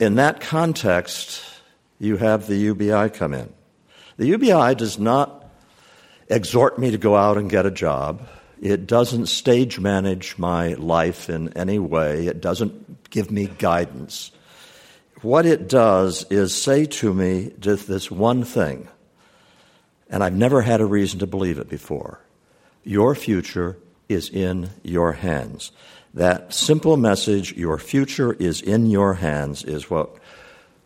In 0.00 0.14
that 0.14 0.40
context, 0.40 1.51
you 2.02 2.16
have 2.16 2.48
the 2.48 2.56
UBI 2.56 3.10
come 3.10 3.32
in. 3.32 3.52
The 4.16 4.26
UBI 4.26 4.74
does 4.74 4.98
not 4.98 5.48
exhort 6.28 6.76
me 6.76 6.90
to 6.90 6.98
go 6.98 7.14
out 7.14 7.38
and 7.38 7.48
get 7.48 7.64
a 7.64 7.70
job. 7.70 8.26
It 8.60 8.88
doesn't 8.88 9.26
stage 9.26 9.78
manage 9.78 10.36
my 10.36 10.74
life 10.74 11.30
in 11.30 11.52
any 11.52 11.78
way. 11.78 12.26
It 12.26 12.40
doesn't 12.40 13.08
give 13.10 13.30
me 13.30 13.46
guidance. 13.46 14.32
What 15.20 15.46
it 15.46 15.68
does 15.68 16.26
is 16.28 16.60
say 16.60 16.86
to 16.86 17.14
me 17.14 17.52
just 17.60 17.86
this 17.86 18.10
one 18.10 18.42
thing, 18.42 18.88
and 20.10 20.24
I've 20.24 20.34
never 20.34 20.60
had 20.60 20.80
a 20.80 20.86
reason 20.86 21.20
to 21.20 21.26
believe 21.28 21.58
it 21.58 21.68
before. 21.68 22.20
Your 22.82 23.14
future 23.14 23.78
is 24.08 24.28
in 24.28 24.70
your 24.82 25.12
hands. 25.12 25.70
That 26.14 26.52
simple 26.52 26.96
message, 26.96 27.52
your 27.56 27.78
future 27.78 28.32
is 28.32 28.60
in 28.60 28.86
your 28.86 29.14
hands, 29.14 29.62
is 29.62 29.88
what 29.88 30.16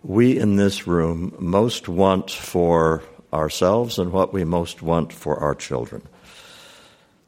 we 0.06 0.38
in 0.38 0.54
this 0.54 0.86
room 0.86 1.34
most 1.40 1.88
want 1.88 2.30
for 2.30 3.02
ourselves 3.32 3.98
and 3.98 4.12
what 4.12 4.32
we 4.32 4.44
most 4.44 4.80
want 4.80 5.12
for 5.12 5.36
our 5.38 5.54
children. 5.54 6.00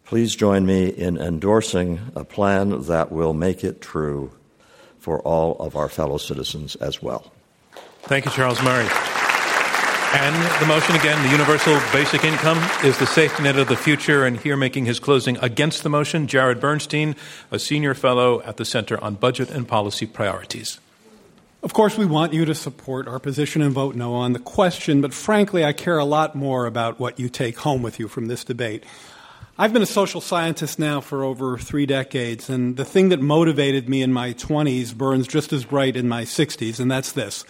Please 0.04 0.36
join 0.36 0.64
me 0.64 0.86
in 0.86 1.18
endorsing 1.18 1.98
a 2.14 2.24
plan 2.24 2.82
that 2.82 3.10
will 3.10 3.34
make 3.34 3.64
it 3.64 3.80
true 3.80 4.30
for 5.00 5.20
all 5.20 5.56
of 5.58 5.74
our 5.74 5.88
fellow 5.88 6.18
citizens 6.18 6.76
as 6.76 7.02
well. 7.02 7.32
Thank 8.02 8.24
you, 8.24 8.30
Charles 8.30 8.62
Murray. 8.62 8.88
And 10.10 10.62
the 10.62 10.66
motion 10.66 10.94
again, 10.94 11.22
the 11.24 11.30
universal 11.30 11.78
basic 11.92 12.24
income 12.24 12.58
is 12.84 12.96
the 12.98 13.06
safety 13.06 13.42
net 13.42 13.58
of 13.58 13.68
the 13.68 13.76
future. 13.76 14.24
And 14.24 14.38
here 14.38 14.56
making 14.56 14.86
his 14.86 15.00
closing 15.00 15.36
against 15.38 15.82
the 15.82 15.90
motion, 15.90 16.28
Jared 16.28 16.60
Bernstein, 16.60 17.16
a 17.50 17.58
senior 17.58 17.92
fellow 17.92 18.40
at 18.42 18.56
the 18.56 18.64
Center 18.64 19.02
on 19.02 19.16
Budget 19.16 19.50
and 19.50 19.66
Policy 19.66 20.06
Priorities. 20.06 20.78
Of 21.62 21.72
course, 21.72 21.98
we 21.98 22.06
want 22.06 22.32
you 22.32 22.44
to 22.44 22.54
support 22.54 23.08
our 23.08 23.18
position 23.18 23.62
and 23.62 23.72
vote 23.72 23.96
no 23.96 24.14
on 24.14 24.32
the 24.32 24.38
question, 24.38 25.00
but 25.00 25.12
frankly, 25.12 25.64
I 25.64 25.72
care 25.72 25.98
a 25.98 26.04
lot 26.04 26.36
more 26.36 26.66
about 26.66 27.00
what 27.00 27.18
you 27.18 27.28
take 27.28 27.58
home 27.58 27.82
with 27.82 27.98
you 27.98 28.06
from 28.06 28.26
this 28.26 28.44
debate. 28.44 28.84
I've 29.58 29.72
been 29.72 29.82
a 29.82 29.86
social 29.86 30.20
scientist 30.20 30.78
now 30.78 31.00
for 31.00 31.24
over 31.24 31.58
three 31.58 31.84
decades, 31.84 32.48
and 32.48 32.76
the 32.76 32.84
thing 32.84 33.08
that 33.08 33.20
motivated 33.20 33.88
me 33.88 34.02
in 34.02 34.12
my 34.12 34.34
20s 34.34 34.94
burns 34.94 35.26
just 35.26 35.52
as 35.52 35.64
bright 35.64 35.96
in 35.96 36.08
my 36.08 36.22
60s, 36.22 36.78
and 36.78 36.88
that's 36.90 37.12
this 37.12 37.44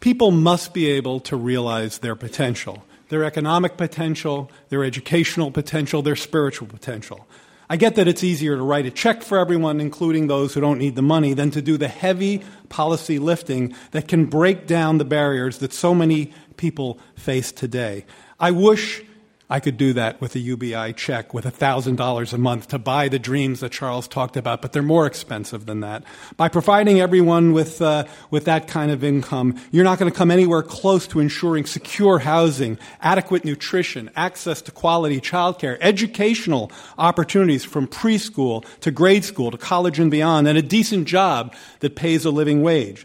people 0.00 0.30
must 0.30 0.72
be 0.72 0.90
able 0.90 1.20
to 1.20 1.36
realize 1.36 1.98
their 1.98 2.16
potential 2.16 2.82
their 3.10 3.24
economic 3.24 3.76
potential, 3.76 4.50
their 4.70 4.82
educational 4.82 5.50
potential, 5.50 6.00
their 6.00 6.16
spiritual 6.16 6.66
potential. 6.66 7.26
I 7.70 7.76
get 7.76 7.94
that 7.94 8.08
it's 8.08 8.24
easier 8.24 8.56
to 8.56 8.62
write 8.62 8.86
a 8.86 8.90
check 8.90 9.22
for 9.22 9.38
everyone, 9.38 9.80
including 9.80 10.26
those 10.26 10.52
who 10.52 10.60
don't 10.60 10.80
need 10.80 10.96
the 10.96 11.02
money, 11.02 11.34
than 11.34 11.52
to 11.52 11.62
do 11.62 11.76
the 11.76 11.86
heavy 11.86 12.42
policy 12.68 13.20
lifting 13.20 13.76
that 13.92 14.08
can 14.08 14.26
break 14.26 14.66
down 14.66 14.98
the 14.98 15.04
barriers 15.04 15.58
that 15.58 15.72
so 15.72 15.94
many 15.94 16.32
people 16.56 16.98
face 17.14 17.52
today. 17.52 18.06
I 18.40 18.50
wish 18.50 19.04
I 19.52 19.58
could 19.58 19.76
do 19.76 19.92
that 19.94 20.20
with 20.20 20.36
a 20.36 20.38
UBI 20.38 20.92
check 20.92 21.34
with 21.34 21.44
$1,000 21.44 22.32
a 22.32 22.38
month 22.38 22.68
to 22.68 22.78
buy 22.78 23.08
the 23.08 23.18
dreams 23.18 23.58
that 23.60 23.72
Charles 23.72 24.06
talked 24.06 24.36
about, 24.36 24.62
but 24.62 24.72
they're 24.72 24.80
more 24.80 25.06
expensive 25.06 25.66
than 25.66 25.80
that. 25.80 26.04
By 26.36 26.48
providing 26.48 27.00
everyone 27.00 27.52
with, 27.52 27.82
uh, 27.82 28.04
with 28.30 28.44
that 28.44 28.68
kind 28.68 28.92
of 28.92 29.02
income, 29.02 29.60
you're 29.72 29.82
not 29.82 29.98
going 29.98 30.10
to 30.10 30.16
come 30.16 30.30
anywhere 30.30 30.62
close 30.62 31.08
to 31.08 31.18
ensuring 31.18 31.66
secure 31.66 32.20
housing, 32.20 32.78
adequate 33.00 33.44
nutrition, 33.44 34.08
access 34.14 34.62
to 34.62 34.70
quality 34.70 35.20
childcare, 35.20 35.76
educational 35.80 36.70
opportunities 36.96 37.64
from 37.64 37.88
preschool 37.88 38.64
to 38.80 38.92
grade 38.92 39.24
school 39.24 39.50
to 39.50 39.58
college 39.58 39.98
and 39.98 40.12
beyond, 40.12 40.46
and 40.46 40.58
a 40.58 40.62
decent 40.62 41.08
job 41.08 41.52
that 41.80 41.96
pays 41.96 42.24
a 42.24 42.30
living 42.30 42.62
wage. 42.62 43.04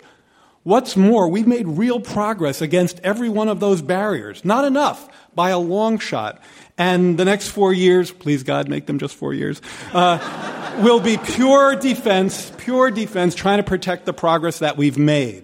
What's 0.65 0.97
more, 0.97 1.27
we've 1.27 1.45
made 1.45 1.67
real 1.67 1.99
progress 1.99 2.59
against 2.59 2.99
every 3.03 3.29
one 3.29 3.49
of 3.49 3.59
those 3.59 3.83
barriers. 3.83 4.43
Not 4.43 4.65
enough 4.65 5.07
by 5.35 5.51
a 5.51 5.59
long 5.59 5.99
shot. 5.99 6.41
And 6.75 7.19
the 7.19 7.23
next 7.23 7.49
four 7.49 7.71
years, 7.71 8.09
please 8.09 8.41
God, 8.41 8.67
make 8.67 8.87
them 8.87 8.97
just 8.97 9.15
four 9.15 9.31
years, 9.31 9.61
uh, 9.93 10.79
will 10.83 10.99
be 10.99 11.17
pure 11.17 11.75
defense, 11.75 12.51
pure 12.57 12.89
defense, 12.89 13.35
trying 13.35 13.57
to 13.57 13.63
protect 13.63 14.07
the 14.07 14.13
progress 14.13 14.57
that 14.57 14.75
we've 14.75 14.97
made. 14.97 15.43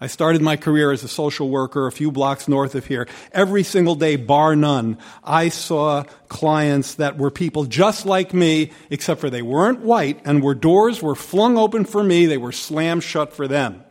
I 0.00 0.08
started 0.08 0.42
my 0.42 0.56
career 0.56 0.90
as 0.90 1.04
a 1.04 1.08
social 1.08 1.48
worker 1.48 1.86
a 1.86 1.92
few 1.92 2.10
blocks 2.10 2.48
north 2.48 2.74
of 2.74 2.84
here. 2.84 3.06
Every 3.30 3.62
single 3.62 3.94
day, 3.94 4.16
bar 4.16 4.56
none, 4.56 4.98
I 5.22 5.50
saw 5.50 6.02
clients 6.26 6.96
that 6.96 7.16
were 7.16 7.30
people 7.30 7.64
just 7.66 8.06
like 8.06 8.34
me, 8.34 8.72
except 8.90 9.20
for 9.20 9.30
they 9.30 9.42
weren't 9.42 9.82
white, 9.82 10.20
and 10.24 10.42
where 10.42 10.56
doors 10.56 11.00
were 11.00 11.14
flung 11.14 11.56
open 11.56 11.84
for 11.84 12.02
me, 12.02 12.26
they 12.26 12.38
were 12.38 12.50
slammed 12.50 13.04
shut 13.04 13.32
for 13.32 13.46
them. 13.46 13.84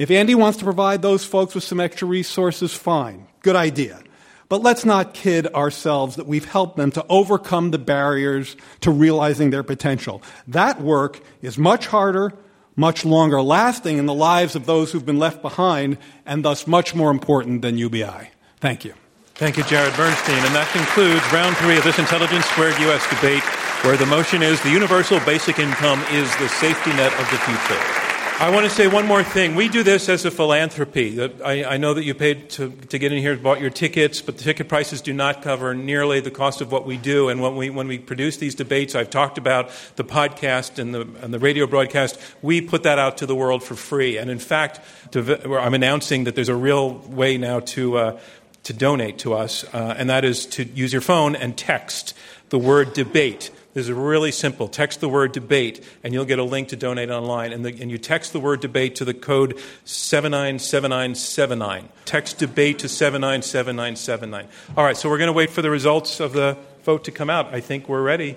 If 0.00 0.10
Andy 0.10 0.34
wants 0.34 0.56
to 0.56 0.64
provide 0.64 1.02
those 1.02 1.26
folks 1.26 1.54
with 1.54 1.62
some 1.62 1.78
extra 1.78 2.08
resources, 2.08 2.72
fine. 2.72 3.26
Good 3.42 3.54
idea. 3.54 4.00
But 4.48 4.62
let's 4.62 4.86
not 4.86 5.12
kid 5.12 5.46
ourselves 5.48 6.16
that 6.16 6.26
we've 6.26 6.46
helped 6.46 6.78
them 6.78 6.90
to 6.92 7.04
overcome 7.10 7.70
the 7.70 7.78
barriers 7.78 8.56
to 8.80 8.90
realizing 8.90 9.50
their 9.50 9.62
potential. 9.62 10.22
That 10.48 10.80
work 10.80 11.20
is 11.42 11.58
much 11.58 11.86
harder, 11.86 12.32
much 12.76 13.04
longer 13.04 13.42
lasting 13.42 13.98
in 13.98 14.06
the 14.06 14.14
lives 14.14 14.56
of 14.56 14.64
those 14.64 14.90
who've 14.90 15.04
been 15.04 15.18
left 15.18 15.42
behind, 15.42 15.98
and 16.24 16.42
thus 16.42 16.66
much 16.66 16.94
more 16.94 17.10
important 17.10 17.60
than 17.60 17.76
UBI. 17.76 18.30
Thank 18.56 18.86
you. 18.86 18.94
Thank 19.34 19.58
you, 19.58 19.64
Jared 19.64 19.94
Bernstein. 19.98 20.42
And 20.46 20.54
that 20.54 20.70
concludes 20.72 21.30
round 21.30 21.58
three 21.58 21.76
of 21.76 21.84
this 21.84 21.98
Intelligence 21.98 22.46
Squared 22.46 22.78
U.S. 22.88 23.06
debate, 23.10 23.42
where 23.84 23.98
the 23.98 24.06
motion 24.06 24.42
is 24.42 24.62
the 24.62 24.70
universal 24.70 25.20
basic 25.26 25.58
income 25.58 26.02
is 26.10 26.34
the 26.36 26.48
safety 26.48 26.88
net 26.94 27.12
of 27.20 27.30
the 27.30 27.36
future. 27.44 27.99
I 28.40 28.48
want 28.48 28.64
to 28.64 28.70
say 28.70 28.86
one 28.86 29.06
more 29.06 29.22
thing. 29.22 29.54
We 29.54 29.68
do 29.68 29.82
this 29.82 30.08
as 30.08 30.24
a 30.24 30.30
philanthropy. 30.30 31.22
I, 31.44 31.74
I, 31.74 31.76
know 31.76 31.92
that 31.92 32.04
you 32.04 32.14
paid 32.14 32.48
to, 32.52 32.70
to 32.70 32.98
get 32.98 33.12
in 33.12 33.18
here, 33.18 33.36
bought 33.36 33.60
your 33.60 33.68
tickets, 33.68 34.22
but 34.22 34.38
the 34.38 34.44
ticket 34.44 34.66
prices 34.66 35.02
do 35.02 35.12
not 35.12 35.42
cover 35.42 35.74
nearly 35.74 36.20
the 36.20 36.30
cost 36.30 36.62
of 36.62 36.72
what 36.72 36.86
we 36.86 36.96
do. 36.96 37.28
And 37.28 37.42
when 37.42 37.54
we, 37.54 37.68
when 37.68 37.86
we 37.86 37.98
produce 37.98 38.38
these 38.38 38.54
debates, 38.54 38.94
I've 38.94 39.10
talked 39.10 39.36
about 39.36 39.68
the 39.96 40.04
podcast 40.04 40.78
and 40.78 40.94
the, 40.94 41.02
and 41.20 41.34
the 41.34 41.38
radio 41.38 41.66
broadcast, 41.66 42.18
we 42.40 42.62
put 42.62 42.84
that 42.84 42.98
out 42.98 43.18
to 43.18 43.26
the 43.26 43.34
world 43.34 43.62
for 43.62 43.74
free. 43.74 44.16
And 44.16 44.30
in 44.30 44.38
fact, 44.38 44.80
to, 45.10 45.58
I'm 45.58 45.74
announcing 45.74 46.24
that 46.24 46.34
there's 46.34 46.48
a 46.48 46.56
real 46.56 46.94
way 46.94 47.36
now 47.36 47.60
to, 47.60 47.98
uh, 47.98 48.20
to 48.62 48.72
donate 48.72 49.18
to 49.18 49.34
us, 49.34 49.64
uh, 49.74 49.96
and 49.98 50.08
that 50.08 50.24
is 50.24 50.46
to 50.46 50.64
use 50.64 50.94
your 50.94 51.02
phone 51.02 51.36
and 51.36 51.58
text 51.58 52.16
the 52.48 52.58
word 52.58 52.94
debate 52.94 53.50
this 53.72 53.86
is 53.86 53.92
really 53.92 54.32
simple. 54.32 54.66
Text 54.66 55.00
the 55.00 55.08
word 55.08 55.30
debate, 55.32 55.84
and 56.02 56.12
you'll 56.12 56.24
get 56.24 56.40
a 56.40 56.44
link 56.44 56.68
to 56.68 56.76
donate 56.76 57.08
online. 57.08 57.52
And, 57.52 57.64
the, 57.64 57.70
and 57.80 57.90
you 57.90 57.98
text 57.98 58.32
the 58.32 58.40
word 58.40 58.60
debate 58.60 58.96
to 58.96 59.04
the 59.04 59.14
code 59.14 59.60
797979. 59.84 61.88
Text 62.04 62.38
debate 62.38 62.80
to 62.80 62.88
797979. 62.88 64.48
All 64.76 64.84
right, 64.84 64.96
so 64.96 65.08
we're 65.08 65.18
going 65.18 65.28
to 65.28 65.32
wait 65.32 65.50
for 65.50 65.62
the 65.62 65.70
results 65.70 66.18
of 66.18 66.32
the 66.32 66.58
vote 66.82 67.04
to 67.04 67.12
come 67.12 67.30
out. 67.30 67.54
I 67.54 67.60
think 67.60 67.88
we're 67.88 68.02
ready. 68.02 68.36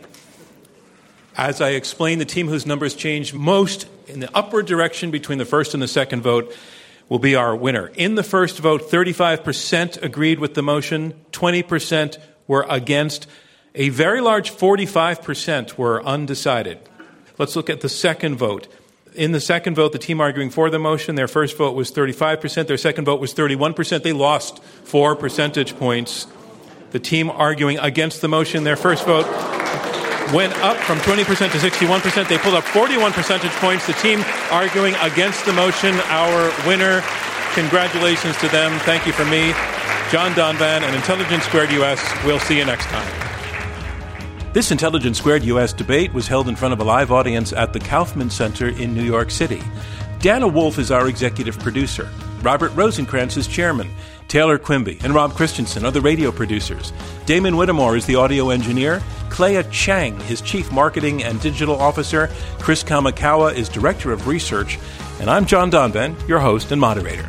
As 1.36 1.62
I 1.62 1.70
explained, 1.70 2.22
the 2.22 2.26
team 2.26 2.48
whose 2.48 2.68
numbers 2.68 2.94
change 2.94 3.34
most 3.34 3.88
in 4.08 4.20
the 4.20 4.30
upward 4.38 4.68
direction 4.68 5.10
between 5.10 5.40
the 5.40 5.46
first 5.46 5.74
and 5.74 5.82
the 5.82 5.88
second 5.88 6.22
vote 6.22 6.56
will 7.10 7.18
be 7.18 7.36
our 7.36 7.56
winner. 7.56 7.88
In 7.96 8.14
the 8.14 8.24
first 8.24 8.60
vote, 8.60 8.84
35% 8.84 10.04
agreed 10.04 10.40
with 10.40 10.54
the 10.54 10.62
motion, 10.62 11.16
20% 11.32 12.20
were 12.48 12.68
against. 12.70 13.28
A 13.76 13.90
very 13.90 14.22
large 14.22 14.52
45% 14.52 15.78
were 15.78 16.04
undecided. 16.04 16.78
Let's 17.40 17.56
look 17.56 17.70
at 17.70 17.82
the 17.82 17.90
second 17.90 18.36
vote. 18.36 18.68
in 19.16 19.32
the 19.32 19.40
second 19.40 19.76
vote, 19.76 19.92
the 19.92 20.00
team 20.00 20.20
arguing 20.20 20.50
for 20.50 20.72
the 20.72 20.80
motion, 20.80 21.14
their 21.14 21.28
first 21.28 21.56
vote 21.56 21.76
was 21.76 21.92
35%, 21.92 22.66
their 22.66 22.78
second 22.78 23.06
vote 23.06 23.22
was 23.22 23.34
31%. 23.34 24.02
They 24.02 24.14
lost 24.14 24.64
four 24.64 25.16
percentage 25.16 25.78
points. 25.78 26.26
The 26.92 27.00
team 27.00 27.30
arguing 27.30 27.78
against 27.80 28.22
the 28.22 28.28
motion, 28.28 28.64
their 28.64 28.76
first 28.76 29.06
vote 29.06 29.26
went 30.34 30.54
up 30.64 30.78
from 30.78 30.98
20% 31.00 31.26
to 31.52 31.58
61%. 31.58 32.28
They 32.28 32.38
pulled 32.38 32.56
up 32.56 32.64
41 32.64 33.12
percentage 33.14 33.52
points. 33.54 33.86
The 33.86 33.94
team 33.94 34.24
arguing 34.52 34.96
against 35.02 35.46
the 35.46 35.54
motion, 35.54 35.94
our 36.10 36.52
winner. 36.68 37.04
Congratulations 37.54 38.36
to 38.38 38.48
them. 38.48 38.80
Thank 38.80 39.06
you 39.06 39.14
from 39.14 39.30
me, 39.30 39.52
John 40.10 40.32
Donvan, 40.34 40.82
and 40.82 40.96
Intelligence 40.96 41.44
Squared 41.46 41.72
US. 41.72 42.02
We'll 42.26 42.40
see 42.40 42.58
you 42.58 42.66
next 42.66 42.86
time. 42.86 43.23
This 44.54 44.70
Intelligence 44.70 45.18
Squared 45.18 45.44
US 45.46 45.74
debate 45.74 46.14
was 46.14 46.28
held 46.28 46.48
in 46.48 46.56
front 46.56 46.74
of 46.74 46.80
a 46.80 46.84
live 46.84 47.12
audience 47.12 47.54
at 47.54 47.74
the 47.74 47.80
Kaufman 47.80 48.30
Center 48.30 48.68
in 48.68 48.94
New 48.94 49.02
York 49.02 49.32
City. 49.32 49.64
Dana 50.20 50.48
Wolf 50.48 50.78
is 50.78 50.92
our 50.92 51.10
executive 51.10 51.58
producer. 51.58 52.08
Robert 52.44 52.72
Rosenkrantz 52.74 53.36
is 53.36 53.48
chairman. 53.48 53.90
Taylor 54.28 54.60
Quimby 54.60 55.00
and 55.04 55.16
Rob 55.16 55.34
Christensen 55.34 55.84
are 55.86 55.92
the 55.92 56.02
radio 56.02 56.32
producers. 56.32 56.94
Damon 57.26 57.58
Whittemore 57.58 57.98
is 57.98 58.06
the 58.06 58.14
audio 58.14 58.52
engineer. 58.52 59.02
Clea 59.32 59.64
Chang 59.72 60.22
is 60.30 60.40
chief 60.40 60.72
marketing 60.72 61.24
and 61.24 61.42
digital 61.42 61.76
officer. 61.76 62.30
Chris 62.60 62.84
Kamakawa 62.84 63.56
is 63.56 63.68
director 63.68 64.12
of 64.12 64.28
research. 64.28 64.78
And 65.20 65.32
I'm 65.32 65.48
John 65.48 65.72
Donvan, 65.72 66.28
your 66.28 66.40
host 66.40 66.72
and 66.72 66.80
moderator. 66.80 67.28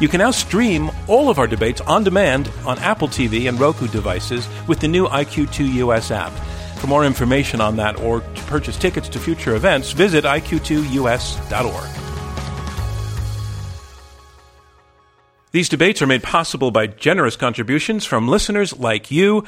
You 0.00 0.06
can 0.06 0.18
now 0.20 0.30
stream 0.30 0.88
all 1.08 1.30
of 1.30 1.40
our 1.40 1.48
debates 1.48 1.80
on 1.80 2.04
demand 2.04 2.48
on 2.64 2.78
Apple 2.78 3.08
TV 3.08 3.48
and 3.48 3.58
Roku 3.58 3.88
devices 3.88 4.48
with 4.68 4.78
the 4.78 4.88
new 4.88 5.08
IQ2 5.08 5.74
US 5.74 6.12
app. 6.12 6.32
For 6.80 6.86
more 6.86 7.04
information 7.04 7.60
on 7.60 7.76
that 7.76 8.00
or 8.00 8.20
to 8.20 8.42
purchase 8.44 8.78
tickets 8.78 9.08
to 9.10 9.18
future 9.18 9.54
events, 9.54 9.92
visit 9.92 10.24
iq2us.org. 10.24 12.00
These 15.52 15.68
debates 15.68 16.00
are 16.00 16.06
made 16.06 16.22
possible 16.22 16.70
by 16.70 16.86
generous 16.86 17.36
contributions 17.36 18.06
from 18.06 18.28
listeners 18.28 18.78
like 18.78 19.10
you 19.10 19.44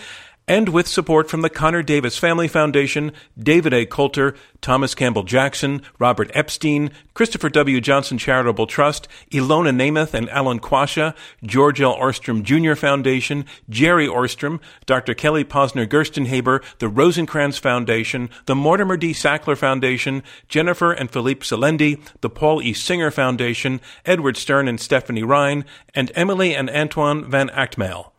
and 0.53 0.69
with 0.69 0.87
support 0.87 1.31
from 1.31 1.41
the 1.41 1.49
Connor 1.49 1.83
Davis 1.83 2.19
Family 2.19 2.47
Foundation, 2.47 3.11
David 3.39 3.73
A. 3.73 3.87
Coulter, 3.87 4.35
Thomas 4.61 4.95
Campbell 4.95 5.23
Jackson, 5.23 5.81
Robert 5.99 6.31
Epstein, 6.35 6.91
Christopher 7.15 7.49
W. 7.49 7.81
Johnson 7.81 8.19
Charitable 8.19 8.67
Trust, 8.67 9.09
Ilona 9.31 9.75
Nemeth 9.75 10.13
and 10.13 10.29
Alan 10.29 10.61
Quasha, 10.61 11.15
George 11.43 11.81
L. 11.81 11.97
Ohrstrom 11.97 12.43
Jr. 12.43 12.75
Foundation, 12.75 13.47
Jerry 13.71 14.07
Ohrstrom, 14.07 14.61
Dr. 14.85 15.15
Kelly 15.15 15.43
Posner 15.43 15.89
Gerstenhaber, 15.89 16.63
the 16.81 16.91
Rosenkrantz 16.91 17.59
Foundation, 17.59 18.29
the 18.45 18.55
Mortimer 18.55 18.99
D. 18.99 19.15
Sackler 19.15 19.57
Foundation, 19.57 20.23
Jennifer 20.51 20.93
and 20.93 21.11
Philippe 21.11 21.47
Salendi, 21.47 21.99
the 22.21 22.29
Paul 22.29 22.61
E. 22.61 22.75
Singer 22.75 23.11
Foundation, 23.11 23.81
Edward 24.05 24.37
Stern 24.37 24.69
and 24.69 24.79
Stephanie 24.79 25.23
Ryan, 25.23 25.65
and 25.95 26.13
Emily 26.15 26.55
and 26.55 26.69
Antoine 26.69 27.25
Van 27.25 27.49
Agtmael. 27.49 28.11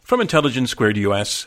From 0.00 0.20
Intelligence 0.20 0.70
Squared 0.70 0.96
US, 0.96 1.46